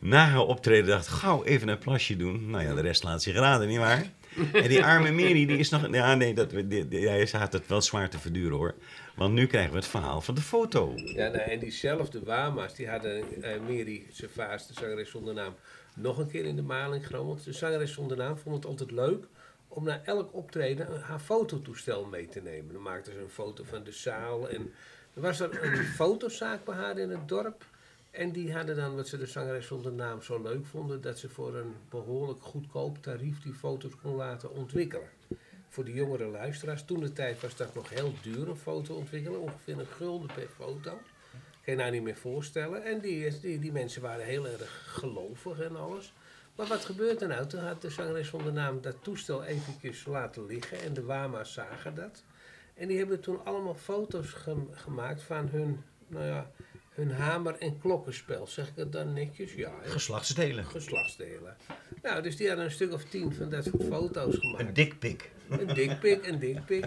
na 0.00 0.26
haar 0.26 0.40
optreden 0.40 0.86
dacht, 0.86 1.08
gauw 1.08 1.44
even 1.44 1.68
een 1.68 1.78
plasje 1.78 2.16
doen. 2.16 2.50
Nou 2.50 2.64
ja, 2.64 2.74
de 2.74 2.80
rest 2.80 3.02
laat 3.02 3.22
zich 3.22 3.34
raden, 3.34 3.68
nietwaar? 3.68 4.12
En 4.52 4.68
die 4.68 4.84
arme 4.84 5.10
Mary, 5.10 5.46
die 5.46 5.58
is 5.58 5.70
nog... 5.70 5.92
Ja, 5.92 6.14
nee, 6.14 6.34
dat, 6.34 6.50
die, 6.50 7.28
had 7.32 7.52
het 7.52 7.66
wel 7.66 7.82
zwaar 7.82 8.10
te 8.10 8.18
verduren, 8.18 8.56
hoor. 8.56 8.74
Want 9.16 9.34
nu 9.34 9.46
krijgen 9.46 9.70
we 9.70 9.76
het 9.76 9.86
verhaal 9.86 10.20
van 10.20 10.34
de 10.34 10.40
foto. 10.40 10.92
Ja, 10.94 11.28
nou, 11.28 11.50
en 11.50 11.58
diezelfde 11.58 12.20
Wama's, 12.24 12.74
die 12.74 12.88
hadden 12.88 13.42
eh 13.42 13.60
Mary 13.60 14.06
Servaas, 14.10 14.66
de 14.66 14.74
zangeres 14.74 15.10
zonder 15.10 15.34
naam, 15.34 15.54
nog 15.94 16.18
een 16.18 16.30
keer 16.30 16.44
in 16.44 16.56
de 16.56 16.62
maling 16.62 17.06
genomen. 17.06 17.28
Want 17.28 17.44
de 17.44 17.52
zangeres 17.52 17.92
zonder 17.92 18.16
naam 18.16 18.36
vond 18.36 18.56
het 18.56 18.66
altijd 18.66 18.90
leuk 18.90 19.26
om 19.68 19.84
na 19.84 20.00
elk 20.04 20.34
optreden 20.34 21.00
haar 21.00 21.18
fototoestel 21.18 22.04
mee 22.04 22.28
te 22.28 22.40
nemen. 22.40 22.72
Dan 22.72 22.82
maakte 22.82 23.10
ze 23.10 23.20
een 23.20 23.30
foto 23.30 23.64
van 23.64 23.84
de 23.84 23.92
zaal 23.92 24.48
en 24.48 24.72
was 25.12 25.40
er 25.40 25.64
een 25.64 25.84
fotozaak 25.84 26.64
bij 26.64 26.74
haar 26.74 26.98
in 26.98 27.10
het 27.10 27.28
dorp. 27.28 27.64
En 28.10 28.32
die 28.32 28.52
hadden 28.52 28.76
dan, 28.76 28.96
wat 28.96 29.08
ze 29.08 29.18
de 29.18 29.26
zangeres 29.26 29.66
zonder 29.66 29.92
naam 29.92 30.22
zo 30.22 30.42
leuk 30.42 30.66
vonden, 30.66 31.00
dat 31.00 31.18
ze 31.18 31.28
voor 31.28 31.56
een 31.56 31.74
behoorlijk 31.88 32.42
goedkoop 32.42 33.02
tarief 33.02 33.42
die 33.42 33.54
foto's 33.54 33.96
kon 34.02 34.14
laten 34.14 34.54
ontwikkelen. 34.54 35.08
Voor 35.68 35.84
de 35.84 35.92
jongere 35.92 36.26
luisteraars, 36.26 36.84
toen 36.84 37.00
de 37.00 37.12
tijd 37.12 37.40
was 37.40 37.56
dat 37.56 37.74
nog 37.74 37.88
heel 37.88 38.14
duur 38.22 38.48
een 38.48 38.56
foto 38.56 38.94
ontwikkelen, 38.94 39.40
ongeveer 39.40 39.78
een 39.78 39.86
gulden 39.86 40.30
per 40.34 40.48
foto. 40.56 41.00
Kan 41.64 41.74
je 41.74 41.76
nou 41.76 41.90
niet 41.90 42.02
meer 42.02 42.16
voorstellen. 42.16 42.84
En 42.84 43.00
die, 43.00 43.40
die, 43.40 43.58
die 43.58 43.72
mensen 43.72 44.02
waren 44.02 44.24
heel 44.24 44.46
erg 44.46 44.82
gelovig 44.86 45.60
en 45.60 45.76
alles. 45.76 46.12
Maar 46.56 46.66
wat 46.66 46.84
gebeurt 46.84 47.22
er 47.22 47.28
nou? 47.28 47.46
Toen 47.46 47.60
had 47.60 47.82
de 47.82 47.90
zangeres 47.90 48.28
van 48.28 48.44
de 48.44 48.52
naam 48.52 48.80
dat 48.80 48.96
toestel 49.02 49.44
eventjes 49.44 50.06
laten 50.06 50.46
liggen 50.46 50.80
en 50.80 50.94
de 50.94 51.02
Wama's 51.02 51.52
zagen 51.52 51.94
dat. 51.94 52.22
En 52.80 52.88
die 52.88 52.98
hebben 52.98 53.20
toen 53.20 53.44
allemaal 53.44 53.74
foto's 53.74 54.28
gem- 54.32 54.68
gemaakt 54.72 55.22
van 55.22 55.48
hun, 55.48 55.80
nou 56.08 56.24
ja, 56.24 56.50
hun 56.90 57.10
hamer- 57.10 57.58
en 57.58 57.78
klokkenspel. 57.78 58.46
Zeg 58.46 58.68
ik 58.68 58.72
het 58.76 58.92
dan 58.92 59.12
netjes? 59.12 59.54
Ja, 59.54 59.72
hè? 59.82 59.88
Geslachtsdelen. 59.90 60.64
geslachtsdelen. 60.64 61.56
Nou, 62.02 62.22
dus 62.22 62.36
die 62.36 62.46
hadden 62.48 62.64
een 62.64 62.70
stuk 62.70 62.92
of 62.92 63.04
tien 63.04 63.34
van 63.34 63.48
dat 63.50 63.64
soort 63.64 63.84
foto's 63.84 64.36
gemaakt. 64.38 64.60
Een 64.68 64.74
dikpik. 64.74 65.30
Een 65.48 65.74
dikpik, 65.74 66.26
een 66.26 66.38
dikpik. 66.38 66.84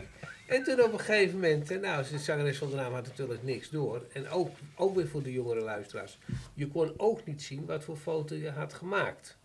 En 0.48 0.64
toen 0.64 0.82
op 0.84 0.94
een 0.94 1.00
gegeven 1.00 1.34
moment, 1.39 1.72
eh, 1.72 1.80
nou, 1.82 2.04
de 2.12 2.20
zangeres 2.20 2.58
van 2.58 2.70
de 2.70 2.76
naam 2.76 2.94
had 2.94 3.08
natuurlijk 3.08 3.44
niks 3.44 3.70
door. 3.70 4.06
En 4.14 4.30
ook, 4.30 4.50
ook 4.76 4.96
weer 4.96 5.08
voor 5.08 5.24
de 5.24 5.32
jongere 5.32 5.62
luisteraars. 5.62 6.18
Je 6.54 6.68
kon 6.68 6.94
ook 6.98 7.26
niet 7.26 7.41
zien 7.44 7.66
wat 7.66 7.84
voor 7.84 7.98
foto 7.98 8.36
je 8.36 8.50
had 8.52 8.74
gemaakt. 8.74 9.38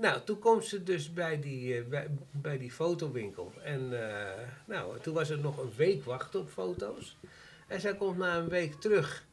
Nou, 0.00 0.20
toen 0.24 0.38
komt 0.38 0.64
ze 0.64 0.82
dus 0.82 1.12
bij 1.12 1.40
die, 1.40 1.76
eh, 1.76 1.84
bij, 1.84 2.08
bij 2.30 2.58
die 2.58 2.70
fotowinkel. 2.70 3.52
En 3.62 4.08
eh, 4.08 4.48
nou, 4.64 5.00
toen 5.00 5.14
was 5.14 5.30
er 5.30 5.38
nog 5.38 5.58
een 5.58 5.72
week 5.76 6.04
wachten 6.04 6.40
op 6.40 6.48
foto's. 6.48 7.16
En 7.66 7.80
zij 7.80 7.96
komt 7.96 8.16
na 8.16 8.36
een 8.36 8.48
week 8.48 8.74
terug. 8.74 9.26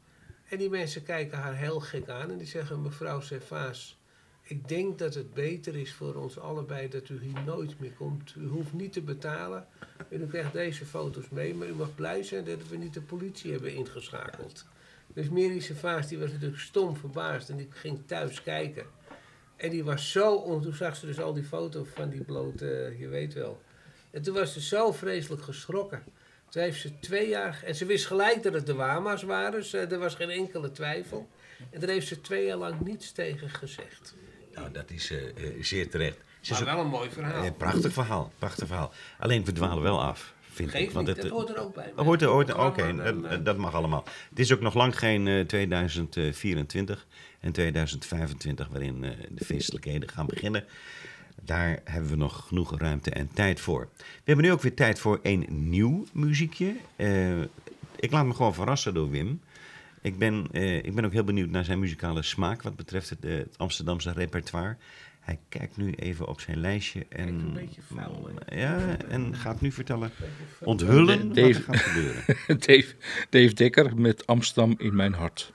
En 0.49 0.57
die 0.57 0.69
mensen 0.69 1.03
kijken 1.03 1.37
haar 1.37 1.55
heel 1.55 1.79
gek 1.79 2.09
aan. 2.09 2.31
En 2.31 2.37
die 2.37 2.47
zeggen, 2.47 2.81
mevrouw 2.81 3.19
Servaas, 3.21 3.97
ik 4.41 4.67
denk 4.67 4.99
dat 4.99 5.13
het 5.13 5.33
beter 5.33 5.75
is 5.75 5.93
voor 5.93 6.15
ons 6.15 6.39
allebei 6.39 6.89
dat 6.89 7.09
u 7.09 7.19
hier 7.19 7.43
nooit 7.45 7.79
meer 7.79 7.93
komt. 7.93 8.33
U 8.37 8.47
hoeft 8.47 8.73
niet 8.73 8.93
te 8.93 9.01
betalen. 9.01 9.67
En 10.09 10.21
u 10.21 10.27
krijgt 10.27 10.53
deze 10.53 10.85
foto's 10.85 11.29
mee. 11.29 11.55
Maar 11.55 11.67
u 11.67 11.73
mag 11.73 11.95
blij 11.95 12.23
zijn 12.23 12.45
dat 12.45 12.67
we 12.69 12.77
niet 12.77 12.93
de 12.93 13.01
politie 13.01 13.51
hebben 13.51 13.73
ingeschakeld. 13.73 14.65
Dus 15.07 15.29
Miri 15.29 15.61
Servaas, 15.61 16.07
die 16.07 16.19
was 16.19 16.31
natuurlijk 16.31 16.61
stom 16.61 16.95
verbaasd. 16.95 17.49
En 17.49 17.57
die 17.57 17.67
ging 17.69 17.99
thuis 18.05 18.43
kijken. 18.43 18.96
En 19.57 19.69
die 19.69 19.83
was 19.83 20.11
zo, 20.11 20.53
en 20.53 20.61
toen 20.61 20.73
zag 20.73 20.95
ze 20.95 21.05
dus 21.05 21.19
al 21.19 21.33
die 21.33 21.43
foto's 21.43 21.87
van 21.95 22.09
die 22.09 22.23
blote, 22.23 22.95
je 22.99 23.07
weet 23.07 23.33
wel. 23.33 23.61
En 24.11 24.21
toen 24.21 24.33
was 24.33 24.53
ze 24.53 24.61
zo 24.61 24.91
vreselijk 24.91 25.41
geschrokken. 25.43 26.03
Toen 26.49 26.61
heeft 26.61 26.81
ze 26.81 26.99
twee 26.99 27.27
jaar, 27.29 27.61
en 27.65 27.75
ze 27.75 27.85
wist 27.85 28.05
gelijk 28.05 28.43
dat 28.43 28.53
het 28.53 28.65
de 28.65 28.73
Wama's 28.73 29.23
waren, 29.23 29.51
dus 29.51 29.73
eh, 29.73 29.91
er 29.91 29.99
was 29.99 30.15
geen 30.15 30.29
enkele 30.29 30.71
twijfel. 30.71 31.29
En 31.69 31.79
daar 31.79 31.89
heeft 31.89 32.07
ze 32.07 32.21
twee 32.21 32.45
jaar 32.45 32.57
lang 32.57 32.79
niets 32.79 33.11
tegen 33.11 33.49
gezegd. 33.49 34.15
Nou, 34.53 34.71
dat 34.71 34.89
is 34.91 35.11
eh, 35.11 35.27
eh, 35.27 35.63
zeer 35.63 35.89
terecht. 35.89 36.17
Ze 36.41 36.53
is 36.53 36.59
Maar 36.59 36.59
ook- 36.69 36.75
wel 36.75 36.83
een 36.83 36.89
mooi 36.89 37.09
verhaal. 37.09 37.43
eh, 37.43 37.51
prachtig 37.57 37.93
verhaal, 37.93 38.31
prachtig 38.39 38.67
verhaal. 38.67 38.91
Alleen 39.19 39.45
we 39.45 39.51
dwalen 39.51 39.83
wel 39.83 40.01
af, 40.01 40.33
vind 40.57 40.73
ik. 40.73 40.91
Want 40.91 41.07
het, 41.07 41.15
dat 41.15 41.25
eh, 41.25 41.31
hoort 41.31 41.49
er 41.49 41.57
ook 41.59 41.73
bij. 41.73 41.91
Hoort 41.95 42.21
er, 42.21 42.27
hoort 42.27 42.53
oké, 42.53 42.95
dat, 42.95 43.23
eh, 43.23 43.37
dat 43.43 43.57
mag 43.57 43.73
allemaal. 43.73 44.03
Het 44.29 44.39
is 44.39 44.53
ook 44.53 44.61
nog 44.61 44.73
lang 44.73 44.99
geen 44.99 45.27
eh, 45.27 45.45
2024 45.45 47.05
en 47.39 47.51
2025 47.51 48.67
waarin 48.67 49.03
eh, 49.03 49.11
de 49.29 49.45
feestelijkheden 49.45 50.09
gaan 50.09 50.25
beginnen. 50.25 50.63
Daar 51.41 51.79
hebben 51.83 52.09
we 52.09 52.17
nog 52.17 52.47
genoeg 52.47 52.79
ruimte 52.79 53.11
en 53.11 53.29
tijd 53.33 53.59
voor. 53.59 53.89
We 53.97 54.23
hebben 54.23 54.45
nu 54.45 54.51
ook 54.51 54.61
weer 54.61 54.73
tijd 54.73 54.99
voor 54.99 55.19
een 55.23 55.45
nieuw 55.49 56.05
muziekje. 56.13 56.75
Eh, 56.95 57.41
ik 57.99 58.11
laat 58.11 58.25
me 58.25 58.33
gewoon 58.33 58.53
verrassen 58.53 58.93
door 58.93 59.09
Wim. 59.09 59.41
Ik 60.07 60.17
ben, 60.17 60.47
eh, 60.51 60.75
ik 60.75 60.95
ben 60.95 61.05
ook 61.05 61.11
heel 61.11 61.23
benieuwd 61.23 61.49
naar 61.49 61.63
zijn 61.63 61.79
muzikale 61.79 62.21
smaak 62.21 62.61
wat 62.61 62.75
betreft 62.75 63.09
het, 63.09 63.25
eh, 63.25 63.35
het 63.35 63.57
Amsterdamse 63.57 64.11
repertoire. 64.11 64.75
Hij 65.19 65.39
kijkt 65.49 65.77
nu 65.77 65.91
even 65.91 66.27
op 66.27 66.39
zijn 66.39 66.59
lijstje 66.59 67.05
en, 67.09 67.27
een 67.27 67.53
beetje 67.53 67.81
vuil, 67.93 68.29
ja, 68.49 68.97
en 68.97 69.35
gaat 69.35 69.61
nu 69.61 69.71
vertellen, 69.71 70.11
onthullen 70.59 71.27
wat 71.27 71.37
er 71.37 71.53
gaat 71.53 71.75
gebeuren. 71.75 72.23
Dave, 72.65 72.95
Dave 73.29 73.53
Dekker 73.53 73.97
met 73.97 74.27
Amsterdam 74.27 74.75
in 74.77 74.95
mijn 74.95 75.13
hart. 75.13 75.51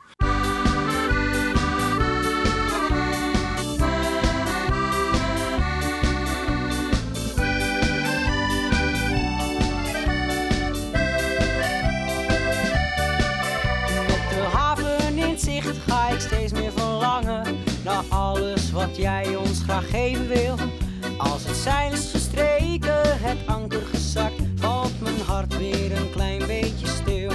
Als 21.62 21.70
het 21.70 21.80
zeil 21.80 21.92
is 21.92 22.10
gestreken, 22.10 23.02
het 23.04 23.38
anker 23.46 23.82
gezakt, 23.92 24.42
valt 24.54 25.00
mijn 25.00 25.20
hart 25.26 25.58
weer 25.58 25.96
een 25.96 26.10
klein 26.10 26.46
beetje 26.46 26.86
stil. 26.86 27.32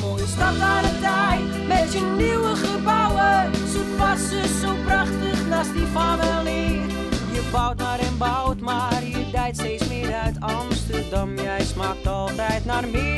Mooie 0.00 0.26
stad 0.26 0.60
aan 0.60 0.82
de 0.82 0.98
tijd, 1.00 1.66
met 1.68 1.92
je 1.92 2.14
nieuwe 2.16 2.56
gebouwen. 2.56 3.54
Zo 3.54 3.80
passen, 3.96 4.48
zo 4.60 4.74
prachtig 4.84 5.48
naast 5.48 5.72
die 5.72 5.86
van 5.86 6.18
weleer. 6.18 6.86
Je 7.32 7.48
bouwt 7.52 7.78
maar 7.78 7.98
en 7.98 8.18
bouwt 8.18 8.60
maar, 8.60 9.04
je 9.04 9.30
dijt 9.32 9.56
steeds 9.56 9.88
meer 9.88 10.14
uit 10.14 10.40
Amsterdam. 10.40 11.36
Jij 11.36 11.64
smaakt 11.64 12.06
altijd 12.06 12.64
naar 12.64 12.88
meer. 12.88 13.14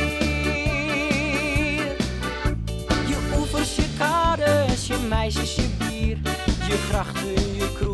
Je 3.07 3.35
oevers, 3.39 3.77
je 3.77 3.87
kades, 3.99 4.87
je 4.87 4.99
meisjes, 5.09 5.55
je 5.55 5.69
bier. 5.79 6.19
Je 6.69 6.77
grachten, 6.77 7.57
je 7.57 7.73
kroegen, 7.75 7.88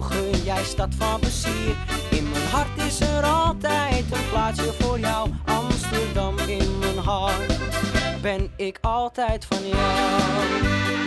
jij 0.45 0.65
stad 0.65 0.95
van 0.99 1.21
plezier. 1.21 1.77
In 2.11 2.31
mijn 2.31 2.47
hart 2.51 2.87
is 2.87 3.01
er 3.01 3.25
altijd 3.25 4.05
een 4.13 4.29
plaatsje 4.31 4.73
voor 4.79 4.99
jou. 4.99 5.31
Amsterdam 5.45 6.39
in 6.39 6.79
mijn 6.79 6.99
hart 6.99 7.59
ben 8.23 8.51
ik 8.57 8.79
altijd 8.81 9.45
van 9.45 9.69
jou. 9.69 11.04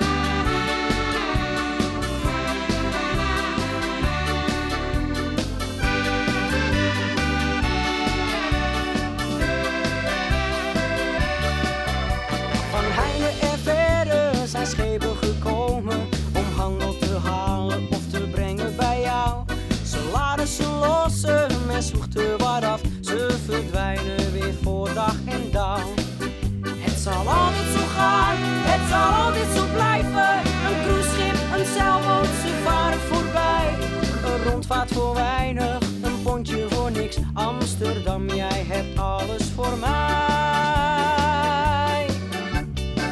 Amsterdam, 37.33 38.29
jij 38.29 38.65
hebt 38.67 38.99
alles 38.99 39.43
voor 39.55 39.77
mij. 39.77 39.87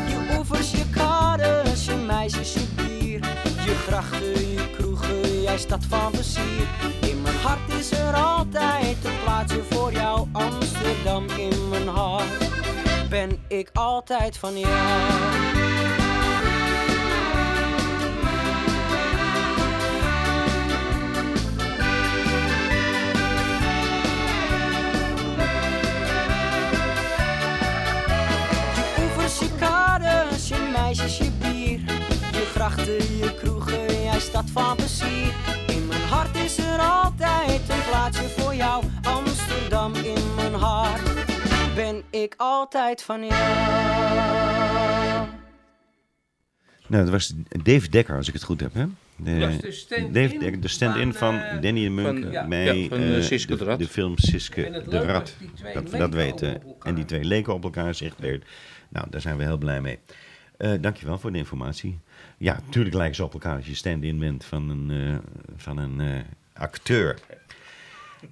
Je 0.07 0.35
oevers, 0.37 0.71
je 0.71 0.89
kades, 0.89 1.85
je 1.85 1.95
meisjes, 1.95 2.53
je 2.53 2.65
bier. 2.75 3.19
Je 3.65 3.75
grachten, 3.87 4.51
je 4.51 4.69
kroegen, 4.77 5.41
jij 5.41 5.57
stad 5.57 5.85
van 5.85 6.11
plezier. 6.11 6.67
In 7.01 7.21
mijn 7.21 7.35
hart 7.35 7.73
is 7.79 7.91
er 7.91 8.13
altijd 8.13 8.97
een 9.03 9.23
plaatsje 9.23 9.63
voor 9.69 9.91
jou. 9.91 10.27
Amsterdam 10.31 11.25
in 11.29 11.69
mijn 11.69 11.87
hart 11.87 12.49
ben 13.09 13.43
ik 13.47 13.69
altijd 13.73 14.37
van 14.37 14.59
jou. 14.59 15.74
Je 30.03 30.69
meisjes, 30.71 31.17
je 31.17 31.31
bier. 31.39 31.79
Je 32.31 32.45
grachten, 32.53 32.93
je 33.17 33.35
kroegen, 33.39 34.03
jij 34.03 34.19
stad 34.19 34.49
van 34.49 34.75
plezier. 34.75 35.33
In 35.67 35.87
mijn 35.87 36.01
hart 36.01 36.35
is 36.35 36.57
er 36.57 36.79
altijd 36.79 37.69
een 37.69 37.83
plaatsje 37.89 38.29
voor 38.29 38.55
jou. 38.55 38.83
Amsterdam 39.03 39.93
in 39.95 40.35
mijn 40.35 40.53
hart 40.53 41.01
ben 41.75 42.03
ik 42.09 42.33
altijd 42.37 43.01
van 43.03 43.25
jou. 43.25 43.43
Nou, 46.87 47.03
dat 47.03 47.09
was 47.09 47.33
Dave 47.63 47.89
Dekker, 47.89 48.15
als 48.15 48.27
ik 48.27 48.33
het 48.33 48.43
goed 48.43 48.59
heb, 48.59 48.73
hè? 48.73 48.85
De, 49.17 49.57
de 49.61 49.71
stand-in 49.71 50.13
Dave 50.13 50.37
Dekker, 50.37 50.61
de 50.61 50.67
stand-in 50.67 51.13
van, 51.13 51.33
van, 51.33 51.39
eh, 51.41 51.61
Danny 51.61 51.83
de 51.83 51.89
Munk 51.89 52.23
van- 52.23 52.31
ja. 52.31 52.47
bij 52.47 52.77
Ja, 52.77 52.87
van, 52.87 52.97
eh, 52.97 53.17
eh, 53.17 53.23
Siske 53.23 53.51
de, 53.51 53.57
de 53.57 53.63
Rat. 53.63 53.79
de 53.79 53.87
film 53.87 54.17
Siske 54.17 54.83
de 54.89 54.99
Rat. 55.05 55.35
Dat 55.73 55.89
we 55.89 55.97
dat 55.97 56.13
weten. 56.13 56.61
En 56.81 56.95
die 56.95 57.05
twee 57.05 57.23
leken 57.23 57.53
op 57.53 57.63
elkaar, 57.63 57.95
zegt 57.95 58.19
Leert. 58.19 58.43
Nou, 58.95 59.07
daar 59.09 59.21
zijn 59.21 59.37
we 59.37 59.43
heel 59.43 59.57
blij 59.57 59.81
mee. 59.81 59.99
Eh 60.57 60.71
dankjewel 60.81 61.19
voor 61.19 61.31
de 61.31 61.37
informatie. 61.37 61.99
Ja, 62.37 62.59
natuurlijk 62.65 62.95
lijken 62.95 63.15
ze 63.15 63.23
op 63.23 63.33
elkaar 63.33 63.55
als 63.55 63.65
je 63.65 63.75
stand-in 63.75 64.19
bent 64.19 64.45
van 64.45 64.69
een, 64.69 64.91
eh, 64.91 65.17
van 65.55 65.77
een 65.77 65.99
eh, 65.99 66.19
acteur. 66.53 67.19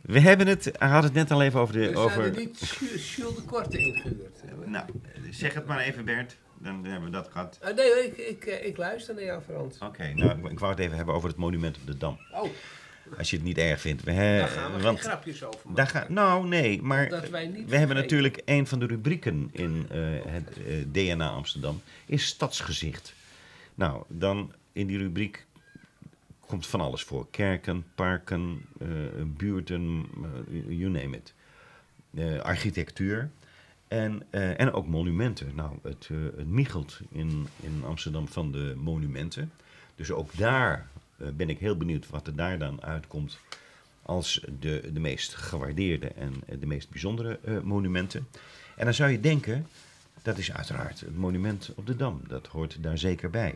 We 0.01 0.19
hebben 0.19 0.47
het, 0.47 0.71
had 0.79 1.03
het 1.03 1.13
net 1.13 1.31
al 1.31 1.41
even 1.41 1.59
over 1.59 1.73
de... 1.73 1.89
We 1.89 1.97
over, 1.97 2.35
niet 2.37 2.59
Jules 3.15 3.35
de 3.35 3.41
Korte 3.45 3.77
ingehuurd 3.77 4.43
nou, 4.65 4.85
zeg 5.31 5.53
het 5.53 5.65
maar 5.65 5.79
even 5.79 6.05
Bert, 6.05 6.37
dan 6.57 6.85
hebben 6.85 7.03
we 7.03 7.09
dat 7.15 7.29
gehad. 7.31 7.59
Nee, 7.75 8.05
ik, 8.05 8.17
ik, 8.17 8.45
ik 8.63 8.77
luister 8.77 9.15
naar 9.15 9.23
jou, 9.23 9.41
Frans. 9.41 9.77
Oké, 9.79 10.13
nou, 10.13 10.37
ik- 10.45 10.51
ik 10.51 10.59
wou 10.59 10.71
het 10.71 10.81
even 10.81 10.95
hebben 10.95 11.15
over 11.15 11.29
het 11.29 11.37
monument 11.37 11.77
op 11.77 11.85
de 11.87 11.97
Dam. 11.97 12.17
Oh, 12.31 12.49
Als 13.17 13.29
je 13.29 13.35
het 13.35 13.45
niet 13.45 13.57
erg 13.57 13.81
vindt. 13.81 14.03
We, 14.03 14.11
he- 14.11 14.37
daar 14.37 14.47
gaan 14.47 14.75
we 14.75 14.81
want 14.81 14.99
geen 14.99 15.09
grapjes 15.09 15.43
over 15.43 15.59
maken. 15.63 15.75
daar 15.75 15.87
ga, 15.87 16.05
nou, 16.09 16.47
nee, 16.47 16.81
maar 16.81 17.09
we 17.67 17.77
hebben 17.77 17.95
natuurlijk 17.95 18.41
een 18.45 18.67
van 18.67 18.79
de 18.79 18.85
rubrieken 18.85 19.49
in 19.51 19.85
eh, 19.89 19.99
het 20.25 20.57
eh, 20.67 20.75
DNA 20.91 21.29
Amsterdam, 21.29 21.81
is 22.05 22.25
stadsgezicht. 22.25 23.13
Nou, 23.75 24.03
dan 24.07 24.53
in 24.71 24.87
die 24.87 24.97
rubriek 24.97 25.45
komt 26.39 26.67
van 26.67 26.81
alles 26.81 27.03
voor. 27.03 27.27
Kerken, 27.31 27.85
parken, 27.95 28.65
eh, 28.79 28.87
buurten, 29.25 30.05
you 30.67 30.89
name 30.89 31.17
it. 31.17 31.33
architectuur 32.43 33.29
en, 33.87 34.23
en 34.31 34.71
ook 34.71 34.87
monumenten. 34.87 35.51
Nou, 35.55 35.77
het, 35.83 36.09
het 36.37 36.47
michelt 36.47 36.99
in, 37.11 37.47
in 37.59 37.83
Amsterdam 37.85 38.27
van 38.27 38.51
de 38.51 38.73
monumenten. 38.77 39.51
Dus 39.95 40.11
ook 40.11 40.37
daar 40.37 40.87
ben 41.35 41.49
ik 41.49 41.59
heel 41.59 41.77
benieuwd 41.77 42.09
wat 42.09 42.27
er 42.27 42.35
daar 42.35 42.59
dan 42.59 42.83
uitkomt 42.83 43.37
als 44.01 44.45
de, 44.59 44.89
de 44.93 44.99
meest 44.99 45.35
gewaardeerde 45.35 46.07
en 46.07 46.33
eh, 46.45 46.55
de 46.59 46.65
meest 46.65 46.89
bijzondere 46.89 47.39
eh, 47.43 47.59
monumenten. 47.59 48.27
En 48.75 48.85
dan 48.85 48.93
zou 48.93 49.11
je 49.11 49.19
denken, 49.19 49.67
dat 50.21 50.37
is 50.37 50.51
uiteraard 50.53 50.99
het 50.99 51.17
monument 51.17 51.71
op 51.75 51.87
de 51.87 51.95
Dam. 51.95 52.21
Dat 52.27 52.47
hoort 52.47 52.83
daar 52.83 52.97
zeker 52.97 53.29
bij. 53.29 53.55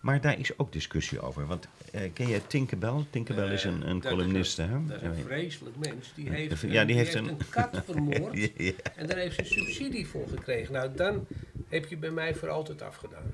Maar 0.00 0.20
daar 0.20 0.38
is 0.38 0.58
ook 0.58 0.72
discussie 0.72 1.20
over. 1.20 1.46
Want 1.46 1.68
eh, 1.92 2.00
ken 2.12 2.28
jij 2.28 2.40
Tinkerbell? 2.46 3.04
Tinkerbell 3.10 3.52
is 3.52 3.64
een, 3.64 3.88
een 3.88 4.02
is 4.02 4.08
columniste, 4.10 4.62
hè? 4.62 4.86
Dat 4.86 5.02
is 5.02 5.08
een 5.08 5.24
vreselijk 5.24 5.76
mens. 5.76 6.12
Die 6.14 6.30
heeft, 6.30 6.60
Ja, 6.60 6.80
een, 6.80 6.86
die 6.86 6.96
heeft 6.96 7.14
een... 7.14 7.28
een- 7.28 7.38
kat 7.50 7.82
vermoord. 7.86 8.36
Ja, 8.38 8.48
ja. 8.56 8.72
En 8.96 9.06
daar 9.06 9.16
heeft 9.16 9.36
ze 9.36 9.44
subsidie 9.44 10.06
voor 10.06 10.28
gekregen. 10.28 10.72
Nou, 10.72 10.94
dan 10.96 11.26
heb 11.68 11.86
je 11.86 11.96
bij 11.96 12.10
mij 12.10 12.34
voor 12.34 12.48
altijd 12.48 12.82
afgedaan. 12.82 13.32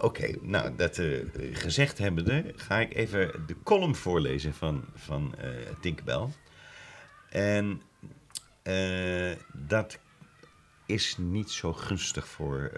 Oké, 0.00 0.36
nou, 0.40 0.76
dat 0.76 0.98
eh, 0.98 1.26
gezegd 1.52 1.98
hebbende, 1.98 2.52
ga 2.56 2.80
ik 2.80 2.94
even 2.94 3.44
de 3.46 3.56
column 3.62 3.94
voorlezen 3.94 4.54
van, 4.54 4.84
van 4.94 5.34
Tinkerbell. 5.80 6.26
En 7.28 7.82
eh, 8.62 9.36
dat 9.52 9.98
is 10.86 11.16
niet 11.18 11.50
zo 11.50 11.72
gunstig 11.72 12.28
voor, 12.28 12.72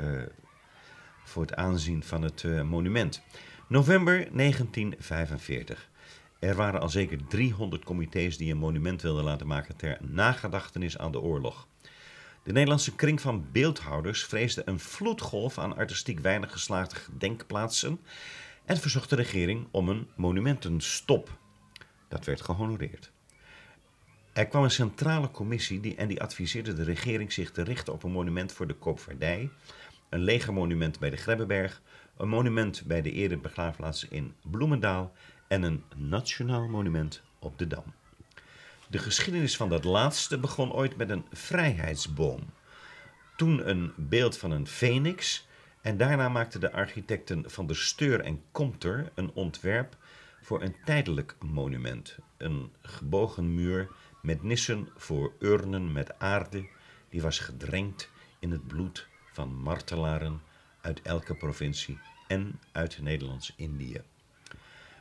voor 1.24 1.42
het 1.42 1.54
aanzien 1.54 2.02
van 2.02 2.22
het 2.22 2.44
monument. 2.64 3.22
November 3.68 4.28
1945. 4.32 5.90
Er 6.38 6.54
waren 6.54 6.80
al 6.80 6.88
zeker 6.88 7.26
300 7.28 7.84
comité's 7.84 8.36
die 8.36 8.50
een 8.50 8.58
monument 8.58 9.02
wilden 9.02 9.24
laten 9.24 9.46
maken 9.46 9.76
ter 9.76 9.98
nagedachtenis 10.00 10.98
aan 10.98 11.12
de 11.12 11.20
oorlog. 11.20 11.66
De 12.42 12.52
Nederlandse 12.52 12.94
kring 12.94 13.20
van 13.20 13.46
beeldhouders 13.52 14.24
vreesde 14.24 14.62
een 14.64 14.80
vloedgolf 14.80 15.58
aan 15.58 15.76
artistiek 15.76 16.20
weinig 16.20 16.52
geslaagde 16.52 16.94
gedenkplaatsen 16.94 18.00
en 18.64 18.76
verzocht 18.76 19.10
de 19.10 19.16
regering 19.16 19.66
om 19.70 19.88
een 19.88 20.08
monumentenstop. 20.14 21.38
Dat 22.08 22.24
werd 22.24 22.40
gehonoreerd. 22.40 23.12
Er 24.32 24.46
kwam 24.46 24.62
een 24.62 24.70
centrale 24.70 25.30
commissie 25.30 25.80
die, 25.80 25.94
en 25.94 26.08
die 26.08 26.22
adviseerde 26.22 26.74
de 26.74 26.82
regering 26.82 27.32
zich 27.32 27.50
te 27.50 27.62
richten 27.62 27.92
op 27.92 28.02
een 28.02 28.12
monument 28.12 28.52
voor 28.52 28.66
de 28.66 28.74
koopvaardij, 28.74 29.50
een 30.08 30.22
legermonument 30.22 30.98
bij 30.98 31.10
de 31.10 31.16
Grebbeberg, 31.16 31.82
een 32.16 32.28
monument 32.28 32.82
bij 32.86 33.02
de 33.02 33.12
erebegraafplaats 33.12 34.08
in 34.08 34.34
Bloemendaal 34.42 35.12
en 35.48 35.62
een 35.62 35.84
nationaal 35.96 36.68
monument 36.68 37.22
op 37.38 37.58
de 37.58 37.66
Dam. 37.66 37.94
De 38.92 38.98
geschiedenis 38.98 39.56
van 39.56 39.68
dat 39.68 39.84
laatste 39.84 40.38
begon 40.38 40.72
ooit 40.72 40.96
met 40.96 41.10
een 41.10 41.26
vrijheidsboom. 41.30 42.52
Toen 43.36 43.68
een 43.68 43.92
beeld 43.96 44.38
van 44.38 44.50
een 44.50 44.66
phoenix 44.66 45.46
en 45.80 45.96
daarna 45.96 46.28
maakten 46.28 46.60
de 46.60 46.72
architecten 46.72 47.50
van 47.50 47.66
der 47.66 47.76
Steur 47.76 48.20
en 48.20 48.42
Comter 48.50 49.12
een 49.14 49.30
ontwerp 49.34 49.96
voor 50.42 50.62
een 50.62 50.76
tijdelijk 50.84 51.36
monument. 51.40 52.18
Een 52.36 52.72
gebogen 52.82 53.54
muur 53.54 53.88
met 54.22 54.42
nissen 54.42 54.88
voor 54.96 55.32
urnen 55.38 55.92
met 55.92 56.18
aarde 56.18 56.68
die 57.08 57.22
was 57.22 57.38
gedrenkt 57.38 58.10
in 58.38 58.50
het 58.50 58.66
bloed 58.66 59.08
van 59.32 59.54
martelaren 59.54 60.42
uit 60.80 61.02
elke 61.02 61.34
provincie 61.34 61.98
en 62.26 62.60
uit 62.72 62.98
Nederlands-Indië. 63.02 64.02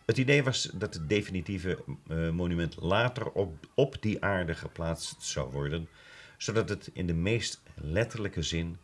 Het 0.05 0.17
idee 0.17 0.43
was 0.43 0.69
dat 0.73 0.93
het 0.93 1.09
definitieve 1.09 1.83
eh, 2.07 2.29
monument 2.29 2.75
later 2.81 3.31
op, 3.31 3.67
op 3.73 3.97
die 3.99 4.23
aarde 4.23 4.55
geplaatst 4.55 5.23
zou 5.23 5.51
worden, 5.51 5.87
zodat 6.37 6.69
het 6.69 6.89
in 6.93 7.07
de 7.07 7.13
meest 7.13 7.61
letterlijke 7.75 8.41
zin 8.41 8.77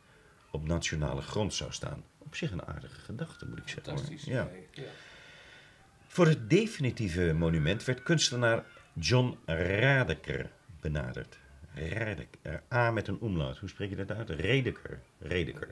op 0.51 0.67
nationale 0.67 1.21
grond 1.21 1.53
zou 1.53 1.71
staan. 1.71 2.03
Op 2.17 2.35
zich 2.35 2.51
een 2.51 2.65
aardige 2.65 2.99
gedachte, 2.99 3.47
moet 3.47 3.57
ik 3.57 3.67
zeggen. 3.67 3.83
Fantastisch. 3.83 4.23
Ja. 4.23 4.49
Voor 6.07 6.27
het 6.27 6.49
definitieve 6.49 7.33
monument 7.33 7.83
werd 7.83 8.03
kunstenaar 8.03 8.65
John 8.93 9.37
Radeker 9.45 10.49
benaderd. 10.79 11.37
Radeker, 11.73 12.63
A 12.73 12.91
met 12.91 13.07
een 13.07 13.19
omlaut. 13.19 13.57
Hoe 13.57 13.69
spreek 13.69 13.89
je 13.89 13.95
dat 13.95 14.11
uit? 14.11 14.29
Redeker. 14.29 14.99
Redeker. 15.19 15.69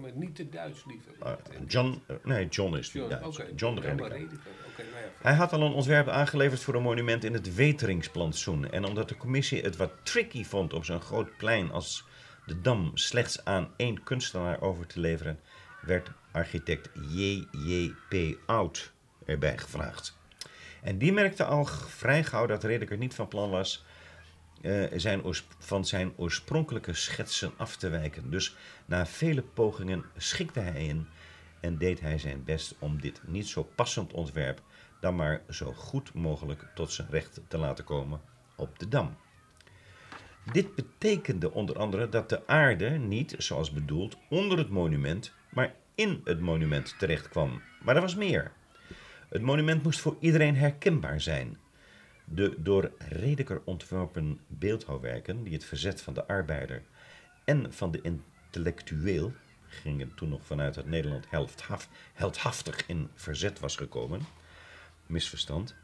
Maar 0.00 0.10
niet 0.14 0.34
te 0.34 0.48
Duits 0.48 0.84
liever. 0.86 1.12
Ah, 1.18 1.32
John, 1.66 2.02
eh, 2.06 2.16
nee, 2.22 2.48
John 2.48 2.76
is 2.76 2.92
John, 2.92 3.08
Duits. 3.08 3.40
John 3.56 3.74
maar 3.74 3.84
Redeker. 3.84 4.38
Nou 4.76 4.88
ja. 4.92 5.10
Hij 5.22 5.34
had 5.34 5.52
al 5.52 5.62
een 5.62 5.72
ontwerp 5.72 6.08
aangeleverd 6.08 6.60
voor 6.62 6.74
een 6.74 6.82
monument 6.82 7.24
in 7.24 7.32
het 7.32 7.54
Weteringsplantsoen. 7.54 8.70
En 8.70 8.84
omdat 8.84 9.08
de 9.08 9.16
commissie 9.16 9.62
het 9.62 9.76
wat 9.76 9.92
tricky 10.02 10.44
vond 10.44 10.72
om 10.72 10.84
zo'n 10.84 11.00
groot 11.00 11.36
plein 11.36 11.70
als 11.70 12.04
de 12.46 12.60
Dam 12.60 12.90
slechts 12.94 13.44
aan 13.44 13.70
één 13.76 14.02
kunstenaar 14.02 14.60
over 14.60 14.86
te 14.86 15.00
leveren, 15.00 15.40
werd 15.80 16.10
architect 16.32 16.90
J.J.P. 17.08 18.38
Oud 18.46 18.92
erbij 19.24 19.58
gevraagd. 19.58 20.18
En 20.82 20.98
die 20.98 21.12
merkte 21.12 21.44
al 21.44 21.64
vrij 21.88 22.24
gauw 22.24 22.46
dat 22.46 22.64
Redeker 22.64 22.96
niet 22.96 23.14
van 23.14 23.28
plan 23.28 23.50
was 23.50 23.84
eh, 24.64 24.98
zijn 24.98 25.22
van 25.58 25.84
zijn 25.84 26.12
oorspronkelijke 26.16 26.94
schetsen 26.94 27.52
af 27.56 27.76
te 27.76 27.88
wijken. 27.88 28.30
Dus 28.30 28.56
na 28.84 29.06
vele 29.06 29.42
pogingen 29.42 30.04
schikte 30.16 30.60
hij 30.60 30.86
in 30.86 31.06
en 31.60 31.78
deed 31.78 32.00
hij 32.00 32.18
zijn 32.18 32.44
best 32.44 32.74
om 32.78 33.00
dit 33.00 33.20
niet 33.26 33.48
zo 33.48 33.62
passend 33.74 34.12
ontwerp 34.12 34.62
dan 35.00 35.16
maar 35.16 35.42
zo 35.50 35.72
goed 35.72 36.14
mogelijk 36.14 36.66
tot 36.74 36.92
zijn 36.92 37.08
recht 37.10 37.40
te 37.48 37.58
laten 37.58 37.84
komen 37.84 38.20
op 38.56 38.78
de 38.78 38.88
dam. 38.88 39.16
Dit 40.52 40.74
betekende 40.74 41.52
onder 41.52 41.78
andere 41.78 42.08
dat 42.08 42.28
de 42.28 42.46
aarde 42.46 42.90
niet, 42.90 43.34
zoals 43.38 43.72
bedoeld, 43.72 44.16
onder 44.28 44.58
het 44.58 44.70
monument, 44.70 45.32
maar 45.50 45.74
in 45.94 46.20
het 46.24 46.40
monument 46.40 46.98
terecht 46.98 47.28
kwam. 47.28 47.62
Maar 47.82 47.94
er 47.94 48.00
was 48.00 48.14
meer. 48.14 48.52
Het 49.28 49.42
monument 49.42 49.82
moest 49.82 50.00
voor 50.00 50.16
iedereen 50.20 50.56
herkenbaar 50.56 51.20
zijn. 51.20 51.58
De 52.24 52.54
door 52.58 52.92
Redeker 52.98 53.60
ontworpen 53.64 54.40
beeldhouwwerken, 54.46 55.42
die 55.42 55.52
het 55.52 55.64
verzet 55.64 56.00
van 56.00 56.14
de 56.14 56.26
arbeider 56.26 56.82
en 57.44 57.72
van 57.72 57.90
de 57.90 58.00
intellectueel, 58.00 59.32
gingen 59.66 60.14
toen 60.14 60.28
nog 60.28 60.44
vanuit 60.44 60.74
dat 60.74 60.86
Nederland 60.86 61.30
heldhaf- 61.30 61.88
heldhaftig 62.12 62.86
in 62.86 63.08
verzet 63.14 63.60
was 63.60 63.76
gekomen, 63.76 64.20
misverstand. 65.06 65.74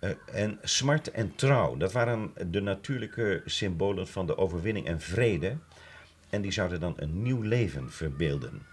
Eh, 0.00 0.10
en 0.32 0.58
smart 0.62 1.10
en 1.10 1.34
trouw, 1.34 1.76
dat 1.76 1.92
waren 1.92 2.32
de 2.50 2.60
natuurlijke 2.60 3.42
symbolen 3.44 4.08
van 4.08 4.26
de 4.26 4.36
overwinning 4.36 4.86
en 4.86 5.00
vrede. 5.00 5.56
En 6.30 6.42
die 6.42 6.50
zouden 6.50 6.80
dan 6.80 6.94
een 6.96 7.22
nieuw 7.22 7.42
leven 7.42 7.92
verbeelden. 7.92 8.66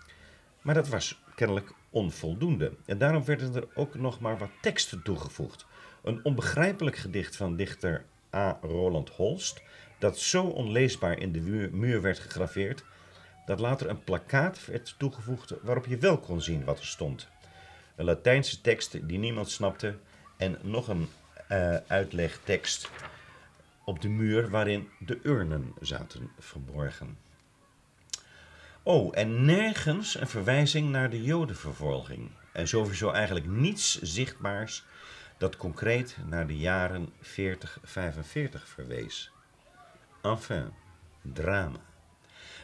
Maar 0.62 0.74
dat 0.74 0.88
was 0.88 1.22
kennelijk 1.36 1.72
onvoldoende. 1.90 2.74
En 2.86 2.98
daarom 2.98 3.26
werden 3.26 3.56
er 3.56 3.68
ook 3.74 3.96
nog 3.96 4.20
maar 4.20 4.38
wat 4.38 4.52
teksten 4.62 5.04
toegevoegd. 5.04 5.66
Een 6.06 6.20
onbegrijpelijk 6.24 6.96
gedicht 6.96 7.36
van 7.36 7.56
dichter 7.56 8.06
A. 8.34 8.58
Roland 8.62 9.10
Holst, 9.10 9.62
dat 9.98 10.20
zo 10.20 10.44
onleesbaar 10.44 11.20
in 11.20 11.32
de 11.32 11.70
muur, 11.72 12.02
werd 12.02 12.20
gegraveerd, 12.20 12.84
dat 13.46 13.60
later 13.60 13.90
een 13.90 14.04
plakkaat 14.04 14.66
werd 14.66 14.96
toegevoegd 14.98 15.54
waarop 15.62 15.86
je 15.86 15.98
wel 15.98 16.18
kon 16.18 16.42
zien 16.42 16.64
wat 16.64 16.80
er 16.80 16.86
stond. 16.86 17.28
Een 17.96 18.06
Latijnse 18.06 18.62
tekst 18.62 19.08
die 19.08 19.18
niemand 19.18 19.50
snapte 19.50 19.98
en 20.38 20.58
nog 20.62 20.88
een 20.88 21.10
eh, 21.48 21.76
uitlegtekst 21.88 22.90
op 23.84 24.02
de 24.02 24.10
muur 24.10 24.50
waarin 24.50 24.90
de 25.00 25.20
urnen 25.24 25.74
zaten 25.82 26.32
verborgen. 26.40 27.18
Oh, 28.84 29.12
en 29.18 29.46
nergens 29.46 30.20
een 30.20 30.28
verwijzing 30.28 30.90
naar 30.90 31.10
de 31.10 31.24
Jodenvervolging. 31.24 32.30
En 32.52 32.68
sowieso 32.68 33.12
eigenlijk 33.12 33.46
niets 33.46 34.02
zichtbaars 34.02 34.84
dat 35.38 35.58
concreet 35.58 36.18
naar 36.26 36.48
de 36.48 36.58
jaren 36.58 37.14
40-45 37.22 37.28
verwees. 38.64 39.32
Enfin, 40.22 40.74
drama. 41.22 41.80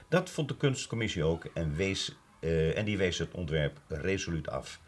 Dat 0.07 0.29
vond 0.29 0.47
de 0.47 0.57
kunstcommissie 0.57 1.23
ook 1.23 1.45
en, 1.53 1.75
wees, 1.75 2.15
eh, 2.39 2.77
en 2.77 2.85
die 2.85 2.97
wees 2.97 3.17
het 3.17 3.31
ontwerp 3.31 3.77
resoluut 3.87 4.49
af. 4.49 4.79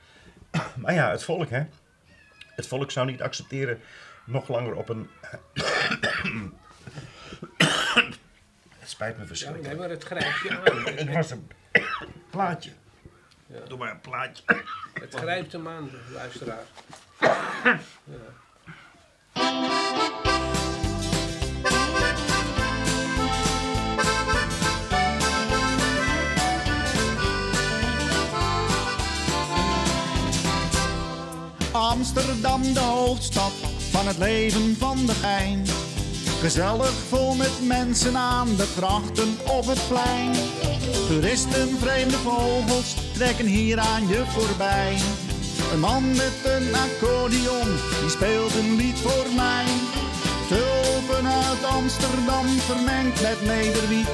Maar 0.81 0.93
ja, 0.93 1.09
het 1.11 1.23
volk, 1.23 1.49
hè? 1.49 1.65
Het 2.39 2.67
volk 2.67 2.91
zou 2.91 3.05
niet 3.05 3.21
accepteren 3.21 3.79
nog 4.25 4.47
langer 4.47 4.73
op 4.75 4.89
een. 4.89 5.09
het 8.79 8.89
spijt 8.89 9.15
me 9.15 9.21
Ja, 9.21 9.27
verschrikkelijk. 9.27 9.67
nee, 9.69 9.77
maar 9.79 9.89
het 9.89 10.03
grijpt 10.03 10.39
je 10.43 10.59
aan. 10.59 10.95
Het 11.05 11.13
was 11.13 11.31
een 11.31 11.47
plaatje. 12.29 12.71
Doe 13.67 13.77
maar 13.77 13.91
een 13.91 14.01
plaatje. 14.01 14.43
Het 14.93 15.15
grijpt 15.15 15.51
hem 15.51 15.67
aan, 15.67 15.89
luisteraar. 16.13 16.63
Amsterdam, 31.71 32.73
de 32.73 32.79
hoofdstad 32.79 33.51
van 33.91 34.07
het 34.07 34.17
leven 34.17 34.75
van 34.79 35.05
de 35.05 35.13
gein. 35.13 35.65
Gezellig 36.39 36.93
vol 37.09 37.35
met 37.35 37.51
mensen 37.61 38.17
aan 38.17 38.55
de 38.55 38.65
grachten 38.65 39.37
op 39.47 39.65
het 39.65 39.87
plein. 39.87 40.31
Toeristen, 41.07 41.77
vreemde 41.79 42.17
vogels 42.17 42.95
trekken 43.13 43.45
hier 43.45 43.79
aan 43.79 44.07
je 44.07 44.23
voorbij. 44.27 44.95
Een 45.73 45.79
man 45.79 46.11
met 46.11 46.33
een 46.43 46.75
accordeon, 46.75 47.67
die 48.01 48.09
speelt 48.09 48.55
een 48.55 48.75
lied 48.75 48.99
voor 48.99 49.25
mij. 49.35 49.65
Tulpen 50.47 51.27
uit 51.27 51.63
Amsterdam 51.63 52.47
vermengd 52.59 53.21
met 53.21 53.41
nederwiet. 53.41 54.07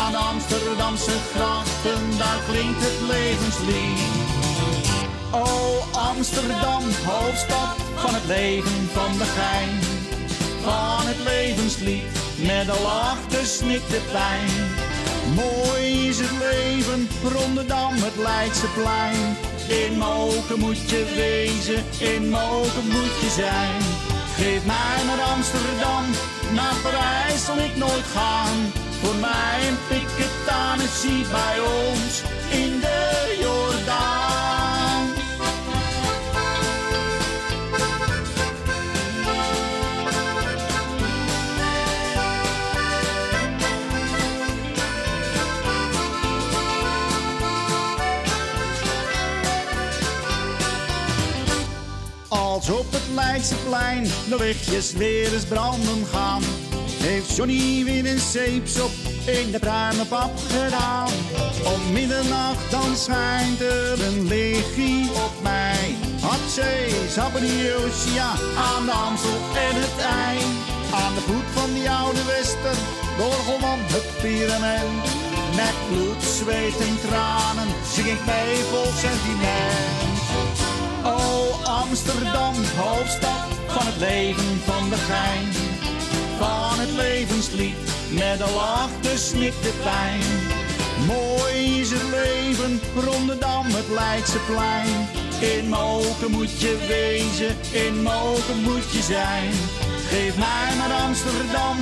Aan 0.00 0.12
de 0.12 0.18
Amsterdamse 0.18 1.16
grachten, 1.34 2.18
daar 2.18 2.40
klinkt 2.48 2.80
het 2.80 3.00
levenslied. 3.08 4.00
Oh 5.30 6.08
Amsterdam, 6.10 6.82
hoofdstad 7.04 7.76
van 7.94 8.14
het 8.14 8.26
leven 8.26 8.88
van 8.92 9.18
de 9.18 9.28
gein. 9.38 9.78
Van 10.62 11.06
het 11.06 11.20
levenslied, 11.24 12.04
met 12.36 12.66
de 12.66 12.80
lach 12.82 13.26
dus 13.28 13.60
niet 13.60 13.88
de 13.88 14.00
pijn. 14.12 14.50
Mooi 15.34 16.08
is 16.08 16.18
het 16.18 16.34
leven, 16.38 17.08
Rondedam, 17.22 17.92
het 17.94 18.16
Leidseplein. 18.16 19.36
In 19.68 19.98
Moken 19.98 20.58
moet 20.58 20.90
je 20.90 21.12
wezen, 21.14 21.84
in 21.98 22.28
Moken 22.28 22.86
moet 22.86 23.14
je 23.20 23.30
zijn. 23.30 23.82
Geef 24.36 24.64
mij 24.66 25.04
naar 25.06 25.20
Amsterdam, 25.20 26.04
naar 26.54 26.74
Parijs 26.82 27.44
zal 27.44 27.58
ik 27.58 27.76
nooit 27.76 28.06
gaan. 28.14 28.72
Voor 29.02 29.14
mij 29.14 29.68
een 29.68 29.78
piketanessie 29.88 31.24
bij 31.30 31.60
ons 31.60 32.22
in 32.50 32.80
de 32.80 33.36
Jordaan. 33.40 33.53
Als 52.54 52.70
op 52.70 52.92
het 52.92 53.08
Leidseplein 53.14 54.02
de 54.02 54.36
lichtjes 54.36 54.92
weer 54.92 55.32
eens 55.32 55.44
branden 55.44 56.06
gaan, 56.12 56.42
heeft 57.02 57.36
Johnny 57.36 57.84
weer 57.84 58.06
een 58.06 58.18
zeepsop 58.18 58.90
in 59.24 59.50
de 59.50 59.58
bruine 59.58 60.04
pap 60.04 60.32
gedaan. 60.48 61.12
Om 61.74 61.92
middernacht 61.92 62.70
dan 62.70 62.96
schijnt 62.96 63.60
er 63.60 64.06
een 64.06 64.26
lichtje 64.26 65.10
op 65.26 65.42
mij. 65.42 65.94
Hatsé, 66.20 66.72
Zapperdiosia, 67.08 68.30
aan 68.70 68.84
de 68.84 68.92
Amstel 68.92 69.40
en 69.68 69.74
het 69.82 69.98
ei. 70.24 70.38
Aan 71.02 71.14
de 71.14 71.20
voet 71.20 71.48
van 71.54 71.72
die 71.74 71.90
oude 71.90 72.24
wester, 72.24 72.76
Dorgelman, 73.18 73.78
het 73.94 74.08
pyramid. 74.22 75.06
Met 75.56 75.76
bloed, 75.88 76.22
zweet 76.22 76.78
en 76.88 76.98
tranen, 77.08 77.68
zing 77.94 78.06
ik 78.06 78.24
mee 78.26 78.56
vol 78.70 78.90
sentiment. 79.04 80.13
Oh 81.04 81.82
Amsterdam, 81.82 82.54
hoofdstad 82.76 83.48
van 83.66 83.86
het 83.86 83.96
leven 83.96 84.60
van 84.64 84.88
de 84.88 84.96
gein. 84.96 85.48
Van 86.38 86.78
het 86.78 86.90
levenslied, 86.90 87.76
met 88.10 88.38
de 88.38 88.50
lach 88.54 88.90
dus 89.00 89.32
niet 89.32 89.62
de 89.62 89.72
pijn. 89.82 90.22
Mooi 91.06 91.80
is 91.80 91.90
het 91.90 92.02
leven, 92.02 92.80
Rondedam, 92.96 93.66
het 93.66 93.88
Leidseplein. 93.88 95.08
In 95.40 95.68
Moken 95.68 96.30
moet 96.30 96.60
je 96.60 96.76
wezen, 96.88 97.56
in 97.72 98.02
Moken 98.02 98.60
moet 98.62 98.90
je 98.92 99.02
zijn. 99.02 99.52
Geef 100.08 100.36
mij 100.36 100.74
naar 100.78 100.92
Amsterdam, 101.02 101.76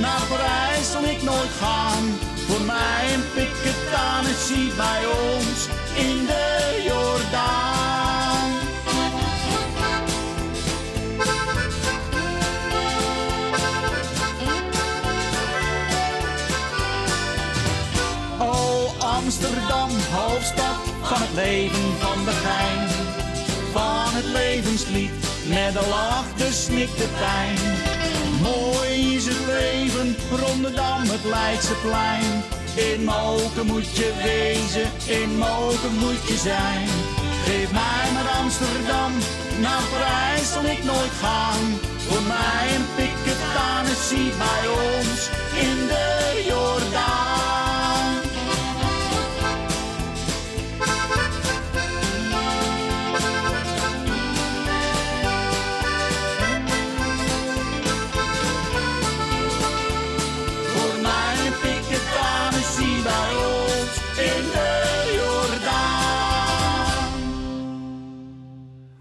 naar 0.00 0.22
Parijs 0.28 0.90
zal 0.90 1.04
ik 1.04 1.22
nooit 1.22 1.54
gaan. 1.60 2.04
Voor 2.46 2.60
mij 2.60 3.14
een 3.14 3.24
piketanessie 3.34 4.72
bij 4.76 5.02
ons 5.06 5.58
in 5.94 6.26
de 6.26 6.82
Jordaan. 6.86 7.77
Amsterdam, 19.28 19.90
hoofdstad 20.10 20.78
van 21.02 21.20
het 21.20 21.34
leven 21.34 21.88
van 21.98 22.24
de 22.24 22.30
gein. 22.30 22.88
Van 23.72 24.10
het 24.18 24.24
levenslied, 24.24 25.10
met 25.48 25.72
de 25.72 25.86
lach 25.88 26.28
dus 26.36 26.68
niet 26.68 26.96
de 26.96 27.08
pijn. 27.22 27.58
Mooi 28.42 29.14
is 29.16 29.26
het 29.26 29.42
leven, 29.46 30.16
Rondedam, 30.42 31.02
het 31.14 31.24
Leidseplein. 31.24 32.30
In 32.74 33.04
Moken 33.04 33.66
moet 33.66 33.90
je 33.96 34.10
wezen, 34.22 34.88
in 35.20 35.30
Moken 35.38 35.94
moet 36.04 36.22
je 36.30 36.36
zijn. 36.36 36.88
Geef 37.44 37.70
mij 37.72 38.06
naar 38.14 38.30
Amsterdam, 38.42 39.12
naar 39.60 39.84
Parijs 39.92 40.52
zal 40.52 40.64
ik 40.64 40.84
nooit 40.84 41.16
gaan. 41.24 41.62
Voor 42.06 42.24
mij 42.34 42.64
een 42.76 42.86
piketanessie 42.96 44.30
bij 44.44 44.64
ons 44.88 45.20
in 45.66 45.76
de 45.92 46.06
Jordaan. 46.48 47.27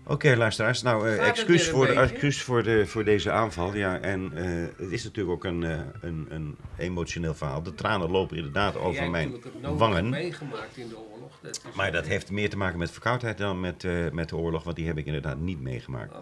Oké, 0.10 0.36
luisteraars. 0.36 0.82
Nou, 0.82 1.10
eh, 1.10 1.28
excuus, 1.28 1.70
voor, 1.70 1.86
de, 1.86 1.93
excuus 1.93 2.41
voor, 2.41 2.64
de, 2.64 2.86
voor 2.86 3.03
deze 3.03 3.32
aanval. 3.32 3.76
Ja, 3.76 3.99
en 3.99 4.32
eh, 4.36 4.68
het 4.78 4.91
is 4.91 5.03
natuurlijk 5.03 5.36
ook 5.36 5.43
een, 5.43 5.64
eh, 5.64 5.80
een, 6.01 6.28
een 6.30 6.58
emotioneel 6.78 7.34
verhaal. 7.34 7.64
De 7.64 7.74
tranen 7.74 8.10
lopen 8.10 8.38
inderdaad 8.38 8.78
over 8.78 9.10
mijn 9.10 9.36
wangen. 9.62 10.10
meegemaakt 10.10 10.78
in 10.78 10.88
de 10.88 10.97
oorlog. 10.97 11.39
Dat 11.41 11.62
is 11.70 11.76
Maar 11.76 11.91
dat 11.91 12.05
heeft 12.05 12.32
meer 12.32 12.49
te 12.49 12.58
maken 12.58 12.80
met 12.80 12.91
verkoudheid 12.91 13.38
dan 13.38 13.60
met, 13.60 13.88
met 14.12 14.30
de 14.30 14.36
oorlog, 14.36 14.64
want 14.64 14.76
die 14.76 14.88
heb 14.88 14.97
ik 14.97 15.05
inderdaad 15.05 15.38
niet 15.38 15.62
meegemaakt. 15.62 16.14
Oh. 16.14 16.20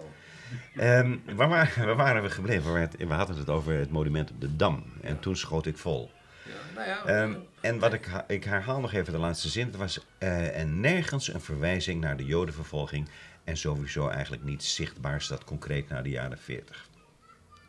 Ehm, 0.76 1.16
waar, 1.36 1.50
waren, 1.50 1.86
waar 1.86 1.96
waren 1.96 2.24
we 2.24 2.30
gebleven? 2.30 2.90
We 2.98 3.14
hadden 3.14 3.38
het 3.38 3.50
over 3.50 3.74
het 3.74 3.92
monument 3.92 4.32
op 4.32 4.42
de 4.42 4.56
Dam. 4.56 4.84
En 5.02 5.20
toen 5.20 5.36
schoot 5.36 5.66
ik 5.66 5.78
vol. 5.78 6.12
Ja, 6.44 6.52
nou 6.76 6.88
ja, 6.88 7.06
Ehm, 7.06 7.34
en 7.62 7.80
wat 7.80 7.94
ik, 7.94 8.10
ik 8.28 8.44
herhaal 8.44 8.80
nog 8.80 8.94
even 8.94 9.14
de 9.14 9.20
laatste 9.20 9.50
zin. 9.50 9.72
Er 9.72 9.78
was 9.78 10.06
en 10.18 10.80
nergens 10.80 11.34
een 11.34 11.42
verwijzing 11.42 12.02
naar 12.02 12.18
de 12.18 12.26
jodenvervolging. 12.26 13.08
En 13.46 13.58
sowieso 13.58 14.08
eigenlijk 14.08 14.44
niet 14.44 14.64
zichtbaar 14.64 15.22
staat 15.22 15.44
concreet 15.44 15.90
naar 15.90 16.04
de 16.04 16.10
jaren 16.10 16.38
40. 16.38 16.90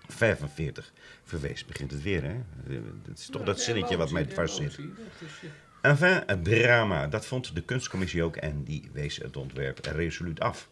45 0.09 0.93
verwees 1.25 1.65
begint 1.65 1.91
het 1.91 2.03
weer, 2.03 2.23
hè? 2.23 2.37
Het 3.09 3.19
is 3.19 3.27
toch 3.27 3.43
dat 3.43 3.61
zinnetje 3.61 3.97
wat 3.97 4.11
mij 4.11 4.25
dwars 4.25 4.57
zit. 4.57 4.79
Enfin, 5.83 6.23
het 6.27 6.45
drama. 6.45 7.07
Dat 7.07 7.27
vond 7.27 7.55
de 7.55 7.63
kunstcommissie 7.63 8.23
ook 8.23 8.37
en 8.37 8.65
die 8.65 8.91
wees 8.93 9.17
het 9.17 9.37
ontwerp 9.37 9.87
resoluut 9.87 10.41
af. 10.41 10.69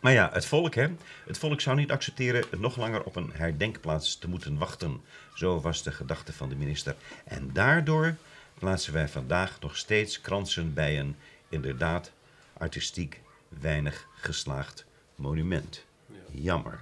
Maar 0.00 0.12
ja, 0.12 0.30
het 0.32 0.46
volk, 0.46 0.74
hè? 0.74 0.88
Het 1.26 1.38
volk 1.38 1.60
zou 1.60 1.76
niet 1.76 1.90
accepteren 1.90 2.44
nog 2.58 2.76
langer 2.76 3.02
op 3.02 3.16
een 3.16 3.30
herdenkplaats 3.32 4.18
te 4.18 4.28
moeten 4.28 4.58
wachten. 4.58 5.00
Zo 5.34 5.60
was 5.60 5.82
de 5.82 5.92
gedachte 5.92 6.32
van 6.32 6.48
de 6.48 6.56
minister. 6.56 6.94
En 7.24 7.50
daardoor 7.52 8.14
plaatsen 8.58 8.92
wij 8.92 9.08
vandaag 9.08 9.60
nog 9.60 9.76
steeds 9.76 10.20
kransen 10.20 10.74
bij 10.74 10.98
een 10.98 11.16
inderdaad 11.48 12.12
artistiek 12.52 13.20
weinig 13.48 14.06
geslaagd 14.14 14.84
monument. 15.14 15.84
Jammer. 16.30 16.80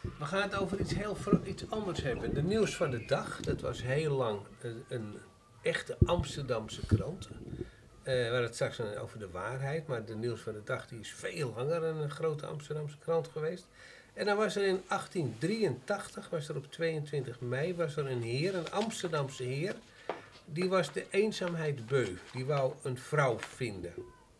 We 0.00 0.24
gaan 0.24 0.42
het 0.42 0.54
over 0.54 0.80
iets 0.80 0.94
heel 0.94 1.16
iets 1.44 1.70
anders 1.70 2.02
hebben. 2.02 2.34
De 2.34 2.42
nieuws 2.42 2.76
van 2.76 2.90
de 2.90 3.04
dag, 3.04 3.40
dat 3.40 3.60
was 3.60 3.82
heel 3.82 4.16
lang 4.16 4.40
een, 4.60 4.84
een 4.88 5.14
echte 5.62 5.96
Amsterdamse 6.04 6.86
krant. 6.86 7.28
Eh, 8.02 8.14
we 8.14 8.22
hadden 8.22 8.42
het 8.42 8.54
straks 8.54 8.80
over 8.80 9.18
de 9.18 9.30
waarheid, 9.30 9.86
maar 9.86 10.04
de 10.04 10.14
nieuws 10.14 10.40
van 10.40 10.52
de 10.52 10.62
dag 10.64 10.88
die 10.88 11.00
is 11.00 11.12
veel 11.12 11.52
langer 11.56 11.80
dan 11.80 11.96
een 11.96 12.10
grote 12.10 12.46
Amsterdamse 12.46 12.98
krant 12.98 13.28
geweest. 13.28 13.66
En 14.12 14.26
dan 14.26 14.36
was 14.36 14.56
er 14.56 14.66
in 14.66 14.82
1883, 14.88 16.30
was 16.30 16.48
er 16.48 16.56
op 16.56 16.72
22 16.72 17.40
mei, 17.40 17.74
was 17.74 17.96
er 17.96 18.10
een 18.10 18.22
heer, 18.22 18.54
een 18.54 18.70
Amsterdamse 18.70 19.42
heer. 19.42 19.74
Die 20.44 20.68
was 20.68 20.92
de 20.92 21.06
eenzaamheid 21.10 21.86
beu. 21.86 22.08
Die 22.32 22.44
wou 22.44 22.72
een 22.82 22.98
vrouw 22.98 23.38
vinden. 23.38 23.92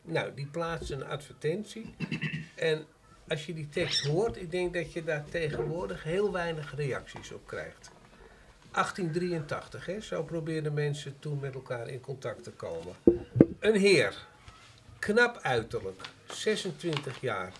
Nou, 0.07 0.35
die 0.35 0.47
plaatste 0.47 0.95
een 0.95 1.05
advertentie. 1.05 1.95
En 2.55 2.87
als 3.29 3.47
je 3.47 3.55
die 3.55 3.69
tekst 3.69 4.07
hoort, 4.07 4.37
ik 4.37 4.51
denk 4.51 4.75
dat 4.75 4.93
je 4.93 5.05
daar 5.05 5.25
tegenwoordig 5.25 6.03
heel 6.03 6.33
weinig 6.33 6.75
reacties 6.77 7.33
op 7.33 7.47
krijgt. 7.47 7.91
1883, 8.71 9.87
hè? 9.87 10.01
zo 10.01 10.23
probeerden 10.23 10.75
mensen 10.75 11.19
toen 11.19 11.41
met 11.41 11.55
elkaar 11.55 11.89
in 11.89 12.01
contact 12.01 12.43
te 12.43 12.51
komen. 12.51 12.95
Een 13.59 13.77
heer, 13.77 14.27
knap 14.99 15.39
uiterlijk, 15.43 16.01
26 16.27 17.21
jaar, 17.21 17.53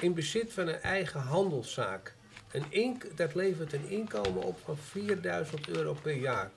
in 0.00 0.14
bezit 0.14 0.52
van 0.52 0.68
een 0.68 0.80
eigen 0.80 1.20
handelszaak 1.20 2.14
Een 2.52 2.64
ink, 2.68 3.16
dat 3.16 3.34
levert 3.34 3.72
een 3.72 3.88
inkomen 3.88 4.42
op 4.42 4.58
van 4.64 4.76
4000 4.76 5.68
euro 5.68 5.96
per 6.02 6.14
jaar. 6.14 6.50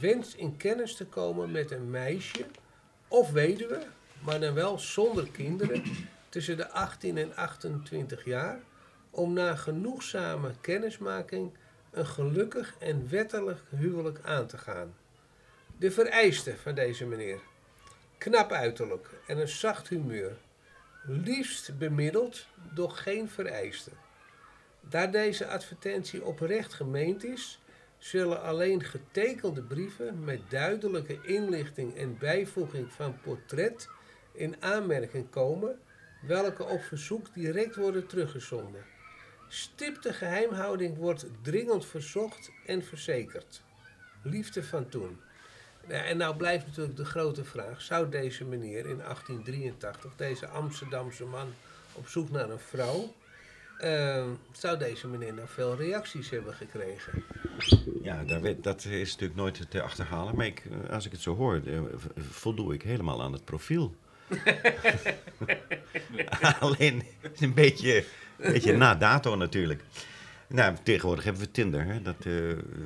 Wenst 0.00 0.34
in 0.34 0.56
kennis 0.56 0.96
te 0.96 1.06
komen 1.06 1.50
met 1.50 1.70
een 1.70 1.90
meisje 1.90 2.46
of 3.08 3.30
weduwe, 3.30 3.86
maar 4.24 4.40
dan 4.40 4.54
wel 4.54 4.78
zonder 4.78 5.28
kinderen, 5.30 5.82
tussen 6.28 6.56
de 6.56 6.68
18 6.70 7.16
en 7.16 7.36
28 7.36 8.24
jaar, 8.24 8.60
om 9.10 9.32
na 9.32 9.54
genoegzame 9.54 10.50
kennismaking 10.60 11.52
een 11.90 12.06
gelukkig 12.06 12.74
en 12.78 13.08
wettelijk 13.08 13.60
huwelijk 13.68 14.18
aan 14.22 14.46
te 14.46 14.58
gaan. 14.58 14.94
De 15.78 15.90
vereisten 15.90 16.58
van 16.58 16.74
deze 16.74 17.06
meneer. 17.06 17.40
Knap 18.18 18.52
uiterlijk 18.52 19.08
en 19.26 19.38
een 19.38 19.48
zacht 19.48 19.88
humeur. 19.88 20.36
Liefst 21.06 21.78
bemiddeld, 21.78 22.46
doch 22.74 23.02
geen 23.02 23.28
vereiste. 23.28 23.90
Daar 24.80 25.10
deze 25.10 25.46
advertentie 25.46 26.24
oprecht 26.24 26.74
gemeend 26.74 27.24
is, 27.24 27.60
zullen 27.98 28.42
alleen 28.42 28.84
getekende 28.84 29.62
brieven 29.62 30.24
met 30.24 30.40
duidelijke 30.50 31.18
inlichting 31.22 31.96
en 31.96 32.18
bijvoeging 32.18 32.92
van 32.92 33.20
portret 33.20 33.88
in 34.38 34.62
aanmerking 34.62 35.30
komen, 35.30 35.78
welke 36.20 36.64
op 36.64 36.80
verzoek 36.80 37.34
direct 37.34 37.76
worden 37.76 38.06
teruggezonden. 38.06 38.84
Stipte 39.48 40.12
geheimhouding 40.12 40.96
wordt 40.96 41.26
dringend 41.42 41.86
verzocht 41.86 42.50
en 42.66 42.84
verzekerd. 42.84 43.62
Liefde 44.22 44.64
van 44.64 44.88
toen. 44.88 45.20
En 45.86 46.16
nou 46.16 46.36
blijft 46.36 46.66
natuurlijk 46.66 46.96
de 46.96 47.04
grote 47.04 47.44
vraag: 47.44 47.82
zou 47.82 48.08
deze 48.08 48.44
meneer 48.44 48.86
in 48.86 48.98
1883, 48.98 50.12
deze 50.16 50.46
Amsterdamse 50.46 51.24
man 51.24 51.48
op 51.92 52.08
zoek 52.08 52.30
naar 52.30 52.50
een 52.50 52.58
vrouw, 52.58 53.14
eh, 53.78 54.26
zou 54.52 54.78
deze 54.78 55.08
meneer 55.08 55.34
nou 55.34 55.48
veel 55.48 55.76
reacties 55.76 56.30
hebben 56.30 56.54
gekregen? 56.54 57.24
Ja, 58.02 58.24
dat 58.60 58.84
is 58.84 59.10
natuurlijk 59.10 59.38
nooit 59.38 59.70
te 59.70 59.82
achterhalen. 59.82 60.36
Maar 60.36 60.46
ik, 60.46 60.62
eh, 60.70 60.90
als 60.90 61.06
ik 61.06 61.12
het 61.12 61.20
zo 61.20 61.36
hoor, 61.36 61.60
eh, 61.66 61.80
voldoe 62.16 62.74
ik 62.74 62.82
helemaal 62.82 63.22
aan 63.22 63.32
het 63.32 63.44
profiel. 63.44 63.94
Alleen 66.60 67.02
een 67.38 67.54
beetje, 67.54 68.04
een 68.38 68.52
beetje 68.52 68.76
na 68.76 68.94
dato 68.94 69.36
natuurlijk. 69.36 69.82
Nou, 70.48 70.76
tegenwoordig 70.82 71.24
hebben 71.24 71.42
we 71.42 71.50
Tinder. 71.50 71.84
Hè? 71.84 72.02
Dat, 72.02 72.14
eh, 72.24 72.32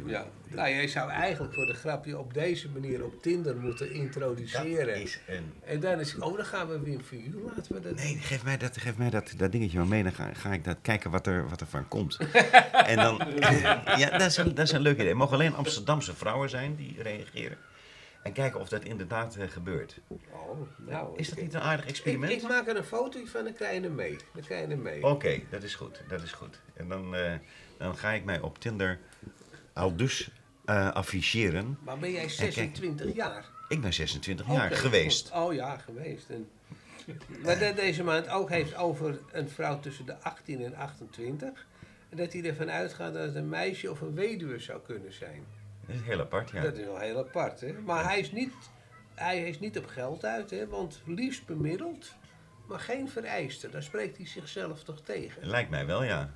Ja. 0.07 0.27
Nou, 0.49 0.69
jij 0.69 0.89
zou 0.89 1.11
eigenlijk 1.11 1.55
voor 1.55 1.67
de 1.67 1.75
grapje 1.75 2.19
op 2.19 2.35
deze 2.35 2.69
manier 2.69 3.05
op 3.05 3.23
Tinder 3.23 3.57
moeten 3.57 3.93
introduceren. 3.93 4.87
dat 4.87 4.97
is 4.97 5.19
een... 5.27 5.53
En 5.65 5.81
dan 5.81 6.01
is 6.01 6.19
oh, 6.19 6.37
dan 6.37 6.45
gaan 6.45 6.69
we 6.69 6.81
weer 6.81 7.01
voor 7.05 7.19
u. 7.19 7.43
Laten 7.47 7.75
we 7.75 7.81
dat. 7.81 7.95
Nee, 7.95 8.19
geef 8.21 8.45
mij 8.45 8.57
dat, 8.57 8.77
geef 8.77 8.97
mij 8.97 9.11
dat, 9.11 9.33
dat 9.37 9.53
dingetje 9.53 9.79
maar 9.79 9.87
mee. 9.87 10.03
Dan 10.03 10.13
ga, 10.13 10.31
ga 10.35 10.53
ik 10.53 10.65
dat 10.65 10.77
kijken 10.83 11.11
wat 11.11 11.27
er, 11.27 11.49
wat 11.49 11.61
er 11.61 11.67
van 11.67 11.89
komt. 11.89 12.19
en 12.93 12.97
dan, 12.97 13.21
ja, 14.03 14.11
dat 14.11 14.21
is, 14.31 14.37
een, 14.37 14.55
dat 14.55 14.67
is 14.67 14.73
een 14.73 14.81
leuk 14.81 14.95
idee. 14.95 15.09
Het 15.09 15.17
mogen 15.17 15.35
alleen 15.35 15.55
Amsterdamse 15.55 16.15
vrouwen 16.15 16.51
zijn 16.51 16.77
die 16.77 17.03
reageren. 17.03 17.57
En 18.23 18.33
kijken 18.33 18.61
of 18.61 18.69
dat 18.69 18.85
inderdaad 18.85 19.37
eh, 19.37 19.49
gebeurt. 19.49 20.01
Oh, 20.09 20.61
nou, 20.77 21.19
Is 21.19 21.29
dat 21.29 21.39
niet 21.41 21.55
een 21.55 21.61
aardig 21.61 21.87
experiment? 21.87 22.33
ik 22.33 22.43
maak 22.43 22.69
er 22.69 22.77
een 22.77 22.85
foto 22.85 23.25
van 23.25 23.47
en 23.47 23.55
krijg 23.55 23.75
je 23.75 23.81
hem 23.81 23.95
mee. 23.95 24.17
Dan 24.33 24.43
krijg 24.43 24.63
je 24.63 24.69
hem 24.69 24.83
mee. 24.83 25.03
Oké, 25.03 25.41
dat 25.51 25.63
is 25.63 25.75
goed. 25.75 26.01
Dat 26.09 26.23
is 26.23 26.33
goed. 26.33 26.61
En 26.75 26.89
dan, 26.89 27.15
eh, 27.15 27.35
dan 27.79 27.97
ga 27.97 28.11
ik 28.11 28.25
mij 28.25 28.41
op 28.41 28.59
Tinder 28.59 28.99
al 29.73 29.97
dus 29.97 30.31
eh, 30.65 30.91
afficheren. 30.93 31.79
Maar 31.85 31.99
ben 31.99 32.13
jij 32.13 32.29
26 32.29 33.15
jaar? 33.15 33.45
Ik 33.69 33.81
ben 33.81 33.93
26 33.93 34.47
jaar 34.47 34.71
geweest. 34.71 35.31
goed. 35.31 35.43
Oh 35.43 35.55
ja, 35.55 35.77
geweest. 35.77 36.31
En, 36.31 36.49
maar 37.45 37.59
dat 37.59 37.77
deze 37.77 38.05
maand 38.05 38.29
ook 38.29 38.49
heeft 38.49 38.75
over 38.75 39.19
een 39.33 39.49
vrouw 39.49 39.81
tussen 39.81 40.07
de 40.07 40.19
18 40.19 40.65
en 40.65 40.75
28. 40.75 41.67
En 42.09 42.17
dat 42.17 42.33
hij 42.33 42.45
ervan 42.45 42.71
uitgaat 42.71 43.15
dat 43.15 43.23
het 43.23 43.35
een 43.35 43.49
meisje 43.49 43.91
of 43.91 44.01
een 44.01 44.15
weduwe 44.15 44.59
zou 44.59 44.81
kunnen 44.81 45.13
zijn. 45.13 45.45
Dat 45.87 45.97
is 45.97 46.03
heel 46.03 46.21
apart, 46.21 46.51
ja. 46.51 46.63
Dat 46.63 46.77
is 46.77 46.85
wel 46.85 46.99
heel 46.99 47.19
apart, 47.19 47.61
hè? 47.61 47.73
Maar 47.85 48.05
hij 48.05 48.19
is 48.19 48.33
niet, 48.33 48.53
hij 49.15 49.49
is 49.49 49.61
niet 49.61 49.79
op 49.79 49.87
geld 49.87 50.25
uit, 50.25 50.51
hè? 50.51 50.67
Want 50.67 51.03
liefst 51.07 51.47
bemiddeld, 51.47 52.15
maar 52.67 52.81
geen 52.81 53.09
vereiste. 53.09 53.69
Daar 53.71 53.83
spreekt 53.83 54.17
hij 54.17 54.27
zichzelf 54.27 54.83
toch 54.83 55.01
tegen. 55.01 55.47
Lijkt 55.47 55.71
mij 55.71 55.87
wel, 55.87 56.05
ja. 56.05 56.31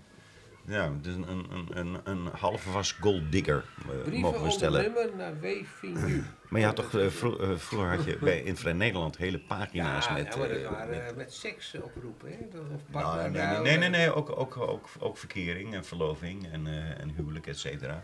Ja, 0.69 0.93
dus 1.01 1.15
een, 1.15 1.29
een, 1.29 1.47
een, 1.51 1.77
een, 1.79 2.01
een 2.05 2.27
halve 2.27 2.71
was 2.71 2.93
gold 2.93 3.33
digger, 3.33 3.65
eh, 3.79 3.85
Brieven 4.03 4.21
mogen 4.21 4.43
we 4.43 4.51
stellen. 4.51 4.83
nummer 4.83 5.17
naar 5.17 5.41
W. 5.41 5.47
Vignu. 5.65 6.25
Maar 6.49 6.63
had 6.63 6.77
toch, 6.77 6.95
eh, 6.95 7.07
vro- 7.07 7.39
eh, 7.39 7.57
vroeger 7.57 7.89
had 7.97 8.05
je 8.05 8.19
bij, 8.29 8.41
in 8.41 8.57
Vrij 8.57 8.73
Nederland 8.73 9.17
hele 9.17 9.39
pagina's 9.39 10.07
Ja, 10.07 10.13
met... 10.13 10.33
ja, 10.35 10.39
maar 10.39 10.49
dat 10.49 10.63
waren 10.63 10.89
met- 11.05 11.17
met 11.17 11.33
seks 11.33 11.75
oproepen, 11.75 12.29
hè? 12.31 12.59
Of 12.75 12.81
Nou, 12.93 13.31
nee, 13.31 13.43
nee, 13.47 13.59
nee, 13.61 13.77
nee, 13.79 13.89
nee, 13.89 14.15
ook, 14.15 14.39
ook, 14.39 14.57
ook, 14.57 14.89
ook 14.99 15.17
verkering 15.19 15.75
en 15.75 15.85
verloving 15.85 16.51
en, 16.53 16.67
en 16.99 17.11
huwelijk, 17.17 17.47
et 17.47 17.59
cetera. 17.59 18.03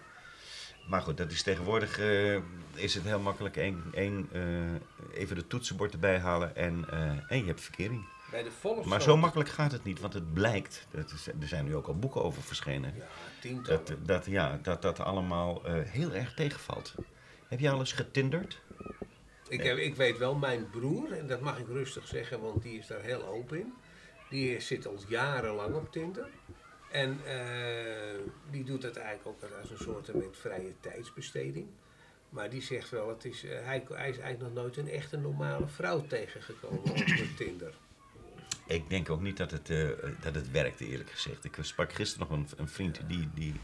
Maar 0.87 1.03
goed, 1.03 1.17
dat 1.17 1.31
is 1.31 1.43
tegenwoordig 1.43 1.99
eh, 1.99 2.35
is 2.75 2.95
het 2.95 3.05
heel 3.05 3.21
makkelijk. 3.21 3.57
Eén, 3.57 3.83
één, 3.95 4.29
eh, 4.33 5.21
even 5.21 5.37
de 5.37 5.47
toetsenbord 5.47 5.93
erbij 5.93 6.19
halen 6.19 6.57
en, 6.57 6.85
eh, 6.91 7.01
en 7.29 7.39
je 7.39 7.45
hebt 7.45 7.61
verkering. 7.61 8.05
Bij 8.31 8.43
de 8.43 8.51
Volkskrant. 8.51 8.91
Maar 8.91 9.03
zo 9.03 9.17
makkelijk 9.17 9.49
gaat 9.49 9.73
het 9.73 9.85
niet, 9.85 10.01
want 10.01 10.13
het 10.13 10.33
blijkt, 10.33 10.87
dat 10.91 11.11
is, 11.11 11.27
er 11.27 11.49
zijn 11.49 11.65
nu 11.65 11.77
ook 11.77 11.87
al 11.87 11.99
boeken 11.99 12.23
over 12.23 12.43
verschenen, 12.43 12.95
Ja, 12.97 13.05
tientallen. 13.41 13.85
dat, 13.85 13.97
dat, 14.07 14.27
ja, 14.27 14.59
dat 14.63 14.83
dat 14.83 15.01
allemaal 15.01 15.63
heel 15.67 16.13
erg 16.13 16.35
tegenvalt. 16.35 16.95
Heb 17.49 17.61
je 17.61 17.71
al 17.71 17.79
eens 17.79 17.93
getinderd? 17.93 18.61
Ik, 19.49 19.63
heb, 19.63 19.77
ik 19.77 19.97
weet 19.97 20.19
wel, 20.19 20.35
mijn 20.35 20.71
broer, 20.71 21.13
en 21.13 21.27
dat 21.27 21.41
mag 21.41 21.59
ik 21.59 21.67
rustig 21.67 22.07
zeggen, 22.07 22.41
want 22.41 22.63
die 22.63 22.79
is 22.79 22.87
daar 22.87 23.03
heel 23.03 23.27
open 23.27 23.59
in. 23.59 23.73
Die 24.31 24.61
zit 24.61 24.87
al 24.87 24.99
jarenlang 25.09 25.75
op 25.75 25.93
Tinder. 25.93 26.29
En 26.93 27.21
eh, 27.27 28.19
die 28.51 28.65
doet 28.65 28.83
dat 28.83 28.97
eigenlijk 28.97 29.29
ook 29.29 29.51
als 29.61 29.71
een 29.71 29.79
soort 29.79 30.15
met 30.15 30.37
vrije 30.37 30.73
tijdsbesteding. 30.81 31.67
Maar 32.29 32.51
die 32.51 32.63
zegt 32.63 32.91
wel, 32.91 33.09
het 33.09 33.25
is, 33.25 33.45
eh, 33.45 33.51
hij, 33.51 33.85
hij 33.89 34.09
is 34.09 34.19
eigenlijk 34.19 34.41
nog 34.41 34.63
nooit 34.65 34.77
een 34.77 34.89
echte 34.89 35.17
normale 35.17 35.69
vrouw 35.69 36.07
tegengekomen 36.07 36.91
op 36.91 37.37
Tinder. 37.37 37.75
Ik 38.67 38.91
denk 38.91 39.11
ook 39.11 39.21
niet 39.21 39.37
dat 39.37 39.51
het, 39.51 39.71
eh, 39.71 39.89
dat 40.21 40.35
het 40.35 40.51
werkte, 40.51 40.87
eerlijk 40.87 41.11
gezegd. 41.11 41.45
Ik 41.45 41.59
sprak 41.61 41.93
gisteren 41.93 42.29
nog 42.29 42.39
een, 42.39 42.49
een 42.57 42.69
vriend 42.69 43.01
die, 43.07 43.29
die, 43.35 43.55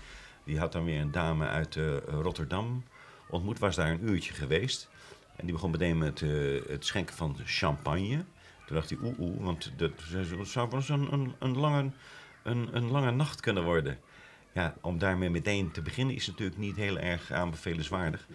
die 0.45 0.59
had 0.59 0.73
dan 0.73 0.85
weer 0.85 1.01
een 1.01 1.11
dame 1.11 1.47
uit 1.47 1.77
eh, 1.77 1.97
Rotterdam 2.07 2.85
ontmoet, 3.29 3.59
was 3.59 3.77
daar 3.77 3.91
een 3.91 4.09
uurtje 4.09 4.35
geweest. 4.35 4.89
En 5.37 5.45
die 5.45 5.55
begon 5.55 5.71
meteen 5.71 5.99
met 5.99 6.23
eh, 6.23 6.31
het 6.69 6.87
schenken 6.87 7.15
van 7.15 7.37
champagne. 7.45 8.25
Toen 8.67 8.77
dacht 8.77 8.91
hij, 8.91 8.99
oeh, 9.03 9.19
oeh, 9.19 9.45
want 9.45 9.73
dat 9.77 9.93
zou 10.43 10.69
wel 10.71 10.83
een, 10.89 11.13
een, 11.13 11.35
een, 11.39 11.59
lange, 11.59 11.91
een, 12.51 12.77
een 12.77 12.91
lange 12.91 13.11
nacht 13.11 13.41
kunnen 13.41 13.65
worden. 13.65 13.99
Ja, 14.53 14.75
om 14.81 14.99
daarmee 14.99 15.31
meteen 15.31 15.71
te 15.71 15.83
beginnen 15.83 16.15
is 16.15 16.27
natuurlijk 16.27 16.59
niet 16.59 16.77
heel 16.77 16.99
erg 16.99 17.33
aanbevelenswaardig. 17.33 18.27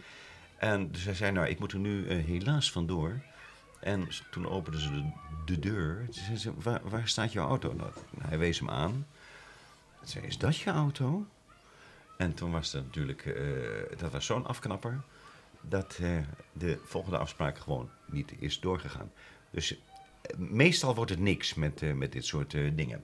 En 0.57 0.91
dus 0.91 1.11
zei, 1.11 1.32
nou, 1.32 1.47
ik 1.47 1.59
moet 1.59 1.72
er 1.72 1.80
nu 1.80 2.07
eh, 2.07 2.26
helaas 2.26 2.72
vandoor. 2.72 3.22
En 3.80 4.07
toen 4.32 4.49
openden 4.49 4.82
ze 4.82 4.91
de, 4.91 5.03
de 5.45 5.59
deur. 5.59 6.05
Toen 6.05 6.24
zei 6.24 6.38
ze, 6.38 6.53
waar, 6.55 6.82
waar 6.89 7.07
staat 7.07 7.32
jouw 7.32 7.47
auto? 7.47 7.74
Nou, 7.74 7.91
hij 8.20 8.38
wees 8.38 8.59
hem 8.59 8.70
aan. 8.70 9.07
Hij 9.99 10.07
zei, 10.07 10.26
is 10.26 10.38
dat 10.38 10.57
je 10.57 10.70
auto? 10.70 11.26
En 12.18 12.34
toen 12.34 12.51
was 12.51 12.72
dat 12.72 12.84
natuurlijk, 12.84 13.26
eh, 13.26 13.97
dat 13.97 14.11
was 14.11 14.26
zo'n 14.26 14.45
afknapper, 14.45 15.01
dat 15.61 15.97
eh, 16.01 16.18
de 16.51 16.80
volgende 16.84 17.18
afspraak 17.18 17.57
gewoon 17.57 17.89
niet 18.05 18.34
is 18.39 18.59
doorgegaan. 18.59 19.11
Dus 19.49 19.78
meestal 20.38 20.95
wordt 20.95 21.11
het 21.11 21.20
niks 21.20 21.53
met, 21.53 21.95
met 21.95 22.11
dit 22.11 22.26
soort 22.26 22.51
dingen. 22.51 23.03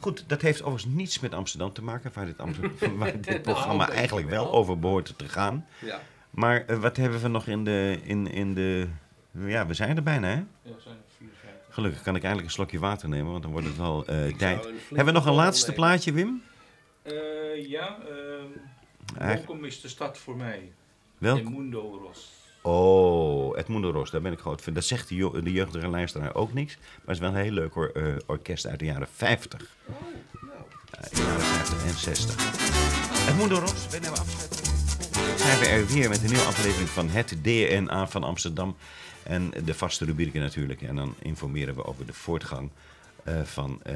Goed, 0.00 0.24
dat 0.26 0.42
heeft 0.42 0.62
overigens 0.62 0.94
niets 0.94 1.20
met 1.20 1.34
Amsterdam 1.34 1.72
te 1.72 1.82
maken, 1.82 2.10
waar 2.14 2.26
dit, 2.26 2.38
Amsterdam, 2.38 2.98
waar 2.98 3.20
dit 3.20 3.42
programma 3.42 3.90
eigenlijk 3.90 4.28
wel 4.28 4.44
wel. 4.44 4.52
over 4.52 4.78
behoort 4.78 5.14
te 5.16 5.28
gaan. 5.28 5.66
Ja. 5.78 6.00
Maar 6.30 6.66
eh, 6.66 6.78
wat 6.78 6.96
hebben 6.96 7.20
we 7.20 7.28
nog 7.28 7.46
in 7.46 7.64
de, 7.64 8.00
in, 8.02 8.30
in 8.30 8.54
de... 8.54 8.88
Ja, 9.30 9.66
we 9.66 9.74
zijn 9.74 9.96
er 9.96 10.02
bijna, 10.02 10.26
hè? 10.26 10.34
Ja, 10.34 10.78
zijn 10.78 10.94
er 10.94 11.02
54. 11.18 11.74
Gelukkig 11.74 12.02
kan 12.02 12.16
ik 12.16 12.22
eindelijk 12.22 12.48
een 12.48 12.54
slokje 12.54 12.78
water 12.78 13.08
nemen, 13.08 13.30
want 13.30 13.42
dan 13.42 13.52
wordt 13.52 13.66
het 13.66 13.76
wel 13.76 14.06
eh, 14.06 14.36
tijd. 14.36 14.64
Hebben 14.88 15.04
we 15.04 15.12
nog 15.12 15.26
een 15.26 15.34
laatste 15.34 15.70
nemen. 15.70 15.84
plaatje, 15.84 16.12
Wim? 16.12 16.42
Eh, 17.02 17.68
ja, 17.68 17.98
ehm 19.16 19.36
Mokum 19.36 19.64
is 19.64 19.80
de 19.80 19.88
stad 19.88 20.18
voor 20.18 20.36
mij. 20.36 20.72
Welk? 21.18 21.38
In 21.38 21.52
Mundo 21.52 22.00
Ros. 22.02 22.37
Oh, 22.62 23.58
Edmundo 23.58 23.90
Ros, 23.90 24.10
daar 24.10 24.20
ben 24.20 24.32
ik 24.32 24.38
groot 24.38 24.62
van. 24.62 24.72
Dat 24.72 24.84
zegt 24.84 25.08
de, 25.08 25.52
jeugdige 25.52 25.88
luisteraar 25.88 26.34
ook 26.34 26.52
niks. 26.52 26.76
Maar 26.76 27.14
het 27.14 27.14
is 27.14 27.20
wel 27.20 27.28
een 27.28 27.42
heel 27.42 27.52
leuk 27.52 27.74
eh, 27.74 28.04
orkest 28.26 28.66
uit 28.66 28.78
de 28.78 28.84
jaren 28.84 29.08
50. 29.14 29.76
Oh, 29.86 29.94
jaren 31.12 31.40
50 31.40 31.86
en 31.86 31.94
60. 31.94 33.28
Edmundo 33.28 33.58
Ros, 33.58 33.86
we 33.86 33.98
nemen 33.98 34.18
afscheid. 34.18 34.66
Zijn 35.36 35.58
we 35.58 35.66
er 35.66 35.86
weer 35.86 36.08
met 36.08 36.22
een 36.22 36.30
nieuwe 36.30 36.44
aflevering 36.44 36.88
van 36.88 37.08
het 37.08 37.36
DNA 37.42 38.08
van 38.08 38.24
Amsterdam. 38.24 38.76
En 39.22 39.50
de 39.64 39.74
vaste 39.74 40.04
rubrieken 40.04 40.40
natuurlijk. 40.40 40.82
En 40.82 40.96
dan 40.96 41.14
informeren 41.18 41.74
we 41.74 41.84
over 41.84 42.06
de 42.06 42.12
voortgang 42.12 42.70
eh, 43.24 43.42
van 43.42 43.80
eh, 43.82 43.94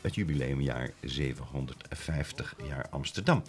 het 0.00 0.14
jubileumjaar 0.14 0.90
750 1.00 2.54
jaar 2.68 2.86
Amsterdam. 2.90 3.42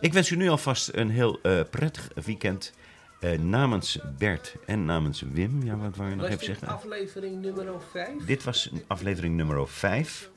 Ik 0.00 0.12
wens 0.12 0.30
u 0.30 0.36
nu 0.36 0.48
alvast 0.48 0.90
een 0.92 1.10
heel 1.10 1.38
eh, 1.42 1.60
prettig 1.70 2.10
weekend. 2.24 2.72
Eh, 3.20 3.38
namens 3.38 3.98
Bert 4.18 4.54
en 4.66 4.84
namens 4.84 5.20
Wim. 5.32 5.62
Ja, 5.64 5.76
wat 5.76 5.96
wou 5.96 6.08
je 6.08 6.14
nog 6.16 6.24
Was 6.24 6.34
even 6.34 6.46
dit 6.46 6.56
zeggen? 6.58 6.68
aflevering 6.76 7.40
nummer 7.42 7.66
5? 7.90 8.08
Dit 8.26 8.44
was 8.44 8.70
aflevering 8.86 9.36
nummer 9.36 9.68
5. 9.68 10.30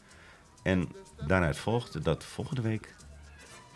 En 0.64 0.90
daaruit 1.28 1.58
volgt 1.58 2.04
dat 2.04 2.24
volgende 2.24 2.62
week 2.62 2.94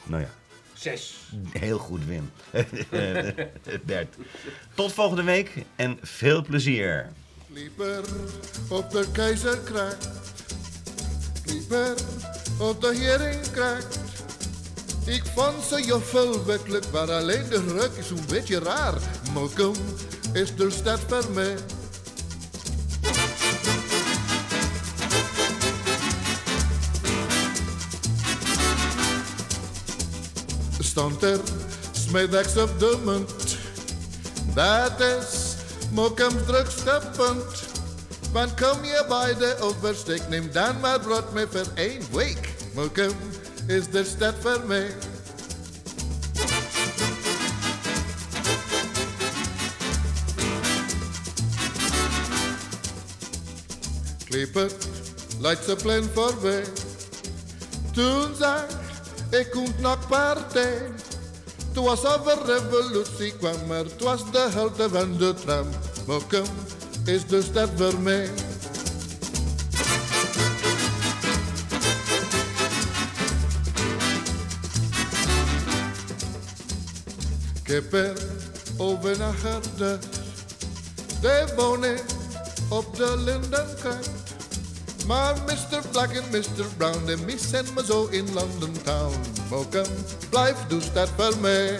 Nou 0.03 0.21
ja, 0.21 0.29
Zes. 0.73 1.29
heel 1.51 1.77
goed 1.77 2.05
Wim. 2.05 2.31
Bert. 3.85 4.15
Tot 4.73 4.93
volgende 4.93 5.23
week 5.23 5.51
en 5.75 5.97
veel 6.01 6.41
plezier. 6.41 7.11
Lieper 7.47 8.03
op 8.69 8.89
de 8.91 9.07
keizer 9.11 9.57
krijgt, 9.57 10.09
lieper 11.45 11.93
op 12.59 12.81
de 12.81 12.95
hering 12.95 13.51
krijgt. 13.51 14.14
Ik 15.05 15.23
vond 15.35 15.63
ze 15.63 15.83
juffel 15.85 16.45
werkelijk, 16.45 16.85
maar 16.91 17.11
alleen 17.11 17.49
de 17.49 17.63
ruk 17.67 17.91
is 17.97 18.09
een 18.09 18.25
beetje 18.27 18.59
raar. 18.59 18.93
Mokum 19.33 19.73
is 20.33 20.55
de 20.55 20.69
stad 20.71 20.99
voor 21.07 21.31
mij. 21.33 21.55
Stond 30.79 31.23
er 31.23 31.39
smiddags 31.91 32.57
op 32.57 32.79
de 32.79 32.97
munt. 33.05 33.57
Dat 34.53 34.99
is 34.99 35.55
Mokum's 35.91 36.45
drukste. 36.45 37.01
Want 38.31 38.53
kom 38.61 38.83
je 38.83 39.05
bij 39.07 39.35
de 39.35 39.55
oversteek, 39.59 40.27
neem 40.29 40.51
dan 40.51 40.79
maar 40.79 40.99
brood 40.99 41.33
mee 41.33 41.45
voor 41.51 41.67
één 41.75 42.01
week. 42.11 42.53
Mokum 42.73 43.13
is 43.67 43.89
de 43.89 44.03
stad 44.03 44.33
voor 44.39 44.61
mij. 44.67 44.91
Kleper, 54.25 54.71
leidt 55.39 55.63
ze 55.63 55.75
plan 55.75 56.03
voorbij. 56.13 56.63
Toen 57.93 58.35
zag 58.39 58.65
ik 59.29 59.51
komt 59.51 59.79
nog 59.79 60.07
partij. 60.07 60.91
Toen 61.73 61.85
was 61.85 62.05
over 62.05 62.45
revolutie 62.45 63.37
kwam 63.37 63.71
er, 63.71 63.85
het 63.85 64.01
was 64.01 64.31
de 64.31 64.47
helte 64.49 64.89
van 64.89 65.17
de 65.17 65.33
tram. 65.33 65.67
Mokum 66.07 66.45
is 67.05 67.25
de 67.25 67.41
stad 67.41 67.69
voor 67.75 67.99
mij. 67.99 68.29
Ik 77.65 77.71
heb 77.71 77.93
er 77.93 78.13
over 78.77 79.17
nagedacht. 79.17 80.19
De 81.21 81.53
wonen 81.55 81.99
op 82.69 82.95
de 82.95 83.17
Lindenkant. 83.17 84.09
Maar 85.07 85.35
Mr. 85.45 85.87
Black 85.91 86.11
en 86.11 86.23
Mr. 86.31 86.65
Brown, 86.77 87.05
de 87.05 87.17
missen 87.17 87.65
me 87.75 87.85
zo 87.85 88.05
in 88.05 88.33
London 88.33 88.71
Town. 88.83 89.15
Mokum, 89.49 89.85
blijf 90.29 90.57
dus 90.67 90.93
dat 90.93 91.09
voor 91.17 91.37
mij. 91.39 91.77